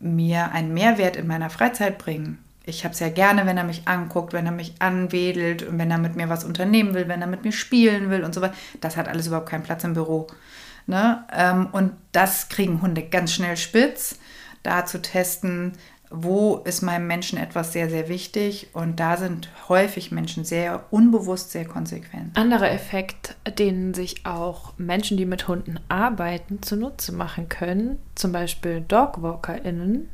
mir 0.00 0.50
einen 0.52 0.72
Mehrwert 0.72 1.16
in 1.16 1.26
meiner 1.26 1.50
Freizeit 1.50 1.98
bringen. 1.98 2.38
Ich 2.64 2.84
habe 2.84 2.94
es 2.94 3.00
ja 3.00 3.10
gerne, 3.10 3.44
wenn 3.44 3.58
er 3.58 3.64
mich 3.64 3.86
anguckt, 3.86 4.32
wenn 4.32 4.46
er 4.46 4.52
mich 4.52 4.74
anwedelt 4.78 5.62
und 5.62 5.78
wenn 5.78 5.90
er 5.90 5.98
mit 5.98 6.16
mir 6.16 6.30
was 6.30 6.42
unternehmen 6.42 6.94
will, 6.94 7.06
wenn 7.06 7.20
er 7.20 7.28
mit 7.28 7.44
mir 7.44 7.52
spielen 7.52 8.08
will 8.08 8.24
und 8.24 8.34
so 8.34 8.40
weiter. 8.40 8.54
Das 8.80 8.96
hat 8.96 9.08
alles 9.08 9.26
überhaupt 9.26 9.50
keinen 9.50 9.62
Platz 9.62 9.84
im 9.84 9.92
Büro. 9.92 10.26
Ne? 10.86 11.24
Ähm, 11.32 11.68
und 11.72 11.92
das 12.12 12.48
kriegen 12.48 12.82
Hunde 12.82 13.02
ganz 13.02 13.32
schnell 13.32 13.56
spitz, 13.56 14.18
da 14.62 14.86
zu 14.86 15.02
testen, 15.02 15.72
wo 16.10 16.56
ist 16.64 16.82
meinem 16.82 17.06
Menschen 17.06 17.38
etwas 17.38 17.72
sehr, 17.72 17.90
sehr 17.90 18.08
wichtig. 18.08 18.68
Und 18.72 19.00
da 19.00 19.16
sind 19.16 19.48
häufig 19.68 20.12
Menschen 20.12 20.44
sehr 20.44 20.84
unbewusst, 20.90 21.50
sehr 21.50 21.64
konsequent. 21.64 22.36
Anderer 22.36 22.70
Effekt, 22.70 23.36
den 23.58 23.92
sich 23.92 24.24
auch 24.24 24.72
Menschen, 24.78 25.16
die 25.16 25.26
mit 25.26 25.48
Hunden 25.48 25.80
arbeiten, 25.88 26.62
zunutze 26.62 27.12
machen 27.12 27.48
können, 27.48 27.98
zum 28.14 28.32
Beispiel 28.32 28.82
DogwalkerInnen, 28.82 29.92
ne, 29.92 30.08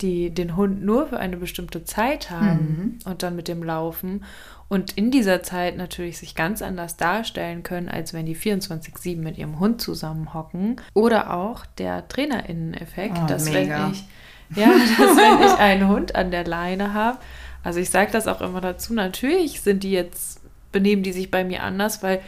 die 0.00 0.30
den 0.30 0.56
Hund 0.56 0.82
nur 0.84 1.08
für 1.08 1.18
eine 1.18 1.36
bestimmte 1.36 1.84
Zeit 1.84 2.30
haben 2.30 2.98
mhm. 3.04 3.10
und 3.10 3.22
dann 3.22 3.36
mit 3.36 3.48
dem 3.48 3.62
laufen 3.62 4.24
und 4.68 4.98
in 4.98 5.10
dieser 5.10 5.42
Zeit 5.42 5.78
natürlich 5.78 6.18
sich 6.18 6.34
ganz 6.34 6.60
anders 6.60 6.96
darstellen 6.98 7.62
können, 7.62 7.88
als 7.88 8.12
wenn 8.12 8.26
die 8.26 8.36
24-7 8.36 9.16
mit 9.16 9.38
ihrem 9.38 9.58
Hund 9.58 9.80
zusammenhocken. 9.80 10.76
Oder 10.92 11.32
auch 11.32 11.64
der 11.78 12.06
Trainerinnen-Effekt, 12.06 13.16
oh, 13.22 13.26
dass, 13.26 13.50
wenn 13.52 13.92
ich, 13.92 14.04
ja, 14.54 14.66
dass 14.98 15.16
wenn 15.16 15.46
ich 15.46 15.54
einen 15.58 15.88
Hund 15.88 16.14
an 16.14 16.30
der 16.30 16.44
Leine 16.44 16.92
habe, 16.92 17.18
also 17.64 17.80
ich 17.80 17.88
sage 17.88 18.12
das 18.12 18.26
auch 18.26 18.42
immer 18.42 18.60
dazu, 18.60 18.92
natürlich 18.92 19.62
sind 19.62 19.84
die 19.84 19.90
jetzt, 19.90 20.42
benehmen 20.70 21.02
die 21.02 21.12
sich 21.12 21.30
bei 21.30 21.44
mir 21.44 21.62
anders, 21.62 22.02
weil 22.02 22.20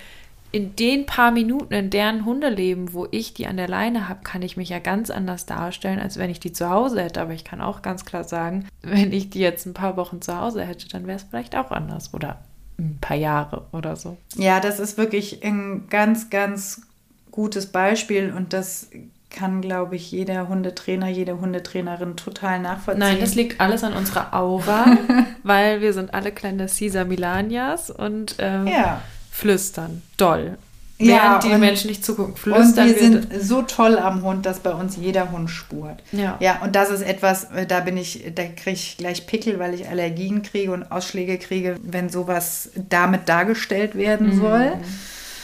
in 0.53 0.75
den 0.75 1.07
paar 1.07 1.31
Minuten 1.31 1.73
in 1.73 1.91
deren 1.91 2.25
Hundeleben, 2.25 2.93
wo 2.93 3.07
ich 3.11 3.35
die 3.35 3.47
an 3.47 3.57
der 3.57 3.69
Leine 3.69 4.09
habe, 4.09 4.21
kann 4.25 4.43
ich 4.43 4.57
mich 4.57 4.69
ja 4.69 4.81
ganz 4.81 5.11
anders 5.11 5.47
darstellen, 5.47 6.01
als 6.01 6.19
wenn 6.19 6.31
ich 6.31 6.41
die 6.41 6.53
zu 6.53 6.69
Hause 6.69 7.03
hätte. 7.03 7.21
Aber 7.21 7.33
ich 7.33 7.45
kann 7.45 7.61
auch 7.61 7.83
ganz 7.83 8.05
klar 8.05 8.25
sagen, 8.25 8.67
wenn 8.83 9.13
ich 9.13 9.31
die 9.31 9.41
jetzt 9.41 9.67
ein 9.67 9.75
paar 9.75 9.97
Wochen 9.97 10.21
zu 10.21 10.37
Hause 10.37 10.65
hätte, 10.65 10.89
dann 10.89 11.07
wäre 11.07 11.17
es 11.17 11.25
vielleicht 11.25 11.55
auch 11.57 11.71
anders 11.71 12.13
oder 12.15 12.39
ein 12.79 12.99
paar 13.01 13.17
Jahre 13.17 13.67
oder 13.73 13.95
so. 13.95 14.17
Ja, 14.37 14.59
das 14.59 14.81
ist 14.81 14.99
wirklich 14.99 15.45
ein 15.45 15.87
ganz, 15.89 16.31
ganz 16.31 16.83
gutes 17.31 17.67
Beispiel 17.67 18.33
und 18.37 18.53
das 18.53 18.91
kann, 19.29 19.61
glaube 19.61 19.95
ich, 19.95 20.11
jeder 20.11 20.49
Hundetrainer, 20.49 21.07
jede 21.07 21.41
Hundetrainerin 21.41 22.17
total 22.17 22.59
nachvollziehen. 22.59 22.99
Nein, 22.99 23.21
das 23.21 23.37
liegt 23.37 23.61
alles 23.61 23.85
an 23.85 23.93
unserer 23.93 24.35
Aura, 24.35 24.99
weil 25.45 25.81
wir 25.81 25.93
sind 25.93 26.13
alle 26.13 26.33
kleine 26.33 26.67
Caesar 26.67 27.05
Milanias 27.05 27.91
und 27.91 28.35
ähm, 28.41 28.67
ja 28.67 29.01
flüstern. 29.31 30.03
Doll. 30.17 30.59
Ja, 31.01 31.41
Während 31.41 31.45
die 31.45 31.59
Menschen 31.59 31.89
nicht 31.89 32.05
zugucken, 32.05 32.37
flüstern. 32.37 32.67
Und 32.67 32.95
wir 32.95 32.99
sind 32.99 33.29
so 33.43 33.63
toll 33.63 33.99
am 33.99 34.23
Hund, 34.23 34.45
dass 34.45 34.61
bei 34.61 34.73
uns 34.73 34.97
jeder 34.97 35.33
Hund 35.33 35.49
spurt. 35.49 36.03
Ja. 36.13 36.37
Ja, 36.41 36.61
und 36.63 36.77
das 36.77 36.91
ist 36.91 37.01
etwas, 37.01 37.45
äh, 37.45 37.67
da 37.67 37.81
bin 37.81 37.97
ich, 37.97 38.33
da 38.35 38.45
kriege 38.45 38.73
ich 38.73 38.97
gleich 38.99 39.27
Pickel, 39.27 39.59
weil 39.59 39.73
ich 39.73 39.89
Allergien 39.89 40.43
kriege 40.43 40.73
und 40.73 40.93
Ausschläge 40.93 41.39
kriege, 41.39 41.77
wenn 41.83 42.11
sowas 42.11 42.71
damit 42.77 43.31
dargestellt 43.31 43.95
werden 43.95 44.37
mhm. 44.37 44.41
soll. 44.41 44.73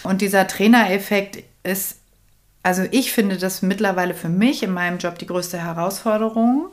Und 0.03 0.21
dieser 0.21 0.47
Trainereffekt 0.47 1.43
ist, 1.63 1.97
also 2.63 2.83
ich 2.91 3.13
finde 3.13 3.39
das 3.39 3.63
mittlerweile 3.63 4.13
für 4.13 4.29
mich 4.29 4.63
in 4.63 4.73
meinem 4.73 4.99
Job 4.99 5.19
die 5.19 5.27
größte 5.27 5.59
Herausforderung. 5.59 6.67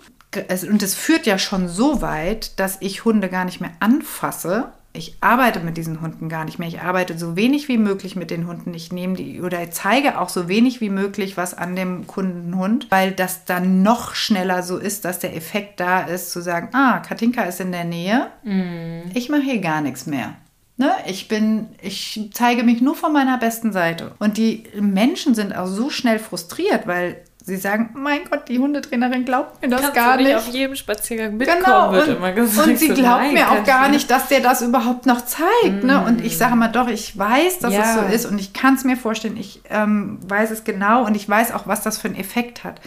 Und 0.69 0.83
es 0.83 0.95
führt 0.95 1.25
ja 1.25 1.37
schon 1.37 1.69
so 1.69 2.01
weit, 2.01 2.59
dass 2.59 2.77
ich 2.81 3.05
Hunde 3.05 3.29
gar 3.29 3.45
nicht 3.45 3.61
mehr 3.61 3.71
anfasse 3.79 4.73
ich 4.95 5.15
arbeite 5.21 5.59
mit 5.59 5.75
diesen 5.75 6.01
Hunden 6.01 6.29
gar 6.29 6.45
nicht 6.45 6.59
mehr. 6.59 6.67
Ich 6.67 6.81
arbeite 6.81 7.17
so 7.17 7.35
wenig 7.35 7.67
wie 7.67 7.79
möglich 7.79 8.15
mit 8.15 8.29
den 8.29 8.47
Hunden. 8.47 8.75
Ich 8.75 8.91
nehme 8.91 9.15
die 9.15 9.41
oder 9.41 9.71
zeige 9.71 10.19
auch 10.19 10.29
so 10.29 10.47
wenig 10.47 10.81
wie 10.81 10.91
möglich 10.91 11.35
was 11.35 11.55
an 11.55 11.75
dem 11.75 12.05
Kundenhund, 12.05 12.87
weil 12.91 13.11
das 13.11 13.45
dann 13.45 13.81
noch 13.81 14.13
schneller 14.13 14.61
so 14.61 14.77
ist, 14.77 15.03
dass 15.03 15.17
der 15.17 15.35
Effekt 15.35 15.79
da 15.79 16.01
ist, 16.01 16.31
zu 16.31 16.41
sagen, 16.41 16.69
ah, 16.73 16.99
Katinka 16.99 17.43
ist 17.43 17.59
in 17.59 17.71
der 17.71 17.85
Nähe. 17.85 18.27
Mm. 18.43 19.09
Ich 19.15 19.29
mache 19.29 19.41
hier 19.41 19.61
gar 19.61 19.81
nichts 19.81 20.05
mehr. 20.05 20.35
Ne? 20.77 20.91
Ich 21.07 21.27
bin, 21.27 21.69
ich 21.81 22.29
zeige 22.33 22.63
mich 22.63 22.81
nur 22.81 22.95
von 22.95 23.13
meiner 23.13 23.39
besten 23.39 23.71
Seite. 23.71 24.13
Und 24.19 24.37
die 24.37 24.63
Menschen 24.79 25.33
sind 25.33 25.55
auch 25.55 25.67
so 25.67 25.89
schnell 25.89 26.19
frustriert, 26.19 26.85
weil 26.85 27.17
Sie 27.45 27.57
sagen, 27.57 27.89
mein 27.93 28.21
Gott, 28.29 28.47
die 28.47 28.57
Hundetrainerin 28.57 29.25
glaubt 29.25 29.61
mir 29.61 29.67
das 29.67 29.81
Kannst 29.81 29.95
gar 29.95 30.17
du 30.17 30.23
nicht. 30.23 30.35
auf 30.35 30.47
jedem 30.47 30.77
Spaziergang 30.77 31.35
mitkommen, 31.35 31.61
genau. 31.61 31.91
wird 31.91 32.07
und, 32.07 32.15
immer 32.15 32.31
gesagt. 32.31 32.69
Und 32.69 32.79
sie 32.79 32.87
so, 32.87 32.93
glaubt 32.93 33.21
nein, 33.21 33.33
mir 33.33 33.51
auch 33.51 33.65
gar 33.65 33.89
nicht, 33.89 34.09
dass 34.09 34.29
der 34.29 34.39
das 34.39 34.61
überhaupt 34.61 35.05
noch 35.05 35.25
zeigt. 35.25 35.83
Mm. 35.83 35.87
Ne? 35.87 36.05
Und 36.05 36.23
ich 36.23 36.37
sage 36.37 36.55
mal, 36.55 36.69
doch, 36.69 36.87
ich 36.87 37.17
weiß, 37.17 37.59
dass 37.59 37.73
ja. 37.73 37.81
es 37.81 37.93
so 37.95 38.15
ist 38.15 38.25
und 38.31 38.39
ich 38.39 38.53
kann 38.53 38.75
es 38.75 38.85
mir 38.85 38.95
vorstellen. 38.95 39.35
Ich 39.35 39.61
ähm, 39.69 40.19
weiß 40.25 40.51
es 40.51 40.63
genau 40.63 41.05
und 41.05 41.15
ich 41.15 41.27
weiß 41.27 41.53
auch, 41.53 41.67
was 41.67 41.81
das 41.81 41.97
für 41.97 42.07
einen 42.07 42.15
Effekt 42.15 42.63
hat. 42.63 42.79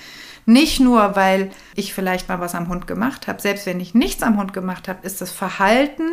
Nicht 0.46 0.80
nur, 0.80 1.16
weil 1.16 1.50
ich 1.74 1.92
vielleicht 1.92 2.30
mal 2.30 2.40
was 2.40 2.54
am 2.54 2.68
Hund 2.68 2.86
gemacht 2.86 3.28
habe. 3.28 3.42
Selbst 3.42 3.66
wenn 3.66 3.78
ich 3.78 3.94
nichts 3.94 4.22
am 4.22 4.38
Hund 4.38 4.54
gemacht 4.54 4.88
habe, 4.88 5.00
ist 5.02 5.20
das 5.20 5.32
Verhalten 5.32 6.04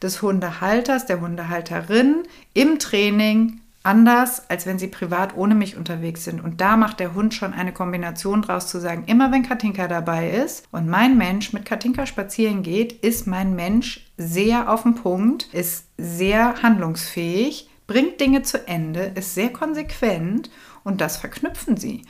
des 0.00 0.22
Hundehalters, 0.22 1.04
der 1.04 1.20
Hundehalterin 1.20 2.22
im 2.54 2.78
Training 2.78 3.60
anders, 3.82 4.48
als 4.48 4.66
wenn 4.66 4.78
sie 4.78 4.88
privat 4.88 5.36
ohne 5.36 5.54
mich 5.54 5.76
unterwegs 5.76 6.24
sind. 6.24 6.42
Und 6.42 6.60
da 6.60 6.76
macht 6.76 7.00
der 7.00 7.14
Hund 7.14 7.34
schon 7.34 7.52
eine 7.52 7.72
Kombination 7.72 8.42
draus 8.42 8.66
zu 8.68 8.80
sagen, 8.80 9.04
immer 9.06 9.32
wenn 9.32 9.42
Katinka 9.42 9.88
dabei 9.88 10.30
ist 10.30 10.66
und 10.70 10.88
mein 10.88 11.18
Mensch 11.18 11.52
mit 11.52 11.64
Katinka 11.64 12.06
spazieren 12.06 12.62
geht, 12.62 12.92
ist 12.92 13.26
mein 13.26 13.54
Mensch 13.54 14.06
sehr 14.16 14.70
auf 14.70 14.84
den 14.84 14.94
Punkt, 14.94 15.52
ist 15.52 15.86
sehr 15.98 16.62
handlungsfähig, 16.62 17.68
bringt 17.86 18.20
Dinge 18.20 18.42
zu 18.42 18.66
Ende, 18.66 19.12
ist 19.14 19.34
sehr 19.34 19.50
konsequent 19.50 20.50
und 20.84 21.00
das 21.00 21.16
verknüpfen 21.16 21.76
sie. 21.76 22.02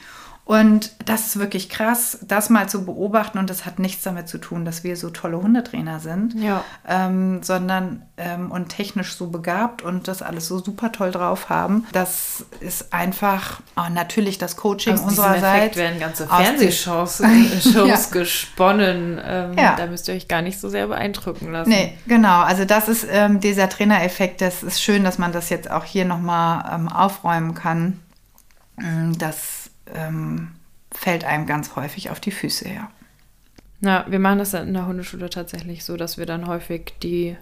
Und 0.45 0.91
das 1.07 1.29
ist 1.29 1.39
wirklich 1.39 1.69
krass, 1.69 2.19
das 2.23 2.51
mal 2.51 2.69
zu 2.69 2.85
beobachten. 2.85 3.39
Und 3.39 3.49
das 3.49 3.65
hat 3.65 3.79
nichts 3.79 4.03
damit 4.03 4.29
zu 4.29 4.39
tun, 4.39 4.65
dass 4.65 4.83
wir 4.83 4.97
so 4.97 5.11
tolle 5.11 5.41
Hundetrainer 5.41 6.01
sind, 6.01 6.35
ja. 6.35 6.65
ähm, 6.87 7.43
sondern 7.45 8.03
ähm, 8.17 8.51
und 8.51 8.69
technisch 8.69 9.15
so 9.15 9.29
begabt 9.29 9.83
und 9.83 10.09
das 10.09 10.21
alles 10.21 10.49
so 10.49 10.59
super 10.59 10.91
toll 10.91 11.13
drauf 11.13 11.49
haben. 11.49 11.87
Das 11.93 12.45
ist 12.59 12.93
einfach 12.93 13.61
oh, 13.77 13.89
natürlich 13.93 14.39
das 14.39 14.57
Coaching 14.57 14.95
aus 14.95 15.01
unsererseits. 15.03 15.77
werden 15.77 16.01
ganze 16.01 16.27
Fernsehshows 16.27 17.23
Shows 17.63 17.87
ja. 17.87 17.99
gesponnen. 18.11 19.21
Ähm, 19.25 19.57
ja. 19.57 19.77
Da 19.77 19.87
müsst 19.87 20.09
ihr 20.09 20.15
euch 20.15 20.27
gar 20.27 20.43
nicht 20.43 20.59
so 20.59 20.69
sehr 20.69 20.89
beeindrucken 20.89 21.53
lassen. 21.53 21.71
Nee, 21.71 21.97
genau. 22.09 22.41
Also 22.41 22.65
das 22.65 22.89
ist 22.89 23.07
ähm, 23.09 23.39
dieser 23.39 23.69
Trainereffekt. 23.69 24.41
Das 24.41 24.65
ist 24.65 24.83
schön, 24.83 25.05
dass 25.05 25.19
man 25.19 25.31
das 25.33 25.51
jetzt 25.51 25.71
auch 25.71 25.85
hier 25.85 26.05
nochmal 26.05 26.69
ähm, 26.75 26.89
aufräumen 26.89 27.55
kann. 27.55 28.01
Mm, 28.77 29.13
das 29.19 29.62
ähm, 29.87 30.53
fällt 30.91 31.25
einem 31.25 31.47
ganz 31.47 31.77
häufig 31.77 32.11
auf 32.11 32.21
die 32.21 32.31
Füße 32.31 32.69
her. 32.69 32.91
Na, 33.81 34.05
wir 34.09 34.19
machen 34.19 34.39
das 34.39 34.55
in 34.55 34.75
der 34.75 34.87
Hundeschule 34.87 35.29
tatsächlich 35.29 35.85
so, 35.85 35.97
dass 35.97 36.17
wir 36.17 36.27
dann 36.27 36.47
häufig 36.47 36.95
die 37.03 37.37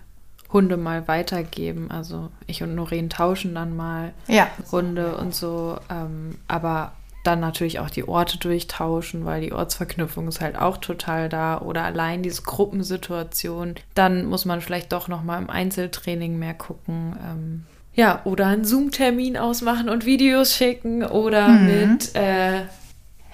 Hunde 0.52 0.76
mal 0.76 1.06
weitergeben. 1.06 1.90
Also 1.90 2.30
ich 2.46 2.62
und 2.62 2.74
Noreen 2.74 3.10
tauschen 3.10 3.54
dann 3.54 3.76
mal 3.76 4.12
ja. 4.26 4.48
Hunde 4.72 5.16
und 5.16 5.34
so. 5.34 5.78
Ähm, 5.90 6.38
aber 6.48 6.92
dann 7.24 7.40
natürlich 7.40 7.78
auch 7.78 7.90
die 7.90 8.08
Orte 8.08 8.38
durchtauschen, 8.38 9.26
weil 9.26 9.42
die 9.42 9.52
Ortsverknüpfung 9.52 10.28
ist 10.28 10.40
halt 10.40 10.56
auch 10.56 10.78
total 10.78 11.28
da. 11.28 11.60
Oder 11.60 11.84
allein 11.84 12.22
diese 12.22 12.42
Gruppensituation. 12.42 13.74
Dann 13.94 14.24
muss 14.24 14.44
man 14.44 14.60
vielleicht 14.62 14.92
doch 14.92 15.08
noch 15.08 15.22
mal 15.22 15.38
im 15.38 15.50
Einzeltraining 15.50 16.38
mehr 16.38 16.54
gucken. 16.54 17.16
Ähm, 17.22 17.66
ja, 17.94 18.20
oder 18.24 18.46
einen 18.46 18.64
Zoom-Termin 18.64 19.36
ausmachen 19.36 19.88
und 19.88 20.06
Videos 20.06 20.54
schicken 20.54 21.04
oder 21.04 21.48
mhm. 21.48 21.66
mit 21.66 22.14
äh, 22.14 22.62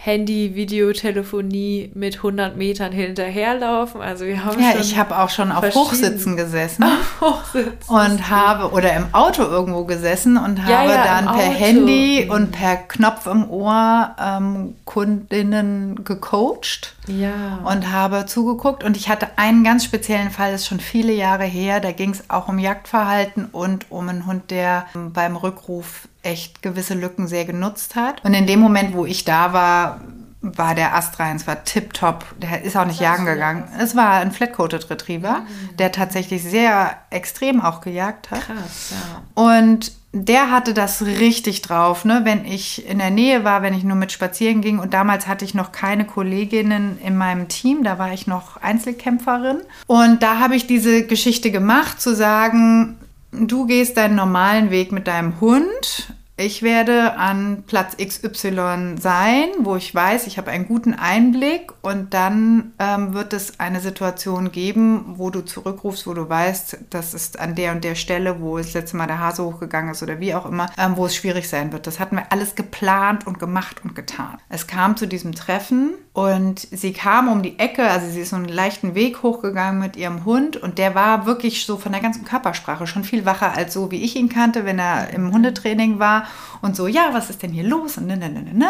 Handy, 0.07 0.54
Videotelefonie 0.54 1.90
mit 1.94 2.18
100 2.18 2.57
Metern 2.57 2.92
hinterherlaufen. 2.92 4.00
Also 4.00 4.24
wir 4.24 4.44
haben 4.44 4.61
ja, 4.62 4.78
ich 4.80 4.96
habe 4.96 5.18
auch 5.18 5.30
schon 5.30 5.50
auf 5.50 5.64
Hochsitzen 5.74 6.36
gesessen 6.36 6.84
Hochsitzen. 7.20 7.72
und 7.88 8.30
habe 8.30 8.70
oder 8.70 8.94
im 8.94 9.07
Auto 9.12 9.42
irgendwo 9.42 9.84
gesessen 9.84 10.36
und 10.36 10.59
Ja, 10.61 10.78
habe 10.78 10.90
ja, 10.90 11.04
dann 11.04 11.24
per 11.24 11.34
Auto. 11.34 11.52
Handy 11.54 12.22
Mhm. 12.26 12.30
und 12.30 12.52
per 12.52 12.76
Knopf 12.76 13.26
im 13.26 13.50
Ohr 13.50 14.14
ähm, 14.22 14.76
Kundinnen 14.84 16.04
gecoacht 16.04 16.94
ja. 17.09 17.59
und 17.64 17.90
habe 17.92 18.26
zugeguckt. 18.26 18.84
Und 18.84 18.96
ich 18.96 19.09
hatte 19.09 19.26
einen 19.36 19.64
ganz 19.64 19.84
speziellen 19.84 20.30
Fall, 20.30 20.52
das 20.52 20.61
ist 20.62 20.68
schon 20.68 20.78
viele 20.80 21.12
Jahre 21.12 21.44
her. 21.44 21.80
Da 21.80 21.90
ging 21.90 22.11
es 22.11 22.30
auch 22.30 22.46
um 22.46 22.61
Jagdverhalten 22.61 23.46
und 23.46 23.86
um 23.90 24.09
einen 24.09 24.24
Hund, 24.26 24.52
der 24.52 24.86
ähm, 24.94 25.12
beim 25.12 25.34
Rückruf 25.34 26.07
echt 26.27 26.62
gewisse 26.62 26.95
Lücken 26.95 27.29
sehr 27.29 27.45
genutzt 27.45 27.95
hat. 27.95 28.24
Und 28.24 28.35
in 28.35 28.47
dem 28.47 28.61
Moment, 28.61 28.95
wo 28.95 29.07
ich 29.07 29.24
da 29.24 29.53
war, 29.53 30.01
war 30.43 30.74
der 30.74 30.95
Ast 30.95 31.18
rein, 31.18 31.37
es 31.37 31.47
war 31.47 31.64
tipptopp. 31.64 32.24
Der 32.41 32.62
ist 32.62 32.77
auch 32.77 32.85
nicht 32.85 33.01
jagen 33.01 33.24
gegangen. 33.24 33.64
Es 33.79 33.97
war 33.97 34.20
ein 34.20 34.33
Flat-Coated 34.33 34.91
Retriever, 34.91 35.43
der 35.79 35.93
tatsächlich 35.93 36.43
sehr 36.43 36.97
extrem 37.11 37.61
auch 37.61 37.81
gejagt 37.81 38.31
hat. 38.31 38.43
Krass, 38.43 38.93
ja. 38.93 39.22
Und 39.35 39.93
der 40.12 40.51
hatte 40.51 40.72
das 40.72 41.03
richtig 41.03 41.62
drauf, 41.62 42.05
ne? 42.05 42.22
wenn 42.24 42.47
ich 42.47 42.89
in 42.89 42.99
der 42.99 43.11
Nähe 43.11 43.45
war, 43.45 43.62
wenn 43.62 43.74
ich 43.74 43.85
nur 43.85 43.97
mit 43.97 44.12
spazieren 44.12 44.62
ging. 44.62 44.79
Und 44.79 44.95
damals 44.95 45.27
hatte 45.27 45.45
ich 45.45 45.55
noch 45.55 45.72
keine 45.72 46.07
Kolleginnen 46.07 46.99
in 47.05 47.16
meinem 47.16 47.49
Team, 47.49 47.85
da 47.85 47.99
war 47.99 48.12
ich 48.12 48.27
noch 48.27 48.57
Einzelkämpferin. 48.57 49.59
Und 49.87 50.22
da 50.22 50.39
habe 50.39 50.57
ich 50.57 50.66
diese 50.66 51.07
Geschichte 51.07 51.51
gemacht, 51.51 52.01
zu 52.01 52.14
sagen, 52.14 52.97
du 53.33 53.66
gehst 53.66 53.97
deinen 53.97 54.14
normalen 54.14 54.70
Weg 54.70 54.91
mit 54.91 55.07
deinem 55.07 55.41
Hund. 55.41 56.14
Ich 56.39 56.62
werde 56.62 57.16
an 57.16 57.64
Platz 57.66 57.97
XY 57.97 58.97
sein, 59.01 59.49
wo 59.61 59.74
ich 59.76 59.95
weiß, 59.95 60.26
ich 60.26 60.37
habe 60.37 60.51
einen 60.51 60.68
guten 60.68 60.93
Einblick 60.93 61.72
und 61.80 62.12
dann 62.12 62.74
ähm, 62.78 63.14
wird 63.14 63.32
es 63.32 63.59
eine 63.59 63.80
Situation 63.80 64.53
geben, 64.53 65.14
wo 65.16 65.30
du 65.30 65.41
zurückrufst, 65.41 66.07
wo 66.07 66.12
du 66.12 66.28
weißt, 66.28 66.76
das 66.91 67.14
ist 67.14 67.41
an 67.41 67.55
der 67.55 67.72
und 67.72 67.84
der 67.84 67.95
Stelle, 67.95 68.39
wo 68.43 68.59
das 68.59 68.74
letzte 68.74 68.99
Mal 68.99 69.07
der 69.07 69.18
Hase 69.18 69.45
hochgegangen 69.45 69.93
ist 69.93 70.03
oder 70.03 70.20
wie 70.20 70.34
auch 70.34 70.45
immer, 70.45 70.66
ähm, 70.76 70.99
wo 70.99 71.07
es 71.07 71.16
schwierig 71.16 71.49
sein 71.49 71.72
wird. 71.72 71.87
Das 71.87 72.01
hatten 72.01 72.16
wir 72.16 72.30
alles 72.30 72.55
geplant 72.55 73.26
und 73.26 73.39
gemacht 73.39 73.80
und 73.82 73.95
getan. 73.95 74.37
Es 74.51 74.66
kam 74.66 74.99
zu 74.99 75.09
diesem 75.09 75.34
Treffen 75.34 75.95
und 76.12 76.68
sie 76.70 76.93
kam 76.93 77.28
um 77.28 77.43
die 77.43 77.59
Ecke, 77.59 77.89
also 77.89 78.11
sie 78.11 78.20
ist 78.20 78.30
so 78.30 78.37
einen 78.37 78.49
leichten 78.49 78.95
Weg 78.95 79.22
hochgegangen 79.22 79.80
mit 79.80 79.97
ihrem 79.97 80.26
Hund 80.26 80.59
und 80.59 80.76
der 80.76 80.95
war 80.95 81.24
wirklich 81.24 81.64
so 81.64 81.78
von 81.78 81.93
der 81.93 82.03
ganzen 82.03 82.26
Körpersprache 82.26 82.87
schon 82.87 83.05
viel 83.05 83.24
wacher 83.24 83.57
als 83.57 83.72
so, 83.72 83.91
wie 83.91 84.03
ich 84.03 84.16
ihn 84.16 84.28
kannte, 84.28 84.66
wenn 84.66 84.78
er 84.78 85.09
im 85.14 85.32
Hundetraining 85.32 85.99
war 85.99 86.26
und 86.62 86.77
so, 86.77 86.87
ja, 86.87 87.11
was 87.12 87.31
ist 87.31 87.43
denn 87.43 87.53
hier 87.53 87.64
los? 87.64 87.99
Und 87.99 88.07
ne, 88.07 88.16
ne, 88.16 88.29
ne, 88.29 88.43
ne, 88.43 88.53
ne. 88.53 88.53
Und 88.53 88.61
da 88.62 88.68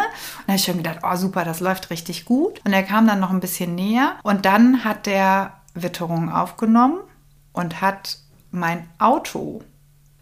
habe 0.48 0.56
ich 0.56 0.64
schon 0.64 0.78
gedacht, 0.78 1.00
oh 1.02 1.16
super, 1.16 1.44
das 1.44 1.60
läuft 1.60 1.90
richtig 1.90 2.24
gut. 2.24 2.60
Und 2.64 2.72
er 2.72 2.82
kam 2.82 3.06
dann 3.06 3.20
noch 3.20 3.30
ein 3.30 3.40
bisschen 3.40 3.74
näher 3.74 4.16
und 4.22 4.44
dann 4.44 4.84
hat 4.84 5.06
der 5.06 5.52
Witterung 5.74 6.30
aufgenommen 6.32 7.00
und 7.52 7.80
hat 7.80 8.18
mein 8.50 8.88
Auto 8.98 9.62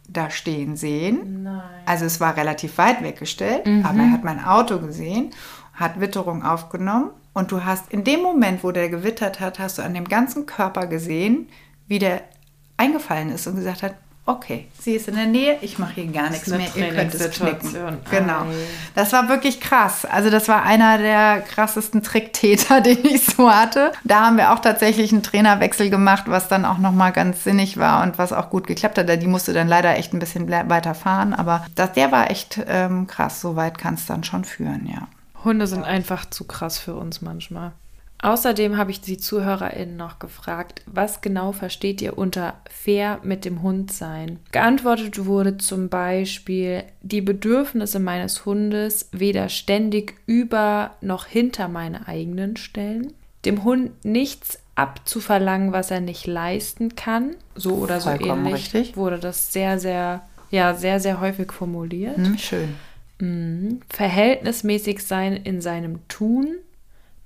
da 0.08 0.30
stehen 0.30 0.76
sehen. 0.76 1.44
Nein. 1.44 1.62
Also 1.86 2.04
es 2.04 2.20
war 2.20 2.36
relativ 2.36 2.78
weit 2.78 3.02
weggestellt, 3.02 3.66
aber 3.84 4.00
er 4.00 4.12
hat 4.12 4.24
mein 4.24 4.44
Auto 4.44 4.78
gesehen, 4.78 5.30
hat 5.72 6.00
Witterung 6.00 6.44
aufgenommen 6.44 7.10
und 7.32 7.50
du 7.50 7.64
hast 7.64 7.90
in 7.90 8.04
dem 8.04 8.22
Moment, 8.22 8.62
wo 8.62 8.70
der 8.70 8.88
gewittert 8.88 9.40
hat, 9.40 9.58
hast 9.58 9.78
du 9.78 9.82
an 9.82 9.94
dem 9.94 10.06
ganzen 10.06 10.46
Körper 10.46 10.86
gesehen, 10.86 11.48
wie 11.88 11.98
der 11.98 12.22
eingefallen 12.76 13.30
ist 13.30 13.46
und 13.46 13.56
gesagt 13.56 13.82
hat, 13.82 13.94
okay, 14.26 14.68
sie 14.80 14.92
ist 14.92 15.08
in 15.08 15.16
der 15.16 15.26
Nähe, 15.26 15.58
ich 15.60 15.78
mache 15.78 15.94
hier 15.94 16.06
gar 16.06 16.30
nichts 16.30 16.48
mehr, 16.48 16.68
ihr 16.74 16.88
könnt 16.94 17.14
es 17.14 17.30
knicken. 17.30 17.98
Genau. 18.10 18.46
Das 18.94 19.12
war 19.12 19.28
wirklich 19.28 19.60
krass. 19.60 20.04
Also 20.04 20.30
das 20.30 20.48
war 20.48 20.62
einer 20.62 20.98
der 20.98 21.42
krassesten 21.42 22.02
Tricktäter, 22.02 22.80
den 22.80 23.04
ich 23.04 23.24
so 23.24 23.50
hatte. 23.50 23.92
Da 24.04 24.26
haben 24.26 24.36
wir 24.36 24.52
auch 24.52 24.60
tatsächlich 24.60 25.12
einen 25.12 25.22
Trainerwechsel 25.22 25.90
gemacht, 25.90 26.24
was 26.26 26.48
dann 26.48 26.64
auch 26.64 26.78
nochmal 26.78 27.12
ganz 27.12 27.44
sinnig 27.44 27.76
war 27.76 28.02
und 28.02 28.18
was 28.18 28.32
auch 28.32 28.50
gut 28.50 28.66
geklappt 28.66 28.98
hat. 28.98 29.22
Die 29.22 29.26
musste 29.26 29.52
dann 29.52 29.68
leider 29.68 29.96
echt 29.96 30.14
ein 30.14 30.18
bisschen 30.18 30.48
weiter 30.48 30.94
fahren, 30.94 31.34
aber 31.34 31.66
das, 31.74 31.92
der 31.92 32.10
war 32.10 32.30
echt 32.30 32.60
ähm, 32.66 33.06
krass. 33.06 33.40
So 33.40 33.56
weit 33.56 33.78
kann 33.78 33.94
es 33.94 34.06
dann 34.06 34.24
schon 34.24 34.44
führen, 34.44 34.88
ja. 34.90 35.08
Hunde 35.44 35.66
sind 35.66 35.84
einfach 35.84 36.24
zu 36.30 36.44
krass 36.44 36.78
für 36.78 36.94
uns 36.94 37.20
manchmal. 37.20 37.72
Außerdem 38.24 38.78
habe 38.78 38.90
ich 38.90 39.02
die 39.02 39.18
ZuhörerInnen 39.18 39.98
noch 39.98 40.18
gefragt, 40.18 40.80
was 40.86 41.20
genau 41.20 41.52
versteht 41.52 42.00
ihr 42.00 42.16
unter 42.16 42.54
fair 42.70 43.20
mit 43.22 43.44
dem 43.44 43.60
Hund 43.60 43.92
sein? 43.92 44.38
Geantwortet 44.50 45.26
wurde 45.26 45.58
zum 45.58 45.90
Beispiel, 45.90 46.84
die 47.02 47.20
Bedürfnisse 47.20 47.98
meines 47.98 48.46
Hundes 48.46 49.10
weder 49.12 49.50
ständig 49.50 50.14
über 50.24 50.92
noch 51.02 51.26
hinter 51.26 51.68
meine 51.68 52.08
eigenen 52.08 52.56
stellen, 52.56 53.12
dem 53.44 53.62
Hund 53.62 53.90
nichts 54.06 54.58
abzuverlangen, 54.74 55.72
was 55.72 55.90
er 55.90 56.00
nicht 56.00 56.26
leisten 56.26 56.96
kann, 56.96 57.36
so 57.54 57.74
oder 57.74 58.00
so 58.00 58.08
Vollkommen 58.08 58.46
ähnlich, 58.46 58.72
richtig. 58.72 58.96
wurde 58.96 59.18
das 59.18 59.52
sehr, 59.52 59.78
sehr, 59.78 60.22
ja, 60.50 60.72
sehr, 60.72 60.98
sehr 60.98 61.20
häufig 61.20 61.52
formuliert. 61.52 62.16
Hm, 62.16 62.38
schön. 62.38 62.74
Mhm. 63.20 63.80
Verhältnismäßig 63.90 65.04
sein 65.04 65.36
in 65.36 65.60
seinem 65.60 66.08
Tun, 66.08 66.56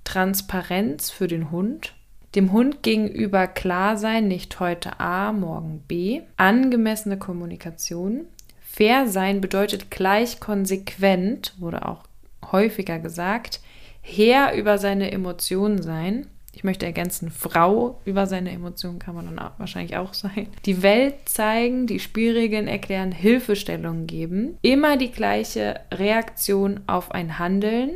Transparenz 0.09 1.11
für 1.11 1.27
den 1.27 1.51
Hund, 1.51 1.93
dem 2.33 2.51
Hund 2.51 2.81
gegenüber 2.81 3.45
klar 3.45 3.95
sein, 3.95 4.27
nicht 4.27 4.59
heute 4.59 4.99
A, 4.99 5.31
morgen 5.31 5.83
B, 5.87 6.21
angemessene 6.35 7.19
Kommunikation, 7.19 8.25
fair 8.59 9.07
sein 9.07 9.39
bedeutet 9.39 9.91
gleich 9.91 10.39
konsequent, 10.39 11.53
wurde 11.59 11.87
auch 11.87 12.05
häufiger 12.51 12.97
gesagt, 12.97 13.59
Herr 14.01 14.55
über 14.55 14.79
seine 14.79 15.11
Emotionen 15.11 15.83
sein. 15.83 16.25
Ich 16.53 16.63
möchte 16.63 16.87
ergänzen, 16.87 17.29
Frau 17.29 18.01
über 18.03 18.25
seine 18.25 18.49
Emotionen 18.49 18.97
kann 18.97 19.13
man 19.13 19.25
dann 19.25 19.37
auch, 19.37 19.59
wahrscheinlich 19.59 19.95
auch 19.95 20.15
sein. 20.15 20.47
Die 20.65 20.81
Welt 20.81 21.13
zeigen, 21.25 21.85
die 21.85 21.99
Spielregeln 21.99 22.67
erklären, 22.67 23.11
Hilfestellungen 23.11 24.07
geben. 24.07 24.57
Immer 24.63 24.97
die 24.97 25.11
gleiche 25.11 25.81
Reaktion 25.91 26.79
auf 26.87 27.11
ein 27.11 27.37
Handeln 27.37 27.91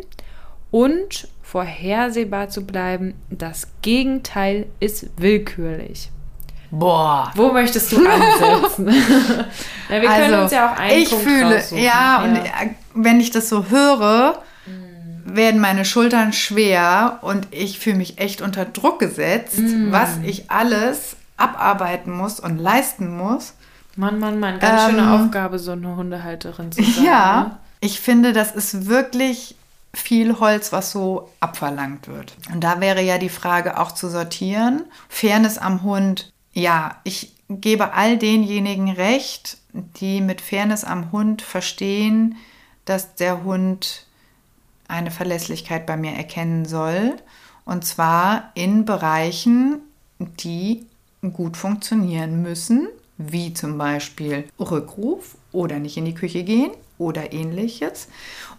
und 0.70 1.28
vorhersehbar 1.54 2.50
zu 2.50 2.66
bleiben. 2.66 3.14
Das 3.30 3.68
Gegenteil 3.84 4.66
ist 4.80 5.06
willkürlich. 5.18 6.10
Boah. 6.72 7.32
Wo 7.36 7.52
möchtest 7.52 7.92
du 7.92 7.98
ansetzen? 8.10 8.88
ja, 9.90 10.02
wir 10.02 10.10
können 10.10 10.40
uns 10.42 10.52
ja 10.52 10.74
auch 10.74 10.78
einen 10.80 10.90
Also, 10.90 11.04
ich 11.04 11.10
Punkt 11.12 11.24
fühle, 11.26 11.56
raussuchen. 11.58 11.84
ja, 11.84 12.24
und 12.24 12.36
äh, 12.38 12.42
wenn 12.96 13.20
ich 13.20 13.30
das 13.30 13.50
so 13.50 13.66
höre, 13.70 14.42
werden 15.26 15.62
meine 15.62 15.86
Schultern 15.86 16.34
schwer 16.34 17.20
und 17.22 17.48
ich 17.52 17.78
fühle 17.78 17.98
mich 17.98 18.18
echt 18.18 18.42
unter 18.42 18.66
Druck 18.66 18.98
gesetzt, 18.98 19.60
Mm. 19.60 19.92
was 19.92 20.18
ich 20.24 20.50
alles 20.50 21.16
abarbeiten 21.38 22.12
muss 22.12 22.40
und 22.40 22.58
leisten 22.58 23.16
muss. 23.16 23.54
Mann, 23.96 24.18
Mann, 24.20 24.40
Mann, 24.40 24.58
ganz 24.58 24.86
schöne 24.90 25.04
Ähm, 25.04 25.08
Aufgabe, 25.28 25.60
so 25.60 25.74
eine 25.74 25.96
Hundehalterin 25.96 26.72
zu 26.72 26.82
sein. 26.84 27.04
ne? 27.04 27.08
Ja, 27.08 27.60
ich 27.80 28.00
finde, 28.00 28.34
das 28.34 28.54
ist 28.56 28.88
wirklich 28.88 29.56
viel 29.96 30.40
Holz, 30.40 30.72
was 30.72 30.92
so 30.92 31.30
abverlangt 31.40 32.08
wird. 32.08 32.36
Und 32.52 32.64
da 32.64 32.82
wäre 32.82 33.02
ja 33.02 33.18
die 33.18 33.30
Frage 33.30 33.80
auch 33.80 33.92
zu 33.92 34.10
sortieren. 34.10 34.86
Fairness 35.08 35.58
am 35.58 35.84
Hund. 35.84 36.32
Ja, 36.54 36.98
ich 37.04 37.34
gebe 37.50 37.94
all 37.94 38.18
denjenigen 38.18 38.90
recht, 38.90 39.58
die 39.74 40.22
mit 40.22 40.42
Fairness 40.42 40.84
am 40.84 41.12
Hund 41.12 41.42
verstehen, 41.42 42.38
dass 42.86 43.16
der 43.16 43.44
Hund 43.44 44.06
eine 44.88 45.12
Verlässlichkeit 45.12 45.86
bei 45.86 45.96
mir 45.96 46.12
erkennen 46.12 46.66
soll. 46.66 47.16
Und 47.66 47.86
zwar 47.86 48.52
in 48.56 48.86
Bereichen, 48.86 49.80
die 50.20 50.86
gut 51.34 51.56
funktionieren 51.56 52.42
müssen, 52.42 52.88
wie 53.18 53.54
zum 53.54 53.78
Beispiel 53.78 54.50
Rückruf 54.60 55.38
oder 55.52 55.80
nicht 55.80 55.98
in 55.98 56.06
die 56.06 56.16
Küche 56.16 56.44
gehen 56.44 56.72
oder 57.04 57.34
ähnliches. 57.34 58.08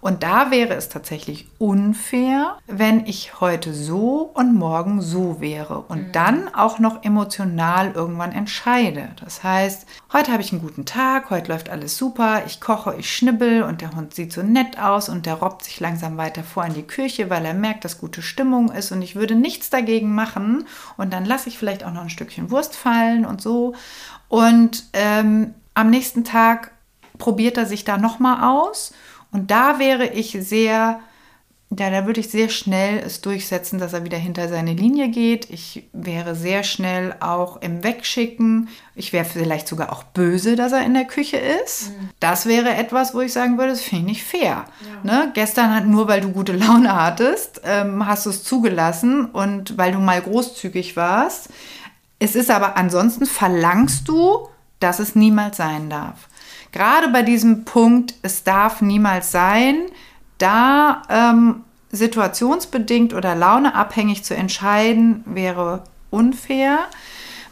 Und 0.05 0.23
da 0.23 0.51
wäre 0.51 0.75
es 0.75 0.91
tatsächlich 0.91 1.49
unfair, 1.59 2.59
wenn 2.67 3.07
ich 3.07 3.41
heute 3.41 3.73
so 3.73 4.31
und 4.35 4.55
morgen 4.55 5.01
so 5.01 5.41
wäre 5.41 5.81
und 5.81 6.15
dann 6.15 6.55
auch 6.55 6.79
noch 6.79 7.05
emotional 7.05 7.93
irgendwann 7.93 8.33
entscheide. 8.33 9.09
Das 9.25 9.43
heißt, 9.43 9.87
heute 10.13 10.31
habe 10.31 10.43
ich 10.43 10.53
einen 10.53 10.61
guten 10.61 10.85
Tag, 10.85 11.31
heute 11.31 11.51
läuft 11.51 11.71
alles 11.71 11.97
super, 11.97 12.43
ich 12.47 12.61
koche, 12.61 12.97
ich 12.99 13.17
schnibbel 13.17 13.63
und 13.63 13.81
der 13.81 13.97
Hund 13.97 14.13
sieht 14.15 14.35
so 14.35 14.43
nett 14.43 14.79
aus 14.79 15.09
und 15.09 15.25
der 15.25 15.37
robbt 15.37 15.65
sich 15.65 15.81
langsam 15.81 16.19
weiter 16.19 16.43
vor 16.43 16.67
in 16.67 16.75
die 16.75 16.87
Küche, 16.87 17.31
weil 17.31 17.47
er 17.47 17.55
merkt, 17.55 17.87
dass 17.87 17.99
gute 17.99 18.21
Stimmung 18.21 18.71
ist 18.71 18.93
und 18.93 19.01
ich 19.01 19.17
würde 19.17 19.35
nichts 19.35 19.71
dagegen 19.71 20.15
machen 20.15 20.67
und 20.99 21.15
dann 21.15 21.25
lasse 21.25 21.49
ich 21.49 21.57
vielleicht 21.57 21.83
auch 21.83 21.93
noch 21.93 22.03
ein 22.03 22.11
Stückchen 22.11 22.51
Wurst 22.51 22.77
fallen 22.77 23.25
und 23.25 23.41
so. 23.41 23.75
Und 24.29 24.85
ähm, 24.93 25.55
am 25.73 25.89
nächsten 25.89 26.25
Tag 26.25 26.74
probiert 27.25 27.57
er 27.57 27.65
sich 27.65 27.85
da 27.85 27.97
nochmal 27.97 28.45
aus. 28.45 28.93
Und 29.33 29.51
da 29.51 29.79
wäre 29.79 30.07
ich 30.07 30.37
sehr 30.41 31.01
Ja, 31.77 31.91
da 31.91 32.07
würde 32.07 32.21
ich 32.21 32.29
sehr 32.29 32.51
schnell 32.51 32.99
es 33.05 33.21
durchsetzen, 33.21 33.79
dass 33.79 33.95
er 33.95 34.05
wieder 34.05 34.19
hinter 34.19 34.49
seine 34.49 34.75
Linie 34.75 35.09
geht. 35.09 35.49
Ich 35.51 35.89
wäre 35.93 36.37
sehr 36.37 36.63
schnell 36.63 37.17
auch 37.19 37.61
im 37.63 37.83
Wegschicken. 37.83 38.69
Ich 38.95 39.13
wäre 39.13 39.25
vielleicht 39.25 39.67
sogar 39.67 39.91
auch 39.91 40.05
böse, 40.05 40.55
dass 40.55 40.73
er 40.73 40.85
in 40.85 40.95
der 40.95 41.07
Küche 41.07 41.39
ist. 41.39 41.89
Mhm. 41.89 42.11
Das 42.21 42.47
wäre 42.47 42.75
etwas, 42.75 43.15
wo 43.15 43.23
ich 43.23 43.33
sagen 43.33 43.57
würde, 43.59 43.71
das 43.71 43.81
finde 43.81 44.03
ich 44.03 44.19
nicht 44.19 44.25
fair. 44.25 44.67
Ja. 45.05 45.11
Ne? 45.11 45.31
Gestern 45.35 45.75
hat 45.75 45.87
nur, 45.87 46.07
weil 46.07 46.21
du 46.21 46.31
gute 46.31 46.53
Laune 46.53 46.95
hattest, 46.95 47.63
ähm, 47.65 48.07
hast 48.07 48.27
du 48.27 48.31
es 48.31 48.45
zugelassen 48.45 49.25
und 49.25 49.77
weil 49.79 49.93
du 49.93 49.99
mal 49.99 50.21
großzügig 50.21 50.95
warst. 50.97 51.49
Es 52.21 52.37
ist 52.37 52.51
aber 52.51 52.77
ansonsten 52.77 53.27
verlangst 53.27 54.07
du, 54.07 54.49
dass 54.79 54.99
es 55.01 55.17
niemals 55.17 55.57
sein 55.57 55.89
darf. 55.89 56.29
Gerade 56.75 57.07
bei 57.07 57.23
diesem 57.23 57.65
Punkt, 57.65 58.17
es 58.23 58.43
darf 58.43 58.83
niemals 58.83 59.31
sein, 59.31 59.83
da 60.39 61.03
ähm, 61.09 61.63
situationsbedingt 61.93 63.15
oder 63.15 63.37
launeabhängig 63.37 64.25
zu 64.25 64.35
entscheiden, 64.35 65.23
wäre 65.25 65.85
unfair. 66.11 66.81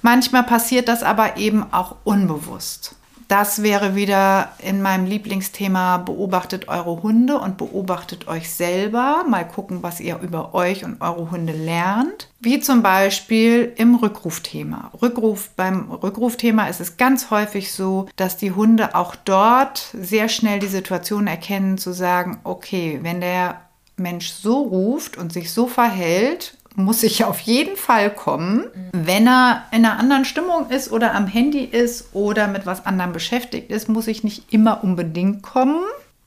Manchmal 0.02 0.42
passiert 0.42 0.88
das 0.88 1.04
aber 1.04 1.36
eben 1.36 1.64
auch 1.72 1.94
unbewusst. 2.02 2.96
Das 3.32 3.62
wäre 3.62 3.96
wieder 3.96 4.52
in 4.58 4.82
meinem 4.82 5.06
Lieblingsthema 5.06 5.96
beobachtet 5.96 6.68
eure 6.68 7.02
Hunde 7.02 7.38
und 7.38 7.56
beobachtet 7.56 8.28
euch 8.28 8.50
selber. 8.50 9.24
Mal 9.26 9.48
gucken, 9.48 9.82
was 9.82 10.00
ihr 10.00 10.18
über 10.18 10.52
euch 10.52 10.84
und 10.84 11.00
eure 11.00 11.30
Hunde 11.30 11.54
lernt. 11.54 12.28
Wie 12.40 12.60
zum 12.60 12.82
Beispiel 12.82 13.72
im 13.76 13.94
Rückrufthema. 13.94 14.90
Rückruf, 15.00 15.48
beim 15.56 15.90
Rückrufthema 15.90 16.66
ist 16.66 16.82
es 16.82 16.98
ganz 16.98 17.30
häufig 17.30 17.72
so, 17.72 18.06
dass 18.16 18.36
die 18.36 18.52
Hunde 18.52 18.94
auch 18.94 19.16
dort 19.16 19.78
sehr 19.98 20.28
schnell 20.28 20.58
die 20.58 20.66
Situation 20.66 21.26
erkennen, 21.26 21.78
zu 21.78 21.92
sagen, 21.92 22.38
okay, 22.44 22.98
wenn 23.00 23.22
der 23.22 23.62
Mensch 23.96 24.28
so 24.30 24.60
ruft 24.60 25.16
und 25.16 25.32
sich 25.32 25.52
so 25.52 25.66
verhält 25.68 26.58
muss 26.74 27.02
ich 27.02 27.24
auf 27.24 27.40
jeden 27.40 27.76
Fall 27.76 28.14
kommen. 28.14 28.64
Wenn 28.92 29.26
er 29.26 29.64
in 29.72 29.84
einer 29.84 29.98
anderen 29.98 30.24
Stimmung 30.24 30.70
ist 30.70 30.90
oder 30.90 31.14
am 31.14 31.26
Handy 31.26 31.64
ist 31.64 32.14
oder 32.14 32.48
mit 32.48 32.66
was 32.66 32.86
anderem 32.86 33.12
beschäftigt 33.12 33.70
ist, 33.70 33.88
muss 33.88 34.06
ich 34.06 34.24
nicht 34.24 34.52
immer 34.52 34.82
unbedingt 34.82 35.42
kommen. 35.42 35.82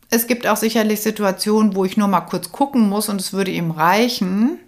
Es 0.10 0.28
gibt 0.28 0.46
auch 0.48 0.58
sicherlich 0.58 1.02
Situationen, 1.02 1.76
wo 1.76 1.86
ich 1.86 1.98
nur 1.98 2.08
mal 2.08 2.22
kurz 2.22 2.52
gucken 2.52 2.88
muss 2.88 3.10
und 3.10 3.20
es 3.20 3.34
würde 3.34 3.52
ihm 3.52 3.72
reichen. 3.72 4.60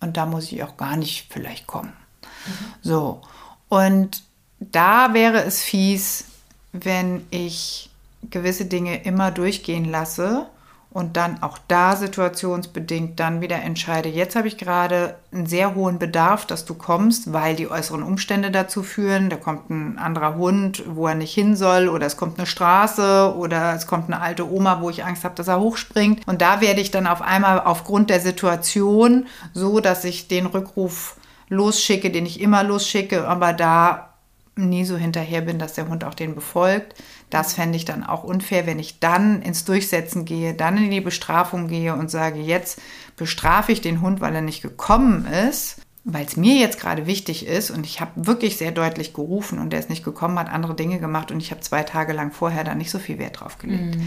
Und 0.00 0.16
da 0.16 0.26
muss 0.26 0.52
ich 0.52 0.62
auch 0.62 0.76
gar 0.76 0.96
nicht 0.96 1.28
vielleicht 1.30 1.66
kommen. 1.66 1.92
Mhm. 2.22 2.52
So. 2.82 3.22
Und 3.68 4.22
da 4.58 5.14
wäre 5.14 5.42
es 5.44 5.62
fies, 5.62 6.24
wenn 6.72 7.26
ich 7.30 7.90
gewisse 8.30 8.66
Dinge 8.66 9.02
immer 9.02 9.30
durchgehen 9.30 9.84
lasse 9.84 10.46
und 10.92 11.16
dann 11.16 11.42
auch 11.42 11.58
da 11.68 11.96
situationsbedingt 11.96 13.18
dann 13.18 13.40
wieder 13.40 13.56
entscheide, 13.62 14.08
jetzt 14.08 14.36
habe 14.36 14.48
ich 14.48 14.58
gerade 14.58 15.16
einen 15.32 15.46
sehr 15.46 15.74
hohen 15.74 15.98
Bedarf, 15.98 16.46
dass 16.46 16.64
du 16.64 16.74
kommst, 16.74 17.32
weil 17.32 17.56
die 17.56 17.70
äußeren 17.70 18.02
Umstände 18.02 18.50
dazu 18.50 18.82
führen, 18.82 19.30
da 19.30 19.36
kommt 19.36 19.70
ein 19.70 19.98
anderer 19.98 20.34
Hund, 20.34 20.82
wo 20.86 21.06
er 21.06 21.14
nicht 21.14 21.32
hin 21.32 21.56
soll 21.56 21.88
oder 21.88 22.06
es 22.06 22.16
kommt 22.16 22.38
eine 22.38 22.46
Straße 22.46 23.34
oder 23.36 23.74
es 23.74 23.86
kommt 23.86 24.06
eine 24.06 24.20
alte 24.20 24.50
Oma, 24.50 24.80
wo 24.80 24.90
ich 24.90 25.04
Angst 25.04 25.24
habe, 25.24 25.34
dass 25.34 25.48
er 25.48 25.60
hochspringt. 25.60 26.26
Und 26.26 26.42
da 26.42 26.60
werde 26.60 26.80
ich 26.80 26.90
dann 26.90 27.06
auf 27.06 27.22
einmal 27.22 27.60
aufgrund 27.60 28.10
der 28.10 28.20
Situation 28.20 29.26
so, 29.54 29.80
dass 29.80 30.04
ich 30.04 30.28
den 30.28 30.46
Rückruf 30.46 31.16
losschicke, 31.48 32.10
den 32.10 32.26
ich 32.26 32.40
immer 32.40 32.62
losschicke, 32.62 33.26
aber 33.26 33.52
da 33.52 34.11
nie 34.54 34.84
so 34.84 34.96
hinterher 34.96 35.40
bin, 35.40 35.58
dass 35.58 35.74
der 35.74 35.88
Hund 35.88 36.04
auch 36.04 36.14
den 36.14 36.34
befolgt. 36.34 36.94
Das 37.30 37.54
fände 37.54 37.76
ich 37.76 37.84
dann 37.84 38.04
auch 38.04 38.22
unfair, 38.22 38.66
wenn 38.66 38.78
ich 38.78 39.00
dann 39.00 39.40
ins 39.40 39.64
Durchsetzen 39.64 40.24
gehe, 40.24 40.52
dann 40.54 40.76
in 40.76 40.90
die 40.90 41.00
Bestrafung 41.00 41.68
gehe 41.68 41.94
und 41.94 42.10
sage, 42.10 42.40
jetzt 42.40 42.80
bestrafe 43.16 43.72
ich 43.72 43.80
den 43.80 44.02
Hund, 44.02 44.20
weil 44.20 44.34
er 44.34 44.42
nicht 44.42 44.62
gekommen 44.62 45.26
ist, 45.26 45.80
weil 46.04 46.26
es 46.26 46.36
mir 46.36 46.56
jetzt 46.56 46.80
gerade 46.80 47.06
wichtig 47.06 47.46
ist 47.46 47.70
und 47.70 47.86
ich 47.86 48.00
habe 48.00 48.10
wirklich 48.16 48.56
sehr 48.56 48.72
deutlich 48.72 49.14
gerufen 49.14 49.60
und 49.60 49.70
der 49.70 49.78
ist 49.78 49.88
nicht 49.88 50.04
gekommen, 50.04 50.38
hat 50.38 50.50
andere 50.50 50.74
Dinge 50.74 50.98
gemacht 50.98 51.30
und 51.30 51.40
ich 51.40 51.52
habe 51.52 51.60
zwei 51.60 51.84
Tage 51.84 52.12
lang 52.12 52.32
vorher 52.32 52.64
da 52.64 52.74
nicht 52.74 52.90
so 52.90 52.98
viel 52.98 53.18
Wert 53.18 53.40
drauf 53.40 53.58
gelegt. 53.58 53.96
Mhm. 53.96 54.06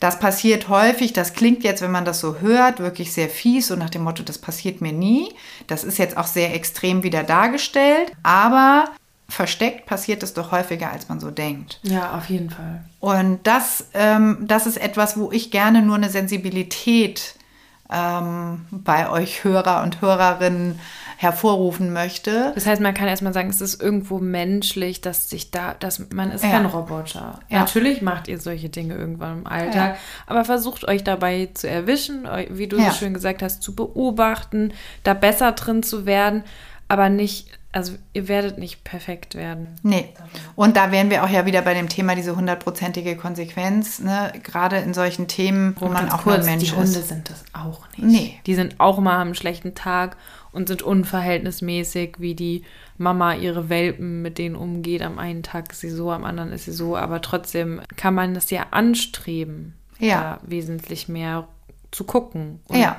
Das 0.00 0.18
passiert 0.18 0.68
häufig, 0.70 1.12
das 1.12 1.34
klingt 1.34 1.62
jetzt, 1.62 1.82
wenn 1.82 1.90
man 1.90 2.06
das 2.06 2.18
so 2.18 2.40
hört, 2.40 2.80
wirklich 2.80 3.12
sehr 3.12 3.28
fies 3.28 3.70
und 3.70 3.78
nach 3.78 3.90
dem 3.90 4.04
Motto, 4.04 4.22
das 4.22 4.38
passiert 4.38 4.80
mir 4.80 4.92
nie. 4.92 5.28
Das 5.66 5.84
ist 5.84 5.98
jetzt 5.98 6.16
auch 6.16 6.26
sehr 6.26 6.54
extrem 6.54 7.02
wieder 7.02 7.22
dargestellt, 7.22 8.12
aber 8.22 8.86
versteckt 9.34 9.86
passiert 9.86 10.22
es 10.22 10.34
doch 10.34 10.52
häufiger, 10.52 10.90
als 10.90 11.08
man 11.08 11.20
so 11.20 11.30
denkt. 11.30 11.80
Ja, 11.82 12.16
auf 12.16 12.30
jeden 12.30 12.50
Fall. 12.50 12.84
Und 13.00 13.40
das, 13.46 13.88
ähm, 13.94 14.38
das 14.42 14.66
ist 14.66 14.76
etwas, 14.76 15.18
wo 15.18 15.30
ich 15.30 15.50
gerne 15.50 15.82
nur 15.82 15.96
eine 15.96 16.08
Sensibilität 16.08 17.34
ähm, 17.92 18.66
bei 18.70 19.10
euch 19.10 19.44
Hörer 19.44 19.82
und 19.82 20.00
Hörerinnen 20.00 20.78
hervorrufen 21.16 21.92
möchte. 21.92 22.52
Das 22.54 22.66
heißt, 22.66 22.82
man 22.82 22.94
kann 22.94 23.08
erstmal 23.08 23.32
sagen, 23.32 23.48
es 23.48 23.60
ist 23.60 23.80
irgendwo 23.80 24.18
menschlich, 24.18 25.00
dass 25.00 25.30
sich 25.30 25.50
da, 25.50 25.74
dass 25.74 26.10
man 26.12 26.30
ist 26.30 26.44
ja. 26.44 26.50
kein 26.50 26.66
Roboter. 26.66 27.40
Ja. 27.48 27.60
Natürlich 27.60 28.02
macht 28.02 28.28
ihr 28.28 28.40
solche 28.40 28.68
Dinge 28.68 28.94
irgendwann 28.94 29.38
im 29.38 29.46
Alltag, 29.46 29.94
ja. 29.94 29.96
aber 30.26 30.44
versucht 30.44 30.86
euch 30.86 31.04
dabei 31.04 31.50
zu 31.54 31.68
erwischen, 31.68 32.28
wie 32.50 32.66
du 32.66 32.78
so 32.78 32.90
schön 32.90 33.14
gesagt 33.14 33.42
hast, 33.42 33.62
zu 33.62 33.74
beobachten, 33.74 34.72
da 35.02 35.14
besser 35.14 35.52
drin 35.52 35.82
zu 35.82 36.04
werden, 36.04 36.42
aber 36.88 37.08
nicht 37.08 37.48
also 37.74 37.94
ihr 38.12 38.28
werdet 38.28 38.56
nicht 38.56 38.84
perfekt 38.84 39.34
werden. 39.34 39.66
Nee. 39.82 40.08
Und 40.54 40.76
da 40.76 40.92
wären 40.92 41.10
wir 41.10 41.24
auch 41.24 41.28
ja 41.28 41.44
wieder 41.44 41.60
bei 41.60 41.74
dem 41.74 41.88
Thema 41.88 42.14
diese 42.14 42.36
hundertprozentige 42.36 43.16
Konsequenz, 43.16 43.98
ne? 43.98 44.32
gerade 44.44 44.76
in 44.76 44.94
solchen 44.94 45.26
Themen, 45.26 45.74
wo 45.80 45.86
und 45.86 45.92
man 45.92 46.08
auch 46.08 46.22
kurz, 46.22 46.46
Mensch 46.46 46.60
die 46.60 46.66
ist. 46.66 46.72
Die 46.72 46.76
Hunde 46.76 47.02
sind 47.02 47.30
das 47.30 47.44
auch 47.52 47.88
nicht. 47.96 48.06
Nee. 48.06 48.40
Die 48.46 48.54
sind 48.54 48.78
auch 48.78 49.00
mal 49.00 49.20
am 49.20 49.34
schlechten 49.34 49.74
Tag 49.74 50.16
und 50.52 50.68
sind 50.68 50.82
unverhältnismäßig, 50.82 52.16
wie 52.18 52.36
die 52.36 52.64
Mama 52.96 53.34
ihre 53.34 53.68
Welpen 53.68 54.22
mit 54.22 54.38
denen 54.38 54.54
umgeht. 54.54 55.02
Am 55.02 55.18
einen 55.18 55.42
Tag 55.42 55.72
ist 55.72 55.80
sie 55.80 55.90
so, 55.90 56.12
am 56.12 56.24
anderen 56.24 56.52
ist 56.52 56.66
sie 56.66 56.72
so, 56.72 56.96
aber 56.96 57.22
trotzdem 57.22 57.80
kann 57.96 58.14
man 58.14 58.34
das 58.34 58.50
ja 58.50 58.66
anstreben, 58.70 59.74
ja. 59.98 60.38
wesentlich 60.46 61.08
mehr 61.08 61.48
zu 61.90 62.04
gucken 62.04 62.60
und 62.68 62.78
ja. 62.78 62.96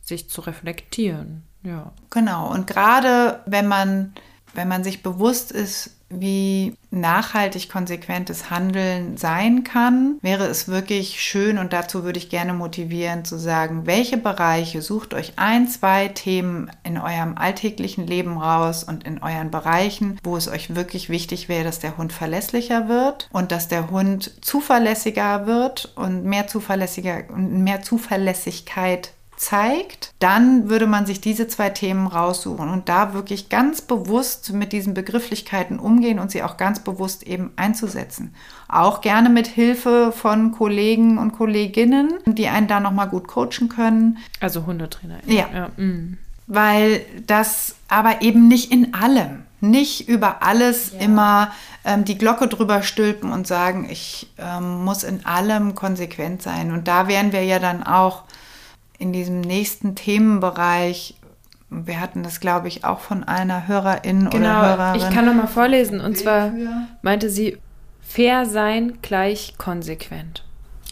sich 0.00 0.30
zu 0.30 0.40
reflektieren. 0.40 1.42
Ja. 1.68 1.92
Genau. 2.10 2.50
Und 2.50 2.66
gerade 2.66 3.40
wenn 3.46 3.66
man, 3.66 4.14
wenn 4.54 4.68
man 4.68 4.84
sich 4.84 5.02
bewusst 5.02 5.52
ist, 5.52 5.90
wie 6.10 6.74
nachhaltig 6.90 7.68
konsequentes 7.68 8.48
Handeln 8.48 9.18
sein 9.18 9.62
kann, 9.62 10.18
wäre 10.22 10.46
es 10.46 10.66
wirklich 10.66 11.20
schön 11.20 11.58
und 11.58 11.74
dazu 11.74 12.02
würde 12.02 12.18
ich 12.18 12.30
gerne 12.30 12.54
motivieren 12.54 13.26
zu 13.26 13.38
sagen, 13.38 13.82
welche 13.84 14.16
Bereiche 14.16 14.80
sucht 14.80 15.12
euch 15.12 15.34
ein, 15.36 15.68
zwei 15.68 16.08
Themen 16.08 16.70
in 16.82 16.96
eurem 16.96 17.36
alltäglichen 17.36 18.06
Leben 18.06 18.38
raus 18.38 18.84
und 18.84 19.04
in 19.04 19.22
euren 19.22 19.50
Bereichen, 19.50 20.18
wo 20.24 20.38
es 20.38 20.48
euch 20.48 20.74
wirklich 20.74 21.10
wichtig 21.10 21.50
wäre, 21.50 21.64
dass 21.64 21.78
der 21.78 21.98
Hund 21.98 22.14
verlässlicher 22.14 22.88
wird 22.88 23.28
und 23.30 23.52
dass 23.52 23.68
der 23.68 23.90
Hund 23.90 24.32
zuverlässiger 24.40 25.46
wird 25.46 25.92
und 25.94 26.24
mehr 26.24 26.46
zuverlässiger 26.46 27.24
und 27.28 27.64
mehr 27.64 27.82
Zuverlässigkeit 27.82 29.12
zeigt, 29.38 30.12
dann 30.18 30.68
würde 30.68 30.86
man 30.86 31.06
sich 31.06 31.20
diese 31.20 31.46
zwei 31.46 31.70
Themen 31.70 32.08
raussuchen 32.08 32.68
und 32.68 32.88
da 32.88 33.14
wirklich 33.14 33.48
ganz 33.48 33.80
bewusst 33.80 34.52
mit 34.52 34.72
diesen 34.72 34.94
Begrifflichkeiten 34.94 35.78
umgehen 35.78 36.18
und 36.18 36.32
sie 36.32 36.42
auch 36.42 36.56
ganz 36.56 36.80
bewusst 36.80 37.22
eben 37.22 37.52
einzusetzen. 37.54 38.34
Auch 38.68 39.00
gerne 39.00 39.30
mit 39.30 39.46
Hilfe 39.46 40.12
von 40.12 40.52
Kollegen 40.52 41.18
und 41.18 41.32
Kolleginnen, 41.32 42.14
die 42.26 42.48
einen 42.48 42.66
da 42.66 42.80
nochmal 42.80 43.08
gut 43.08 43.28
coachen 43.28 43.68
können. 43.68 44.18
Also 44.40 44.66
Hundetrainer. 44.66 45.18
Ja. 45.26 45.46
ja. 45.54 45.68
Mm. 45.76 46.18
Weil 46.48 47.02
das 47.26 47.76
aber 47.86 48.22
eben 48.22 48.48
nicht 48.48 48.72
in 48.72 48.92
allem, 48.92 49.44
nicht 49.60 50.08
über 50.08 50.42
alles 50.42 50.92
ja. 50.92 51.00
immer 51.00 51.52
ähm, 51.84 52.04
die 52.04 52.18
Glocke 52.18 52.48
drüber 52.48 52.82
stülpen 52.82 53.30
und 53.30 53.46
sagen, 53.46 53.86
ich 53.88 54.28
ähm, 54.38 54.84
muss 54.84 55.04
in 55.04 55.24
allem 55.24 55.76
konsequent 55.76 56.42
sein. 56.42 56.72
Und 56.72 56.88
da 56.88 57.06
wären 57.06 57.32
wir 57.32 57.44
ja 57.44 57.60
dann 57.60 57.84
auch 57.84 58.24
in 58.98 59.12
diesem 59.12 59.40
nächsten 59.40 59.94
Themenbereich, 59.94 61.14
wir 61.70 62.00
hatten 62.00 62.22
das, 62.22 62.40
glaube 62.40 62.68
ich, 62.68 62.84
auch 62.84 63.00
von 63.00 63.24
einer 63.24 63.68
Hörerin 63.68 64.30
genau, 64.30 64.60
oder 64.60 64.76
Hörerin. 64.76 65.00
Ich 65.00 65.10
kann 65.14 65.26
noch 65.26 65.34
mal 65.34 65.46
vorlesen. 65.46 66.00
Und 66.00 66.16
zwar 66.16 66.52
meinte 67.02 67.30
sie, 67.30 67.58
fair 68.00 68.46
sein 68.46 68.98
gleich 69.02 69.54
konsequent. 69.58 70.44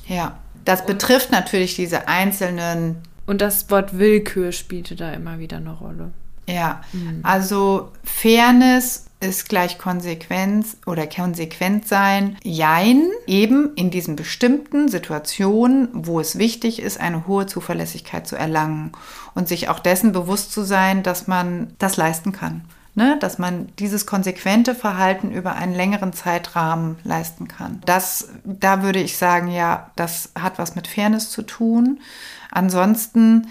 Ja, 0.06 0.38
das 0.64 0.82
und, 0.82 0.88
betrifft 0.88 1.32
natürlich 1.32 1.74
diese 1.74 2.08
einzelnen. 2.08 2.98
Und 3.26 3.40
das 3.40 3.70
Wort 3.70 3.98
Willkür 3.98 4.52
spielte 4.52 4.94
da 4.94 5.12
immer 5.12 5.38
wieder 5.38 5.56
eine 5.56 5.72
Rolle. 5.72 6.12
Ja, 6.48 6.82
mhm. 6.92 7.20
also 7.22 7.90
Fairness 8.04 9.05
ist 9.26 9.48
gleich 9.48 9.78
Konsequenz 9.78 10.76
oder 10.86 11.06
konsequent 11.06 11.86
sein. 11.86 12.36
Jein, 12.42 13.10
eben 13.26 13.74
in 13.74 13.90
diesen 13.90 14.16
bestimmten 14.16 14.88
Situationen, 14.88 15.88
wo 15.92 16.20
es 16.20 16.38
wichtig 16.38 16.80
ist, 16.80 17.00
eine 17.00 17.26
hohe 17.26 17.46
Zuverlässigkeit 17.46 18.26
zu 18.26 18.36
erlangen 18.36 18.92
und 19.34 19.48
sich 19.48 19.68
auch 19.68 19.80
dessen 19.80 20.12
bewusst 20.12 20.52
zu 20.52 20.62
sein, 20.62 21.02
dass 21.02 21.26
man 21.26 21.74
das 21.78 21.96
leisten 21.96 22.32
kann. 22.32 22.62
Ne? 22.94 23.18
Dass 23.20 23.38
man 23.38 23.68
dieses 23.78 24.06
konsequente 24.06 24.74
Verhalten 24.74 25.30
über 25.30 25.54
einen 25.54 25.74
längeren 25.74 26.14
Zeitrahmen 26.14 26.96
leisten 27.04 27.46
kann. 27.46 27.82
Das, 27.84 28.28
da 28.44 28.82
würde 28.82 29.00
ich 29.00 29.18
sagen, 29.18 29.48
ja, 29.48 29.90
das 29.96 30.32
hat 30.38 30.58
was 30.58 30.74
mit 30.76 30.86
Fairness 30.86 31.30
zu 31.30 31.42
tun. 31.42 32.00
Ansonsten, 32.50 33.48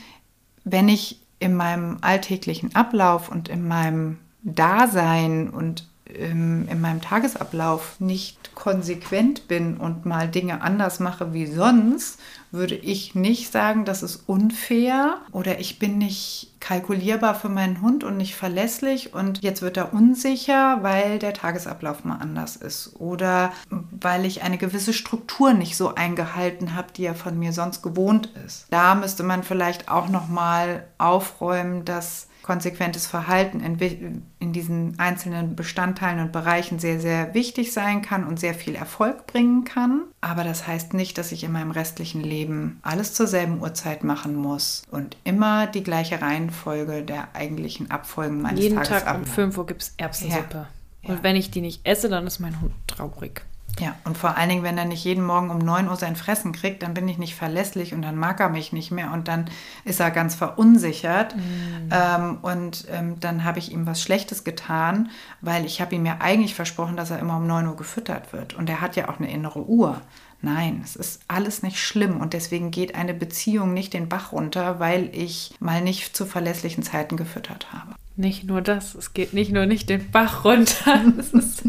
wenn 0.64 0.90
ich 0.90 1.22
in 1.38 1.54
meinem 1.54 2.00
alltäglichen 2.02 2.76
Ablauf 2.76 3.30
und 3.30 3.50
in 3.50 3.68
meinem 3.68 4.18
Dasein 4.46 5.50
und 5.50 5.88
ähm, 6.08 6.68
in 6.70 6.82
meinem 6.82 7.02
Tagesablauf 7.02 8.00
nicht 8.00 8.54
konsequent 8.54 9.48
bin 9.48 9.78
und 9.78 10.06
mal 10.06 10.28
Dinge 10.28 10.62
anders 10.62 11.00
mache 11.00 11.34
wie 11.34 11.48
sonst, 11.48 12.20
würde 12.52 12.76
ich 12.76 13.16
nicht 13.16 13.52
sagen, 13.52 13.86
das 13.86 14.04
ist 14.04 14.24
unfair 14.28 15.18
oder 15.32 15.60
ich 15.60 15.80
bin 15.80 15.98
nicht 15.98 16.54
kalkulierbar 16.60 17.36
für 17.36 17.50
meinen 17.50 17.82
Hund 17.82 18.04
und 18.04 18.18
nicht 18.18 18.36
verlässlich 18.36 19.14
und 19.14 19.42
jetzt 19.44 19.62
wird 19.62 19.78
er 19.78 19.94
unsicher, 19.94 20.80
weil 20.84 21.20
der 21.20 21.34
Tagesablauf 21.34 22.06
mal 22.06 22.18
anders 22.18 22.56
ist 22.56 22.96
oder 23.00 23.52
weil 23.70 24.26
ich 24.26 24.44
eine 24.44 24.58
gewisse 24.58 24.94
Struktur 24.94 25.54
nicht 25.54 25.76
so 25.76 25.96
eingehalten 25.96 26.76
habe, 26.76 26.94
die 26.96 27.06
er 27.06 27.16
von 27.16 27.38
mir 27.38 27.52
sonst 27.52 27.82
gewohnt 27.82 28.30
ist. 28.46 28.68
Da 28.70 28.96
müsste 28.96 29.24
man 29.24 29.44
vielleicht 29.44 29.90
auch 29.90 30.08
noch 30.08 30.28
mal 30.28 30.86
aufräumen, 30.98 31.84
dass 31.84 32.28
konsequentes 32.46 33.08
Verhalten 33.08 33.60
in, 33.60 34.22
in, 34.38 34.54
diesen 34.54 35.00
einzelnen 35.00 35.56
Bestandteilen 35.56 36.20
und 36.20 36.32
Bereichen 36.32 36.78
sehr, 36.78 37.00
sehr 37.00 37.34
wichtig 37.34 37.74
sein 37.74 38.04
kann 38.04 38.24
und 38.24 38.40
sehr 38.40 38.54
viel 38.54 38.76
Erfolg 38.76 39.26
bringen 39.26 39.64
kann. 39.64 40.04
Aber 40.22 40.44
das 40.44 40.68
heißt 40.68 40.94
nicht, 40.94 41.18
dass 41.18 41.32
ich 41.32 41.44
in 41.44 41.52
meinem 41.52 41.72
restlichen 41.72 42.22
Leben 42.22 42.80
alles 42.84 43.16
zur 43.16 43.26
selben 43.26 43.62
Uhrzeit 43.62 44.04
machen 44.04 44.36
muss 44.36 44.84
und 44.92 45.18
immer 45.24 45.66
die 45.66 45.84
gleiche 45.84 46.22
Reihenfolge 46.22 47.02
der 47.02 47.30
eigentlichen 47.34 47.90
Abfolgen 47.90 48.44
meines 48.44 48.60
Jeden 48.60 48.76
Tages 48.76 48.90
Tag 48.90 49.18
um 49.18 49.26
5 49.26 49.58
Uhr 49.58 49.66
gibt 49.66 49.82
es 49.82 49.94
Erbsensuppe. 49.98 50.68
Ja. 51.02 51.10
Und 51.10 51.16
ja. 51.16 51.24
wenn 51.24 51.36
ich 51.36 51.50
die 51.50 51.62
nicht 51.62 51.82
esse, 51.84 52.10
dann 52.10 52.28
ist 52.28 52.38
mein 52.38 52.62
Hund 52.62 52.74
traurig. 52.86 53.42
Ja, 53.80 53.96
und 54.06 54.18
vor 54.18 54.38
allen 54.38 54.48
Dingen, 54.48 54.64
wenn 54.64 54.78
er 54.78 54.86
nicht 54.86 55.04
jeden 55.04 55.26
Morgen 55.26 55.50
um 55.50 55.58
9 55.58 55.90
Uhr 55.90 55.98
sein 55.98 56.16
Fressen 56.16 56.54
kriegt, 56.54 56.82
dann 56.82 56.94
bin 56.94 57.10
ich 57.10 57.18
nicht 57.18 57.36
verlässlich 57.36 57.94
und 57.94 58.04
dann 58.04 58.16
mag 58.16 58.40
er 58.40 58.48
mich 58.48 58.72
nicht 58.72 58.90
mehr 58.92 59.12
und 59.12 59.28
dann 59.28 59.50
ist 59.84 60.00
er 60.00 60.12
ganz 60.12 60.34
verunsichert. 60.34 61.36
Mhm. 61.36 61.90
Ähm, 61.92 62.38
und 62.42 62.86
ähm, 62.90 63.20
dann 63.20 63.44
habe 63.44 63.60
ich 63.60 63.74
ihm 63.74 63.86
was 63.86 64.02
Schlechtes 64.02 64.46
getan, 64.46 65.10
weil 65.42 65.66
ich 65.66 65.82
habe 65.82 65.94
ihm 65.94 66.06
ja 66.06 66.18
eigentlich 66.20 66.56
versprochen, 66.56 66.96
dass 66.96 67.12
er 67.12 67.20
immer 67.20 67.36
um 67.36 67.48
9 67.48 67.68
Uhr 67.68 67.76
gefüttert 67.76 68.32
wird. 68.32 68.54
Und 68.54 68.70
er 68.70 68.80
hat 68.80 68.96
ja 68.96 69.10
auch 69.10 69.20
eine 69.20 69.30
innere 69.30 69.66
Uhr. 69.68 70.02
Nein, 70.42 70.82
es 70.84 70.96
ist 70.96 71.24
alles 71.28 71.64
nicht 71.64 71.80
schlimm 71.80 72.22
und 72.22 72.34
deswegen 72.34 72.72
geht 72.72 72.96
eine 72.96 73.14
Beziehung 73.14 73.74
nicht 73.74 73.94
den 73.94 74.08
Bach 74.08 74.32
runter, 74.32 74.80
weil 74.80 75.10
ich 75.12 75.56
mal 75.60 75.82
nicht 75.82 76.16
zu 76.16 76.26
verlässlichen 76.26 76.84
Zeiten 76.84 77.18
gefüttert 77.18 77.74
habe. 77.74 77.96
Nicht 78.18 78.46
nur 78.46 78.62
das, 78.62 78.96
es 78.96 79.14
geht 79.14 79.34
nicht 79.34 79.52
nur 79.52 79.66
nicht 79.66 79.90
den 79.90 80.10
Bach 80.12 80.46
runter. 80.46 81.02
Das 81.18 81.64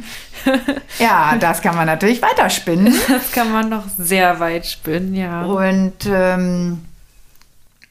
ja, 1.00 1.36
das 1.38 1.60
kann 1.60 1.74
man 1.74 1.86
natürlich 1.86 2.22
weiterspinnen. 2.22 2.94
Das 3.08 3.32
kann 3.32 3.50
man 3.50 3.68
noch 3.68 3.88
sehr 3.98 4.38
weit 4.38 4.66
spinnen, 4.66 5.14
ja. 5.14 5.44
Und 5.44 6.06
ähm, 6.06 6.84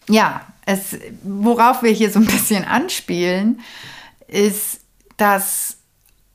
ja, 0.08 0.41
es, 0.66 0.97
worauf 1.24 1.84
wir 1.84 1.91
hier 1.91 2.12
so 2.12 2.20
ein 2.20 2.26
bisschen 2.26 2.64
anspielen, 2.64 3.60
ist, 4.28 4.80
dass 5.18 5.78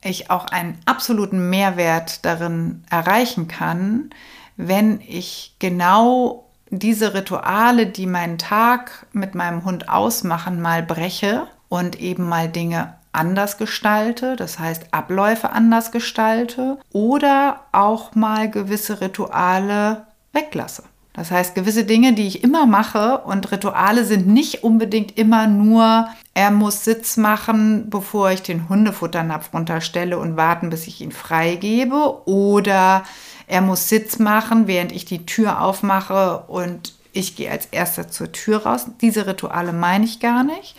ich 0.03 0.29
auch 0.29 0.45
einen 0.45 0.77
absoluten 0.85 1.49
Mehrwert 1.49 2.23
darin 2.25 2.83
erreichen 2.89 3.47
kann, 3.47 4.11
wenn 4.57 5.01
ich 5.01 5.55
genau 5.59 6.47
diese 6.69 7.13
Rituale, 7.13 7.87
die 7.87 8.05
meinen 8.05 8.37
Tag 8.37 9.05
mit 9.11 9.35
meinem 9.35 9.65
Hund 9.65 9.89
ausmachen, 9.89 10.61
mal 10.61 10.83
breche 10.83 11.47
und 11.71 12.01
eben 12.01 12.27
mal 12.27 12.49
Dinge 12.49 12.95
anders 13.13 13.57
gestalte, 13.57 14.35
das 14.35 14.59
heißt 14.59 14.87
Abläufe 14.91 15.51
anders 15.51 15.93
gestalte 15.93 16.77
oder 16.91 17.61
auch 17.71 18.13
mal 18.13 18.51
gewisse 18.51 18.99
Rituale 18.99 20.05
weglasse. 20.33 20.83
Das 21.13 21.31
heißt, 21.31 21.55
gewisse 21.55 21.85
Dinge, 21.85 22.11
die 22.11 22.27
ich 22.27 22.43
immer 22.43 22.65
mache 22.65 23.19
und 23.19 23.53
Rituale 23.53 24.03
sind 24.03 24.27
nicht 24.27 24.65
unbedingt 24.65 25.17
immer 25.17 25.47
nur, 25.47 26.09
er 26.33 26.51
muss 26.51 26.83
Sitz 26.83 27.15
machen, 27.15 27.89
bevor 27.89 28.31
ich 28.31 28.41
den 28.41 28.67
Hundefutternapf 28.67 29.53
runterstelle 29.53 30.19
und 30.19 30.35
warten, 30.35 30.69
bis 30.69 30.87
ich 30.87 30.99
ihn 30.99 31.13
freigebe 31.13 32.27
oder 32.27 33.03
er 33.47 33.61
muss 33.61 33.87
Sitz 33.87 34.19
machen, 34.19 34.67
während 34.67 34.91
ich 34.91 35.05
die 35.05 35.25
Tür 35.25 35.61
aufmache 35.61 36.43
und 36.47 36.95
ich 37.13 37.37
gehe 37.37 37.51
als 37.51 37.67
erster 37.67 38.09
zur 38.09 38.31
Tür 38.33 38.65
raus. 38.65 38.87
Diese 38.99 39.27
Rituale 39.27 39.71
meine 39.71 40.05
ich 40.05 40.19
gar 40.19 40.43
nicht, 40.43 40.75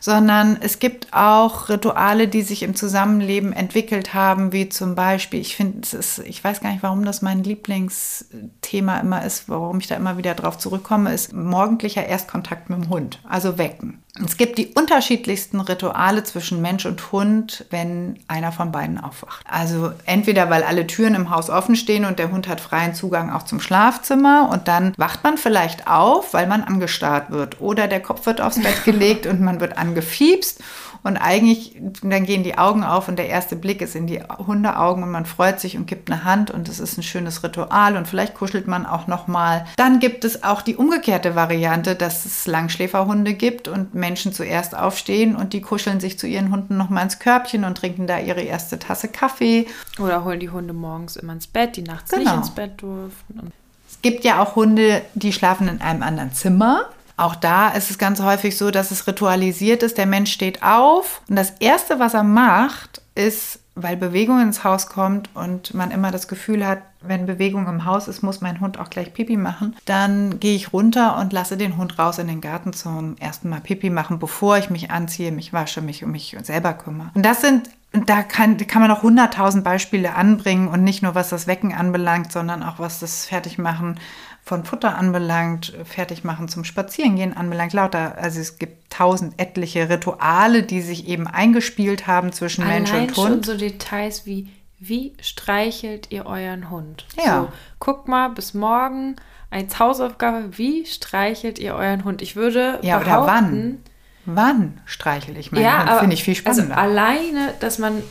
sondern 0.00 0.56
es 0.60 0.78
gibt 0.78 1.08
auch 1.12 1.68
Rituale, 1.68 2.26
die 2.26 2.42
sich 2.42 2.62
im 2.62 2.74
Zusammenleben 2.74 3.52
entwickelt 3.52 4.14
haben, 4.14 4.52
wie 4.52 4.68
zum 4.68 4.94
Beispiel, 4.94 5.40
ich 5.40 5.54
finde, 5.54 5.86
ich 6.24 6.42
weiß 6.42 6.60
gar 6.60 6.72
nicht, 6.72 6.82
warum 6.82 7.04
das 7.04 7.22
mein 7.22 7.44
Lieblingsthema 7.44 8.98
immer 8.98 9.24
ist, 9.24 9.48
warum 9.48 9.78
ich 9.78 9.86
da 9.86 9.96
immer 9.96 10.16
wieder 10.16 10.34
drauf 10.34 10.58
zurückkomme, 10.58 11.12
ist 11.12 11.32
morgendlicher 11.32 12.06
Erstkontakt 12.06 12.70
mit 12.70 12.82
dem 12.82 12.88
Hund, 12.88 13.20
also 13.28 13.58
wecken. 13.58 14.02
Es 14.24 14.36
gibt 14.36 14.58
die 14.58 14.68
unterschiedlichsten 14.68 15.60
Rituale 15.60 16.24
zwischen 16.24 16.60
Mensch 16.60 16.84
und 16.84 17.12
Hund, 17.12 17.64
wenn 17.70 18.18
einer 18.26 18.50
von 18.50 18.72
beiden 18.72 18.98
aufwacht. 18.98 19.46
Also 19.48 19.92
entweder 20.04 20.50
weil 20.50 20.64
alle 20.64 20.86
Türen 20.86 21.14
im 21.14 21.30
Haus 21.30 21.48
offen 21.48 21.76
stehen 21.76 22.04
und 22.04 22.18
der 22.18 22.32
Hund 22.32 22.48
hat 22.48 22.60
freien 22.60 22.94
Zugang 22.94 23.30
auch 23.30 23.44
zum 23.44 23.60
Schlafzimmer 23.60 24.48
und 24.50 24.66
dann 24.66 24.94
wacht 24.96 25.22
man 25.22 25.38
vielleicht 25.38 25.86
auf, 25.86 26.34
weil 26.34 26.48
man 26.48 26.64
angestarrt 26.64 27.30
wird 27.30 27.60
oder 27.60 27.86
der 27.86 28.00
Kopf 28.00 28.26
wird 28.26 28.40
aufs 28.40 28.60
Bett 28.60 28.84
gelegt 28.84 29.26
und 29.26 29.40
man 29.40 29.60
wird 29.60 29.78
angefiebst 29.78 30.60
und 31.02 31.16
eigentlich, 31.16 31.76
dann 32.02 32.24
gehen 32.24 32.42
die 32.42 32.58
Augen 32.58 32.84
auf 32.84 33.08
und 33.08 33.18
der 33.18 33.28
erste 33.28 33.56
Blick 33.56 33.80
ist 33.80 33.96
in 33.96 34.06
die 34.06 34.20
Hundeaugen 34.22 35.02
und 35.02 35.10
man 35.10 35.24
freut 35.24 35.60
sich 35.60 35.76
und 35.76 35.86
gibt 35.86 36.10
eine 36.10 36.24
Hand 36.24 36.50
und 36.50 36.68
es 36.68 36.78
ist 36.78 36.98
ein 36.98 37.02
schönes 37.02 37.42
Ritual 37.42 37.96
und 37.96 38.06
vielleicht 38.06 38.34
kuschelt 38.34 38.66
man 38.66 38.84
auch 38.84 39.06
noch 39.06 39.26
mal. 39.26 39.64
Dann 39.76 39.98
gibt 39.98 40.24
es 40.24 40.42
auch 40.42 40.62
die 40.62 40.76
umgekehrte 40.76 41.34
Variante, 41.34 41.94
dass 41.94 42.26
es 42.26 42.46
Langschläferhunde 42.46 43.34
gibt 43.34 43.68
und 43.68 43.94
Menschen 43.94 44.32
zuerst 44.32 44.76
aufstehen 44.76 45.36
und 45.36 45.52
die 45.52 45.62
kuscheln 45.62 46.00
sich 46.00 46.18
zu 46.18 46.26
ihren 46.26 46.50
Hunden 46.50 46.76
noch 46.76 46.90
mal 46.90 47.02
ins 47.02 47.18
Körbchen 47.18 47.64
und 47.64 47.78
trinken 47.78 48.06
da 48.06 48.18
ihre 48.18 48.42
erste 48.42 48.78
Tasse 48.78 49.08
Kaffee. 49.08 49.66
Oder 49.98 50.24
holen 50.24 50.40
die 50.40 50.50
Hunde 50.50 50.74
morgens 50.74 51.16
immer 51.16 51.32
ins 51.32 51.46
Bett, 51.46 51.76
die 51.76 51.82
nachts 51.82 52.10
genau. 52.10 52.24
nicht 52.24 52.34
ins 52.34 52.50
Bett 52.50 52.82
durften. 52.82 53.52
Es 53.90 54.02
gibt 54.02 54.24
ja 54.24 54.42
auch 54.42 54.56
Hunde, 54.56 55.02
die 55.14 55.32
schlafen 55.32 55.68
in 55.68 55.80
einem 55.80 56.02
anderen 56.02 56.32
Zimmer. 56.32 56.84
Auch 57.20 57.34
da 57.34 57.68
ist 57.68 57.90
es 57.90 57.98
ganz 57.98 58.22
häufig 58.22 58.56
so, 58.56 58.70
dass 58.70 58.90
es 58.90 59.06
ritualisiert 59.06 59.82
ist. 59.82 59.98
Der 59.98 60.06
Mensch 60.06 60.32
steht 60.32 60.62
auf 60.62 61.20
und 61.28 61.36
das 61.36 61.50
Erste, 61.60 61.98
was 61.98 62.14
er 62.14 62.22
macht, 62.22 63.02
ist, 63.14 63.58
weil 63.74 63.98
Bewegung 63.98 64.40
ins 64.40 64.64
Haus 64.64 64.86
kommt 64.86 65.28
und 65.34 65.74
man 65.74 65.90
immer 65.90 66.10
das 66.10 66.28
Gefühl 66.28 66.66
hat, 66.66 66.78
wenn 67.02 67.26
Bewegung 67.26 67.66
im 67.66 67.84
Haus 67.84 68.08
ist, 68.08 68.22
muss 68.22 68.40
mein 68.40 68.60
Hund 68.60 68.78
auch 68.78 68.88
gleich 68.88 69.12
Pipi 69.12 69.36
machen. 69.36 69.76
Dann 69.84 70.40
gehe 70.40 70.56
ich 70.56 70.72
runter 70.72 71.18
und 71.18 71.34
lasse 71.34 71.58
den 71.58 71.76
Hund 71.76 71.98
raus 71.98 72.18
in 72.18 72.26
den 72.26 72.40
Garten 72.40 72.72
zum 72.72 73.16
ersten 73.18 73.50
Mal 73.50 73.60
Pipi 73.60 73.90
machen, 73.90 74.18
bevor 74.18 74.56
ich 74.56 74.70
mich 74.70 74.90
anziehe, 74.90 75.30
mich 75.30 75.52
wasche, 75.52 75.82
mich 75.82 76.02
um 76.02 76.12
mich 76.12 76.36
selber 76.42 76.72
kümmere. 76.72 77.10
Und 77.14 77.24
das 77.24 77.42
sind 77.42 77.68
da 77.92 78.22
kann, 78.22 78.56
kann 78.56 78.82
man 78.82 78.90
auch 78.92 79.02
hunderttausend 79.02 79.64
Beispiele 79.64 80.14
anbringen 80.14 80.68
und 80.68 80.84
nicht 80.84 81.02
nur 81.02 81.16
was 81.16 81.30
das 81.30 81.48
Wecken 81.48 81.74
anbelangt, 81.74 82.30
sondern 82.30 82.62
auch 82.62 82.78
was 82.78 83.00
das 83.00 83.26
Fertigmachen 83.26 83.98
von 84.42 84.64
Futter 84.64 84.96
anbelangt, 84.96 85.72
Fertigmachen 85.84 86.48
zum 86.48 86.64
Spazierengehen 86.64 87.36
anbelangt, 87.36 87.72
lauter. 87.72 88.16
Also 88.18 88.40
es 88.40 88.58
gibt 88.58 88.90
tausend 88.90 89.34
etliche 89.38 89.88
Rituale, 89.88 90.62
die 90.62 90.80
sich 90.80 91.06
eben 91.06 91.26
eingespielt 91.26 92.06
haben 92.06 92.32
zwischen 92.32 92.64
Allein 92.64 92.82
Mensch 92.82 92.92
und 92.92 93.16
Hund. 93.16 93.16
schon 93.16 93.42
so 93.42 93.56
Details 93.56 94.26
wie, 94.26 94.48
wie 94.78 95.14
streichelt 95.20 96.10
ihr 96.10 96.26
euren 96.26 96.70
Hund? 96.70 97.06
Ja. 97.16 97.42
So, 97.42 97.48
guck 97.78 98.08
mal, 98.08 98.28
bis 98.28 98.54
morgen 98.54 99.16
als 99.50 99.78
Hausaufgabe, 99.78 100.56
wie 100.58 100.86
streichelt 100.86 101.58
ihr 101.58 101.74
euren 101.74 102.04
Hund? 102.04 102.22
Ich 102.22 102.36
würde 102.36 102.78
ja, 102.82 103.00
oder 103.00 103.26
wann? 103.26 103.78
Wann 104.26 104.80
streichel 104.84 105.36
ich 105.36 105.52
meinen 105.52 105.64
ja, 105.64 105.90
Hund? 105.90 106.00
Finde 106.00 106.14
ich 106.14 106.24
viel 106.24 106.34
also 106.44 106.60
spannender. 106.60 106.78
Also 106.78 106.90
alleine, 106.90 107.54
dass 107.60 107.78
man 107.78 108.02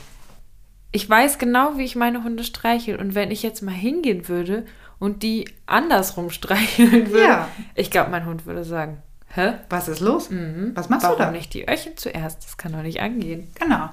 ich 0.92 1.08
weiß 1.08 1.38
genau, 1.38 1.78
wie 1.78 1.84
ich 1.84 1.96
meine 1.96 2.24
Hunde 2.24 2.44
streichel. 2.44 2.98
Und 2.98 3.14
wenn 3.14 3.32
ich 3.32 3.44
jetzt 3.44 3.62
mal 3.62 3.74
hingehen 3.74 4.28
würde 4.28 4.66
und 5.00 5.24
die 5.24 5.50
andersrum 5.66 6.30
streicheln 6.30 7.12
würde, 7.12 7.24
ja. 7.28 7.48
ich 7.76 7.92
glaube, 7.92 8.12
mein 8.12 8.26
Hund 8.26 8.46
würde 8.46 8.64
sagen, 8.64 9.02
Hä? 9.32 9.54
Was 9.70 9.88
ist 9.88 10.00
los? 10.00 10.32
Mhm. 10.32 10.72
Was 10.74 10.90
machst 10.90 11.04
Warum 11.04 11.20
du 11.20 11.24
da? 11.26 11.32
nicht 11.32 11.54
die 11.54 11.70
Öchen 11.70 11.96
zuerst? 11.96 12.44
Das 12.44 12.58
kann 12.58 12.72
doch 12.74 12.82
nicht 12.82 13.00
angehen. 13.00 13.48
Genau. 13.60 13.90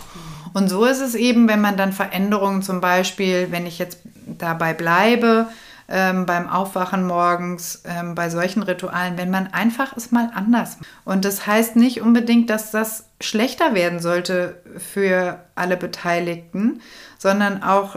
Und 0.54 0.68
so 0.68 0.86
ist 0.86 1.00
es 1.00 1.14
eben, 1.14 1.46
wenn 1.46 1.60
man 1.60 1.76
dann 1.76 1.92
Veränderungen 1.92 2.62
zum 2.62 2.80
Beispiel, 2.80 3.48
wenn 3.50 3.66
ich 3.66 3.78
jetzt 3.78 3.98
dabei 4.24 4.72
bleibe, 4.72 5.48
ähm, 5.88 6.24
beim 6.26 6.48
Aufwachen 6.48 7.06
morgens, 7.06 7.82
ähm, 7.84 8.14
bei 8.14 8.30
solchen 8.30 8.62
Ritualen, 8.62 9.18
wenn 9.18 9.30
man 9.30 9.48
einfach 9.48 9.94
es 9.96 10.10
mal 10.10 10.30
anders 10.34 10.78
macht. 10.78 10.88
Und 11.04 11.24
das 11.24 11.46
heißt 11.46 11.76
nicht 11.76 12.00
unbedingt, 12.00 12.48
dass 12.48 12.70
das 12.70 13.04
schlechter 13.20 13.74
werden 13.74 14.00
sollte 14.00 14.60
für 14.78 15.44
alle 15.54 15.76
Beteiligten, 15.76 16.80
sondern 17.18 17.62
auch 17.62 17.96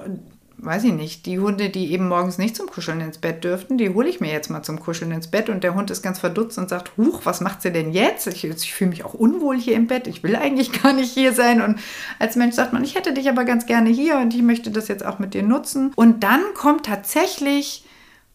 weiß 0.62 0.84
ich 0.84 0.94
nicht, 0.94 1.26
die 1.26 1.40
Hunde, 1.40 1.70
die 1.70 1.92
eben 1.92 2.08
morgens 2.08 2.38
nicht 2.38 2.56
zum 2.56 2.68
Kuscheln 2.68 3.02
ins 3.02 3.18
Bett 3.18 3.44
dürften, 3.44 3.78
die 3.78 3.90
hole 3.90 4.10
ich 4.10 4.20
mir 4.20 4.32
jetzt 4.32 4.50
mal 4.50 4.64
zum 4.64 4.80
Kuscheln 4.80 5.12
ins 5.12 5.28
Bett 5.28 5.50
und 5.50 5.64
der 5.64 5.76
Hund 5.76 5.90
ist 5.90 6.02
ganz 6.02 6.20
verdutzt 6.20 6.58
und 6.58 6.70
sagt, 6.70 6.92
huch, 6.98 7.22
was 7.24 7.42
macht 7.42 7.62
sie 7.62 7.72
denn 7.72 7.92
jetzt? 7.92 8.28
Ich, 8.28 8.44
ich 8.44 8.74
fühle 8.74 8.90
mich 8.90 9.06
auch 9.06 9.14
unwohl 9.14 9.58
hier 9.58 9.76
im 9.76 9.88
Bett, 9.88 10.08
ich 10.08 10.24
will 10.24 10.36
eigentlich 10.36 10.72
gar 10.84 10.94
nicht 10.94 11.14
hier 11.14 11.34
sein 11.34 11.62
und 11.62 11.80
als 12.20 12.36
Mensch 12.36 12.56
sagt 12.56 12.74
man, 12.74 12.84
ich 12.84 12.96
hätte 12.96 13.14
dich 13.14 13.30
aber 13.30 13.46
ganz 13.46 13.66
gerne 13.66 13.90
hier 13.90 14.18
und 14.18 14.34
ich 14.34 14.42
möchte 14.42 14.72
das 14.72 14.88
jetzt 14.88 15.06
auch 15.06 15.20
mit 15.20 15.34
dir 15.34 15.44
nutzen. 15.44 15.92
Und 15.96 16.24
dann 16.24 16.42
kommt 16.54 16.86
tatsächlich 16.86 17.86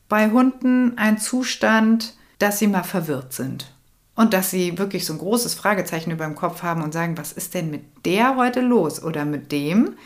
bei 0.09 0.31
Hunden 0.31 0.97
ein 0.97 1.19
Zustand, 1.19 2.15
dass 2.39 2.59
sie 2.59 2.67
mal 2.67 2.85
verwirrt 2.85 3.33
sind. 3.33 3.71
Und 4.17 4.33
dass 4.33 4.51
sie 4.51 4.79
wirklich 4.79 5.07
so 5.07 5.13
ein 5.13 5.19
großes 5.19 5.55
Fragezeichen 5.55 6.13
über 6.13 6.25
dem 6.25 6.37
Kopf 6.37 6.63
haben 6.63 6.83
und 6.83 6.93
sagen, 6.93 7.19
was 7.19 7.33
ist 7.33 7.55
denn 7.55 7.71
mit 7.71 7.83
der 8.05 8.37
heute 8.37 8.61
los 8.61 9.03
oder 9.03 9.25
mit 9.25 9.51
dem? 9.51 9.97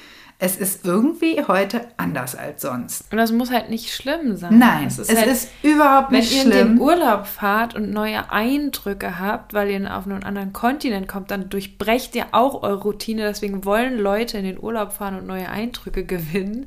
Es 0.40 0.56
ist 0.56 0.86
irgendwie 0.86 1.42
heute 1.48 1.80
anders 1.96 2.36
als 2.36 2.62
sonst. 2.62 3.10
Und 3.10 3.18
das 3.18 3.32
muss 3.32 3.50
halt 3.50 3.70
nicht 3.70 3.92
schlimm 3.92 4.36
sein. 4.36 4.56
Nein, 4.56 4.86
es 4.86 5.00
ist, 5.00 5.10
es 5.10 5.18
halt, 5.18 5.26
ist 5.26 5.50
überhaupt 5.64 6.12
nicht 6.12 6.30
schlimm. 6.30 6.50
Wenn 6.50 6.52
ihr 6.52 6.60
in 6.60 6.68
den 6.76 6.80
Urlaub 6.80 7.26
fahrt 7.26 7.74
und 7.74 7.90
neue 7.90 8.30
Eindrücke 8.30 9.18
habt, 9.18 9.52
weil 9.52 9.68
ihr 9.68 9.96
auf 9.96 10.06
einen 10.06 10.22
anderen 10.22 10.52
Kontinent 10.52 11.08
kommt, 11.08 11.32
dann 11.32 11.48
durchbrecht 11.48 12.14
ihr 12.14 12.26
auch 12.30 12.62
eure 12.62 12.82
Routine. 12.82 13.22
Deswegen 13.22 13.64
wollen 13.64 13.98
Leute 13.98 14.38
in 14.38 14.44
den 14.44 14.62
Urlaub 14.62 14.92
fahren 14.92 15.18
und 15.18 15.26
neue 15.26 15.48
Eindrücke 15.48 16.04
gewinnen. 16.04 16.66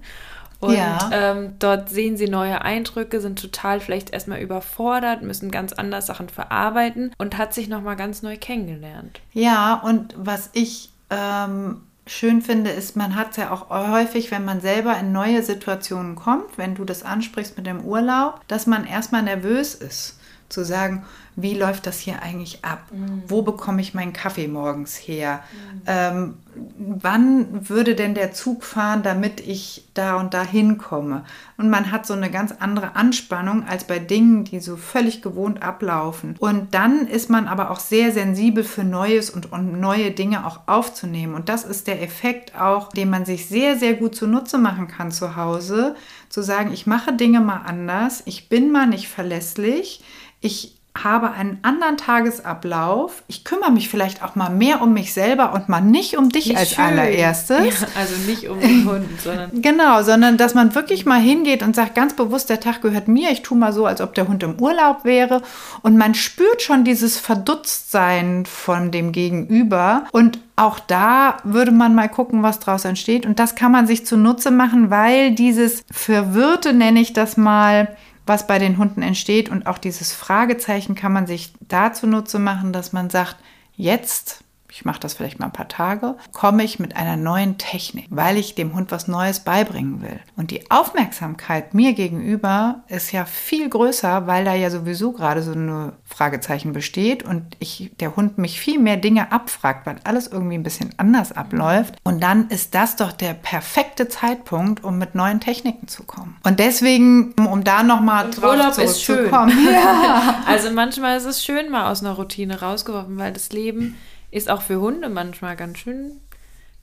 Und 0.59 0.75
ja. 0.75 1.09
ähm, 1.11 1.53
dort 1.57 1.89
sehen 1.89 2.17
sie 2.17 2.27
neue 2.27 2.61
Eindrücke, 2.61 3.21
sind 3.21 3.41
total 3.41 3.79
vielleicht 3.79 4.11
erstmal 4.11 4.41
überfordert, 4.41 5.23
müssen 5.23 5.49
ganz 5.49 5.73
anders 5.73 6.05
Sachen 6.05 6.29
verarbeiten 6.29 7.13
und 7.17 7.37
hat 7.37 7.53
sich 7.53 7.67
nochmal 7.67 7.95
ganz 7.95 8.21
neu 8.21 8.37
kennengelernt. 8.37 9.21
Ja, 9.33 9.75
und 9.75 10.13
was 10.17 10.49
ich 10.53 10.91
ähm, 11.09 11.81
schön 12.07 12.41
finde, 12.41 12.71
ist, 12.71 12.95
man 12.95 13.15
hat 13.15 13.31
es 13.31 13.37
ja 13.37 13.51
auch 13.51 13.69
häufig, 13.69 14.31
wenn 14.31 14.45
man 14.45 14.61
selber 14.61 14.97
in 14.97 15.11
neue 15.11 15.43
Situationen 15.43 16.15
kommt, 16.15 16.57
wenn 16.57 16.75
du 16.75 16.85
das 16.85 17.03
ansprichst 17.03 17.57
mit 17.57 17.67
dem 17.67 17.83
Urlaub, 17.83 18.41
dass 18.47 18.67
man 18.67 18.85
erstmal 18.85 19.23
nervös 19.23 19.75
ist. 19.75 20.17
Zu 20.51 20.65
sagen, 20.65 21.05
wie 21.35 21.53
läuft 21.53 21.87
das 21.87 21.99
hier 21.99 22.21
eigentlich 22.21 22.63
ab? 22.63 22.83
Mhm. 22.91 23.23
Wo 23.27 23.41
bekomme 23.41 23.81
ich 23.81 23.93
meinen 23.93 24.11
Kaffee 24.11 24.47
morgens 24.47 24.95
her? 24.95 25.41
Mhm. 25.53 25.81
Ähm, 25.87 26.33
wann 26.77 27.69
würde 27.69 27.95
denn 27.95 28.15
der 28.15 28.33
Zug 28.33 28.65
fahren, 28.65 29.01
damit 29.03 29.39
ich 29.39 29.85
da 29.93 30.15
und 30.15 30.33
da 30.33 30.43
hinkomme? 30.43 31.23
Und 31.57 31.69
man 31.69 31.91
hat 31.91 32.05
so 32.05 32.13
eine 32.13 32.29
ganz 32.29 32.53
andere 32.59 32.95
Anspannung 32.97 33.65
als 33.65 33.85
bei 33.85 33.99
Dingen, 33.99 34.43
die 34.43 34.59
so 34.59 34.75
völlig 34.75 35.21
gewohnt 35.21 35.63
ablaufen. 35.63 36.35
Und 36.39 36.73
dann 36.73 37.07
ist 37.07 37.29
man 37.29 37.47
aber 37.47 37.71
auch 37.71 37.79
sehr 37.79 38.11
sensibel 38.11 38.65
für 38.65 38.83
Neues 38.83 39.29
und, 39.29 39.51
und 39.53 39.79
neue 39.79 40.11
Dinge 40.11 40.45
auch 40.45 40.61
aufzunehmen. 40.67 41.33
Und 41.33 41.47
das 41.47 41.63
ist 41.63 41.87
der 41.87 42.01
Effekt 42.01 42.59
auch, 42.59 42.89
den 42.89 43.09
man 43.09 43.25
sich 43.25 43.47
sehr, 43.47 43.77
sehr 43.77 43.93
gut 43.93 44.15
zunutze 44.15 44.57
machen 44.57 44.89
kann 44.89 45.11
zu 45.11 45.37
Hause, 45.37 45.95
zu 46.27 46.41
sagen, 46.41 46.73
ich 46.73 46.87
mache 46.87 47.13
Dinge 47.13 47.39
mal 47.39 47.61
anders, 47.65 48.23
ich 48.25 48.49
bin 48.49 48.71
mal 48.71 48.87
nicht 48.87 49.07
verlässlich, 49.07 50.03
ich 50.41 50.81
habe 51.03 51.31
einen 51.31 51.59
anderen 51.61 51.95
Tagesablauf. 51.95 53.23
Ich 53.27 53.45
kümmere 53.45 53.71
mich 53.71 53.87
vielleicht 53.87 54.21
auch 54.23 54.35
mal 54.35 54.49
mehr 54.49 54.81
um 54.81 54.91
mich 54.91 55.13
selber 55.13 55.53
und 55.53 55.69
mal 55.69 55.79
nicht 55.79 56.17
um 56.17 56.29
dich 56.29 56.49
Wie 56.49 56.55
als 56.57 56.71
schön. 56.71 56.83
allererstes. 56.83 57.79
Ja, 57.79 57.87
also 57.95 58.15
nicht 58.27 58.49
um 58.49 58.59
den 58.59 58.85
Hund, 58.85 59.21
sondern. 59.21 59.51
Genau, 59.61 60.01
sondern 60.03 60.35
dass 60.35 60.53
man 60.53 60.75
wirklich 60.75 61.05
mal 61.05 61.19
hingeht 61.19 61.63
und 61.63 61.77
sagt 61.77 61.95
ganz 61.95 62.13
bewusst, 62.13 62.49
der 62.49 62.59
Tag 62.59 62.81
gehört 62.81 63.07
mir. 63.07 63.31
Ich 63.31 63.41
tue 63.41 63.57
mal 63.57 63.71
so, 63.71 63.85
als 63.85 64.01
ob 64.01 64.13
der 64.15 64.27
Hund 64.27 64.43
im 64.43 64.59
Urlaub 64.59 65.05
wäre. 65.05 65.41
Und 65.81 65.97
man 65.97 66.13
spürt 66.13 66.61
schon 66.61 66.83
dieses 66.83 67.17
Verdutztsein 67.17 68.45
von 68.45 68.91
dem 68.91 69.13
Gegenüber. 69.13 70.05
Und 70.11 70.39
auch 70.57 70.79
da 70.79 71.37
würde 71.45 71.71
man 71.71 71.95
mal 71.95 72.09
gucken, 72.09 72.43
was 72.43 72.59
daraus 72.59 72.83
entsteht. 72.83 73.25
Und 73.25 73.39
das 73.39 73.55
kann 73.55 73.71
man 73.71 73.87
sich 73.87 74.05
zunutze 74.05 74.51
machen, 74.51 74.89
weil 74.89 75.31
dieses 75.31 75.83
Verwirrte, 75.89 76.73
nenne 76.73 76.99
ich 76.99 77.13
das 77.13 77.37
mal, 77.37 77.95
was 78.25 78.47
bei 78.47 78.59
den 78.59 78.77
Hunden 78.77 79.01
entsteht. 79.01 79.49
Und 79.49 79.67
auch 79.67 79.77
dieses 79.77 80.13
Fragezeichen 80.13 80.95
kann 80.95 81.13
man 81.13 81.27
sich 81.27 81.53
dazu 81.59 82.07
nutze 82.07 82.39
machen, 82.39 82.73
dass 82.73 82.93
man 82.93 83.09
sagt, 83.09 83.37
jetzt 83.75 84.43
ich 84.71 84.85
mache 84.85 85.01
das 85.01 85.13
vielleicht 85.13 85.37
mal 85.37 85.47
ein 85.47 85.53
paar 85.53 85.67
Tage, 85.67 86.15
komme 86.31 86.63
ich 86.63 86.79
mit 86.79 86.95
einer 86.95 87.17
neuen 87.17 87.57
Technik, 87.57 88.07
weil 88.09 88.37
ich 88.37 88.55
dem 88.55 88.73
Hund 88.73 88.91
was 88.91 89.07
Neues 89.07 89.41
beibringen 89.41 90.01
will. 90.01 90.19
Und 90.37 90.49
die 90.49 90.71
Aufmerksamkeit 90.71 91.73
mir 91.73 91.93
gegenüber 91.93 92.83
ist 92.87 93.11
ja 93.11 93.25
viel 93.25 93.69
größer, 93.69 94.27
weil 94.27 94.45
da 94.45 94.55
ja 94.55 94.69
sowieso 94.69 95.11
gerade 95.11 95.43
so 95.43 95.51
eine 95.51 95.93
Fragezeichen 96.05 96.71
besteht 96.71 97.23
und 97.23 97.57
ich, 97.59 97.91
der 97.99 98.15
Hund 98.15 98.37
mich 98.37 98.61
viel 98.61 98.79
mehr 98.79 98.95
Dinge 98.95 99.31
abfragt, 99.33 99.85
weil 99.85 99.97
alles 100.05 100.27
irgendwie 100.27 100.55
ein 100.55 100.63
bisschen 100.63 100.91
anders 100.97 101.33
abläuft. 101.33 101.97
Und 102.03 102.23
dann 102.23 102.47
ist 102.47 102.73
das 102.73 102.95
doch 102.95 103.11
der 103.11 103.33
perfekte 103.33 104.07
Zeitpunkt, 104.07 104.83
um 104.85 104.97
mit 104.97 105.15
neuen 105.15 105.41
Techniken 105.41 105.89
zu 105.89 106.03
kommen. 106.03 106.37
Und 106.43 106.59
deswegen, 106.59 107.33
um 107.33 107.65
da 107.65 107.83
nochmal 107.83 108.29
drauf 108.31 108.51
Urlaub. 108.51 108.77
Ist 108.77 109.03
schön. 109.03 109.29
Ja. 109.29 110.43
also 110.47 110.71
manchmal 110.71 111.17
ist 111.17 111.25
es 111.25 111.43
schön, 111.43 111.69
mal 111.69 111.91
aus 111.91 112.01
einer 112.01 112.13
Routine 112.13 112.61
rausgeworfen, 112.61 113.17
weil 113.17 113.33
das 113.33 113.51
Leben 113.51 113.97
ist 114.31 114.49
auch 114.49 114.61
für 114.61 114.79
Hunde 114.79 115.09
manchmal 115.09 115.55
ganz 115.55 115.79
schön, 115.79 116.21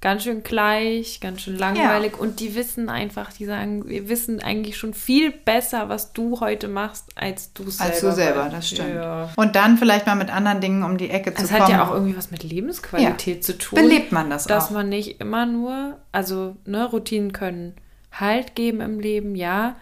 ganz 0.00 0.22
schön 0.22 0.42
gleich, 0.42 1.20
ganz 1.20 1.42
schön 1.42 1.58
langweilig. 1.58 2.12
Ja. 2.12 2.18
Und 2.18 2.40
die 2.40 2.54
wissen 2.54 2.88
einfach, 2.88 3.32
die 3.32 3.46
sagen, 3.46 3.88
wir 3.88 4.08
wissen 4.08 4.40
eigentlich 4.40 4.76
schon 4.76 4.94
viel 4.94 5.32
besser, 5.32 5.88
was 5.88 6.12
du 6.12 6.40
heute 6.40 6.68
machst, 6.68 7.06
als 7.16 7.52
du 7.52 7.68
selber. 7.70 7.92
Als 7.92 8.00
du 8.00 8.12
selber, 8.12 8.48
das 8.50 8.68
stimmt. 8.68 8.94
Ja. 8.94 9.30
Und 9.36 9.56
dann 9.56 9.78
vielleicht 9.78 10.06
mal 10.06 10.14
mit 10.14 10.30
anderen 10.30 10.60
Dingen 10.60 10.82
um 10.84 10.98
die 10.98 11.10
Ecke 11.10 11.34
zu 11.34 11.42
das 11.42 11.50
kommen. 11.50 11.60
Das 11.60 11.68
hat 11.68 11.76
ja 11.76 11.88
auch 11.88 11.92
irgendwie 11.92 12.16
was 12.16 12.30
mit 12.30 12.42
Lebensqualität 12.42 13.36
ja. 13.36 13.42
zu 13.42 13.58
tun. 13.58 13.80
Belebt 13.80 14.12
man 14.12 14.30
das 14.30 14.44
dass 14.44 14.64
auch. 14.64 14.68
Dass 14.68 14.74
man 14.74 14.88
nicht 14.88 15.20
immer 15.20 15.46
nur, 15.46 15.98
also 16.12 16.56
ne, 16.64 16.84
Routinen 16.84 17.32
können 17.32 17.74
Halt 18.12 18.54
geben 18.54 18.80
im 18.80 19.00
Leben, 19.00 19.34
ja. 19.34 19.76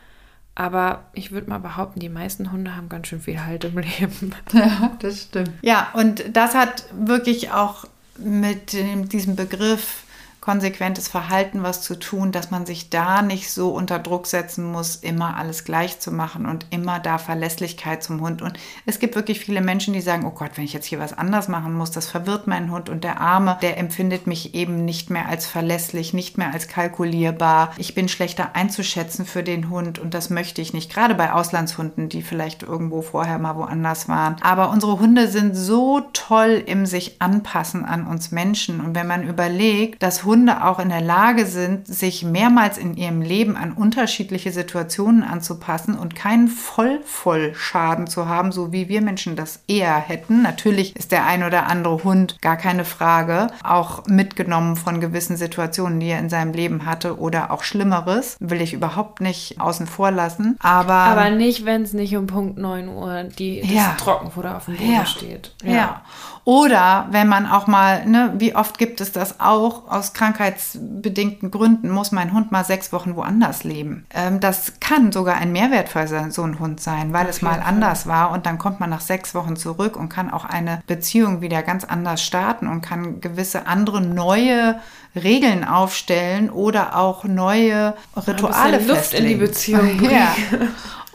Aber 0.56 1.04
ich 1.12 1.32
würde 1.32 1.50
mal 1.50 1.58
behaupten, 1.58 2.00
die 2.00 2.08
meisten 2.08 2.50
Hunde 2.50 2.74
haben 2.74 2.88
ganz 2.88 3.06
schön 3.08 3.20
viel 3.20 3.44
Halt 3.44 3.64
im 3.64 3.78
Leben. 3.78 4.34
Ja, 4.52 4.96
das 4.98 5.22
stimmt. 5.22 5.52
Ja, 5.62 5.88
und 5.92 6.24
das 6.32 6.54
hat 6.54 6.86
wirklich 6.98 7.52
auch 7.52 7.84
mit 8.18 8.72
diesem 8.72 9.36
Begriff 9.36 10.04
konsequentes 10.46 11.08
Verhalten 11.08 11.64
was 11.64 11.82
zu 11.82 11.98
tun, 11.98 12.30
dass 12.30 12.52
man 12.52 12.66
sich 12.66 12.88
da 12.88 13.20
nicht 13.20 13.50
so 13.50 13.70
unter 13.70 13.98
Druck 13.98 14.28
setzen 14.28 14.70
muss, 14.70 14.94
immer 14.94 15.36
alles 15.36 15.64
gleich 15.64 15.98
zu 15.98 16.12
machen 16.12 16.46
und 16.46 16.66
immer 16.70 17.00
da 17.00 17.18
Verlässlichkeit 17.18 18.04
zum 18.04 18.20
Hund. 18.20 18.42
Und 18.42 18.56
es 18.84 19.00
gibt 19.00 19.16
wirklich 19.16 19.40
viele 19.40 19.60
Menschen, 19.60 19.92
die 19.92 20.00
sagen, 20.00 20.24
oh 20.24 20.30
Gott, 20.30 20.52
wenn 20.54 20.62
ich 20.62 20.72
jetzt 20.72 20.86
hier 20.86 21.00
was 21.00 21.18
anders 21.18 21.48
machen 21.48 21.74
muss, 21.74 21.90
das 21.90 22.06
verwirrt 22.06 22.46
meinen 22.46 22.70
Hund 22.70 22.88
und 22.88 23.02
der 23.02 23.20
Arme, 23.20 23.58
der 23.60 23.76
empfindet 23.76 24.28
mich 24.28 24.54
eben 24.54 24.84
nicht 24.84 25.10
mehr 25.10 25.28
als 25.28 25.48
verlässlich, 25.48 26.14
nicht 26.14 26.38
mehr 26.38 26.52
als 26.52 26.68
kalkulierbar. 26.68 27.72
Ich 27.76 27.96
bin 27.96 28.08
schlechter 28.08 28.54
einzuschätzen 28.54 29.26
für 29.26 29.42
den 29.42 29.68
Hund 29.68 29.98
und 29.98 30.14
das 30.14 30.30
möchte 30.30 30.62
ich 30.62 30.72
nicht, 30.72 30.94
gerade 30.94 31.16
bei 31.16 31.32
Auslandshunden, 31.32 32.08
die 32.08 32.22
vielleicht 32.22 32.62
irgendwo 32.62 33.02
vorher 33.02 33.40
mal 33.40 33.56
woanders 33.56 34.08
waren. 34.08 34.36
Aber 34.42 34.70
unsere 34.70 35.00
Hunde 35.00 35.26
sind 35.26 35.56
so 35.56 36.02
toll 36.12 36.62
im 36.64 36.86
sich 36.86 37.20
anpassen 37.20 37.84
an 37.84 38.06
uns 38.06 38.30
Menschen 38.30 38.80
und 38.80 38.94
wenn 38.94 39.08
man 39.08 39.26
überlegt, 39.28 40.00
dass 40.04 40.22
Hunde 40.22 40.35
Hunde 40.36 40.62
auch 40.62 40.78
in 40.78 40.90
der 40.90 41.00
Lage 41.00 41.46
sind, 41.46 41.86
sich 41.86 42.22
mehrmals 42.22 42.76
in 42.76 42.94
ihrem 42.94 43.22
Leben 43.22 43.56
an 43.56 43.72
unterschiedliche 43.72 44.52
Situationen 44.52 45.22
anzupassen 45.22 45.96
und 45.96 46.14
keinen 46.14 46.48
Voll-Voll-Schaden 46.48 48.06
zu 48.06 48.28
haben, 48.28 48.52
so 48.52 48.70
wie 48.70 48.90
wir 48.90 49.00
Menschen 49.00 49.34
das 49.34 49.60
eher 49.66 49.96
hätten. 49.96 50.42
Natürlich 50.42 50.94
ist 50.94 51.10
der 51.10 51.24
ein 51.24 51.42
oder 51.42 51.68
andere 51.68 52.04
Hund, 52.04 52.36
gar 52.42 52.58
keine 52.58 52.84
Frage, 52.84 53.46
auch 53.64 54.06
mitgenommen 54.06 54.76
von 54.76 55.00
gewissen 55.00 55.38
Situationen, 55.38 56.00
die 56.00 56.08
er 56.08 56.18
in 56.18 56.28
seinem 56.28 56.52
Leben 56.52 56.84
hatte 56.84 57.18
oder 57.18 57.50
auch 57.50 57.62
Schlimmeres, 57.62 58.36
will 58.38 58.60
ich 58.60 58.74
überhaupt 58.74 59.22
nicht 59.22 59.58
außen 59.58 59.86
vor 59.86 60.10
lassen. 60.10 60.58
Aber, 60.60 60.92
Aber 60.92 61.30
nicht, 61.30 61.64
wenn 61.64 61.80
es 61.80 61.94
nicht 61.94 62.14
um 62.14 62.26
Punkt 62.26 62.58
9 62.58 62.88
Uhr 62.88 63.24
die, 63.24 63.62
das 63.62 63.70
ja. 63.70 63.94
Trockenfutter 63.98 64.54
auf 64.58 64.66
dem 64.66 64.76
Boden 64.76 64.92
ja. 64.92 65.06
steht. 65.06 65.54
Ja. 65.64 65.72
ja. 65.72 66.02
Oder 66.46 67.08
wenn 67.10 67.26
man 67.26 67.44
auch 67.44 67.66
mal, 67.66 68.06
ne, 68.06 68.32
wie 68.38 68.54
oft 68.54 68.78
gibt 68.78 69.00
es 69.00 69.10
das 69.10 69.40
auch, 69.40 69.90
aus 69.90 70.12
krankheitsbedingten 70.12 71.50
Gründen 71.50 71.90
muss 71.90 72.12
mein 72.12 72.32
Hund 72.32 72.52
mal 72.52 72.64
sechs 72.64 72.92
Wochen 72.92 73.16
woanders 73.16 73.64
leben. 73.64 74.06
Ähm, 74.14 74.38
das 74.38 74.74
kann 74.78 75.10
sogar 75.10 75.38
ein 75.38 75.50
Mehrwert 75.50 75.88
für 75.88 76.06
so 76.30 76.44
einen 76.44 76.60
Hund 76.60 76.80
sein, 76.80 77.12
weil 77.12 77.26
es 77.26 77.42
mal 77.42 77.60
anders 77.60 78.06
war 78.06 78.30
und 78.30 78.46
dann 78.46 78.58
kommt 78.58 78.78
man 78.78 78.90
nach 78.90 79.00
sechs 79.00 79.34
Wochen 79.34 79.56
zurück 79.56 79.96
und 79.96 80.08
kann 80.08 80.30
auch 80.30 80.44
eine 80.44 80.82
Beziehung 80.86 81.40
wieder 81.40 81.64
ganz 81.64 81.82
anders 81.82 82.22
starten 82.22 82.68
und 82.68 82.80
kann 82.80 83.20
gewisse 83.20 83.66
andere 83.66 84.00
neue 84.00 84.76
Regeln 85.16 85.64
aufstellen 85.64 86.50
oder 86.50 86.96
auch 86.96 87.24
neue 87.24 87.94
Rituale 88.26 88.78
Luft 88.78 89.00
festlegen. 89.00 89.24
in 89.24 89.28
die 89.30 89.34
Beziehung 89.36 89.96
bringen. 89.98 90.10
Ja. 90.10 90.34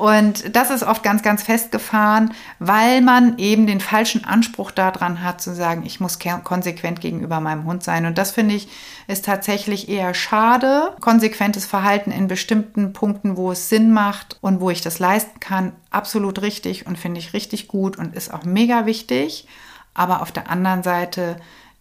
Und 0.02 0.56
das 0.56 0.72
ist 0.72 0.82
oft 0.82 1.04
ganz, 1.04 1.22
ganz 1.22 1.44
festgefahren, 1.44 2.34
weil 2.58 3.02
man 3.02 3.38
eben 3.38 3.68
den 3.68 3.80
falschen 3.80 4.26
Anspruch 4.26 4.72
daran 4.72 5.24
hat, 5.24 5.42
zu 5.42 5.54
sagen, 5.54 5.84
ich 5.86 6.00
muss 6.00 6.18
konsequent 6.44 7.02
gegenüber 7.02 7.40
meinem 7.40 7.66
Hund 7.66 7.84
sein. 7.84 8.08
Und 8.08 8.18
das 8.18 8.32
finde 8.32 8.56
ich 8.56 8.68
ist 9.06 9.26
tatsächlich 9.26 9.90
eher 9.90 10.16
schade. 10.16 10.96
Konsequentes 11.02 11.68
Verhalten 11.68 12.10
in 12.10 12.28
bestimmten 12.28 12.94
Punkten, 12.94 13.38
wo 13.38 13.52
es 13.52 13.70
Sinn 13.70 13.94
macht 13.94 14.40
und 14.42 14.60
wo 14.60 14.72
ich 14.72 14.82
das 14.82 14.98
leisten 14.98 15.40
kann, 15.40 15.74
absolut 15.92 16.42
richtig 16.42 16.88
und 16.88 16.98
finde 16.98 17.20
ich 17.20 17.34
richtig 17.34 17.68
gut 17.68 17.96
und 17.96 18.16
ist 18.16 18.34
auch 18.34 18.44
mega 18.44 18.88
wichtig. 18.88 19.48
Aber 19.94 20.24
auf 20.24 20.32
der 20.32 20.50
anderen 20.50 20.82
Seite 20.82 21.36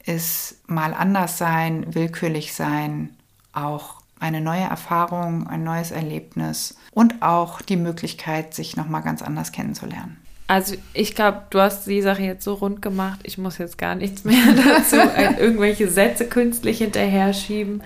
ist 0.04 0.68
mal 0.68 0.94
anders 0.94 1.38
sein, 1.38 1.94
willkürlich 1.94 2.54
sein 2.54 3.10
auch 3.52 4.00
eine 4.18 4.40
neue 4.40 4.62
Erfahrung, 4.62 5.46
ein 5.46 5.64
neues 5.64 5.90
Erlebnis 5.90 6.76
und 6.92 7.22
auch 7.22 7.62
die 7.62 7.76
Möglichkeit, 7.76 8.54
sich 8.54 8.76
nochmal 8.76 9.02
ganz 9.02 9.22
anders 9.22 9.50
kennenzulernen. 9.50 10.18
Also 10.46 10.74
ich 10.94 11.14
glaube, 11.14 11.42
du 11.50 11.60
hast 11.60 11.86
die 11.86 12.02
Sache 12.02 12.22
jetzt 12.22 12.44
so 12.44 12.54
rund 12.54 12.82
gemacht, 12.82 13.20
ich 13.22 13.38
muss 13.38 13.58
jetzt 13.58 13.78
gar 13.78 13.94
nichts 13.94 14.24
mehr 14.24 14.42
dazu, 14.56 14.96
irgendwelche 14.96 15.88
Sätze 15.88 16.26
künstlich 16.26 16.78
hinterher 16.78 17.32
schieben. 17.32 17.82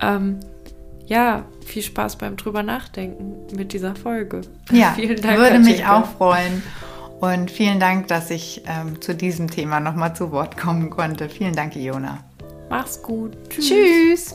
Ähm, 0.00 0.40
ja, 1.06 1.44
viel 1.64 1.82
Spaß 1.82 2.16
beim 2.16 2.36
drüber 2.36 2.62
nachdenken 2.62 3.54
mit 3.54 3.72
dieser 3.72 3.94
Folge. 3.94 4.42
Ja, 4.70 4.92
vielen 4.96 5.20
Dank. 5.20 5.38
Würde 5.38 5.58
mich 5.60 5.86
auch 5.86 6.06
freuen. 6.16 6.62
Und 7.22 7.52
vielen 7.52 7.78
Dank, 7.78 8.08
dass 8.08 8.30
ich 8.30 8.62
ähm, 8.66 9.00
zu 9.00 9.14
diesem 9.14 9.48
Thema 9.48 9.78
nochmal 9.78 10.12
zu 10.12 10.32
Wort 10.32 10.56
kommen 10.56 10.90
konnte. 10.90 11.28
Vielen 11.28 11.54
Dank, 11.54 11.76
Iona. 11.76 12.18
Mach's 12.68 13.00
gut. 13.00 13.38
Tschüss. 13.48 13.68
Tschüss. 13.68 14.34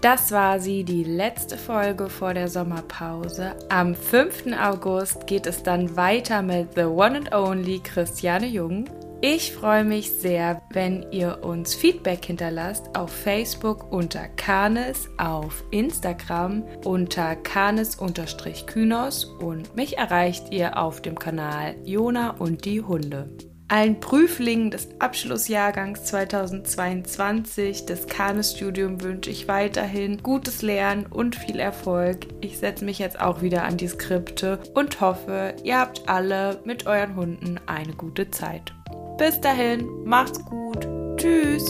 Das 0.00 0.32
war 0.32 0.58
sie, 0.58 0.82
die 0.82 1.04
letzte 1.04 1.58
Folge 1.58 2.08
vor 2.08 2.32
der 2.32 2.48
Sommerpause. 2.48 3.54
Am 3.68 3.94
5. 3.94 4.46
August 4.58 5.26
geht 5.26 5.46
es 5.46 5.62
dann 5.62 5.94
weiter 5.94 6.40
mit 6.40 6.68
The 6.74 6.84
One 6.84 7.18
and 7.18 7.34
Only 7.34 7.80
Christiane 7.80 8.46
Jung. 8.46 8.86
Ich 9.28 9.52
freue 9.52 9.82
mich 9.82 10.12
sehr, 10.12 10.62
wenn 10.70 11.10
ihr 11.10 11.42
uns 11.42 11.74
Feedback 11.74 12.24
hinterlasst 12.24 12.96
auf 12.96 13.10
Facebook 13.10 13.90
unter 13.90 14.28
Kanes, 14.28 15.08
auf 15.18 15.64
Instagram 15.72 16.62
unter 16.84 17.34
Kanes-Kynos 17.34 19.24
und 19.24 19.74
mich 19.74 19.98
erreicht 19.98 20.52
ihr 20.52 20.78
auf 20.78 21.02
dem 21.02 21.18
Kanal 21.18 21.74
Jona 21.84 22.36
und 22.38 22.64
die 22.64 22.82
Hunde. 22.82 23.28
Allen 23.66 23.98
Prüflingen 23.98 24.70
des 24.70 24.90
Abschlussjahrgangs 25.00 26.04
2022 26.04 27.84
des 27.84 28.06
Kanes-Studium 28.06 29.02
wünsche 29.02 29.30
ich 29.30 29.48
weiterhin 29.48 30.22
gutes 30.22 30.62
Lernen 30.62 31.04
und 31.06 31.34
viel 31.34 31.58
Erfolg. 31.58 32.28
Ich 32.42 32.58
setze 32.58 32.84
mich 32.84 33.00
jetzt 33.00 33.20
auch 33.20 33.42
wieder 33.42 33.64
an 33.64 33.76
die 33.76 33.88
Skripte 33.88 34.60
und 34.74 35.00
hoffe, 35.00 35.56
ihr 35.64 35.80
habt 35.80 36.08
alle 36.08 36.60
mit 36.64 36.86
euren 36.86 37.16
Hunden 37.16 37.58
eine 37.66 37.94
gute 37.94 38.30
Zeit. 38.30 38.72
Bis 39.18 39.40
dahin, 39.40 40.04
macht's 40.04 40.44
gut. 40.44 40.86
Tschüss. 41.16 41.64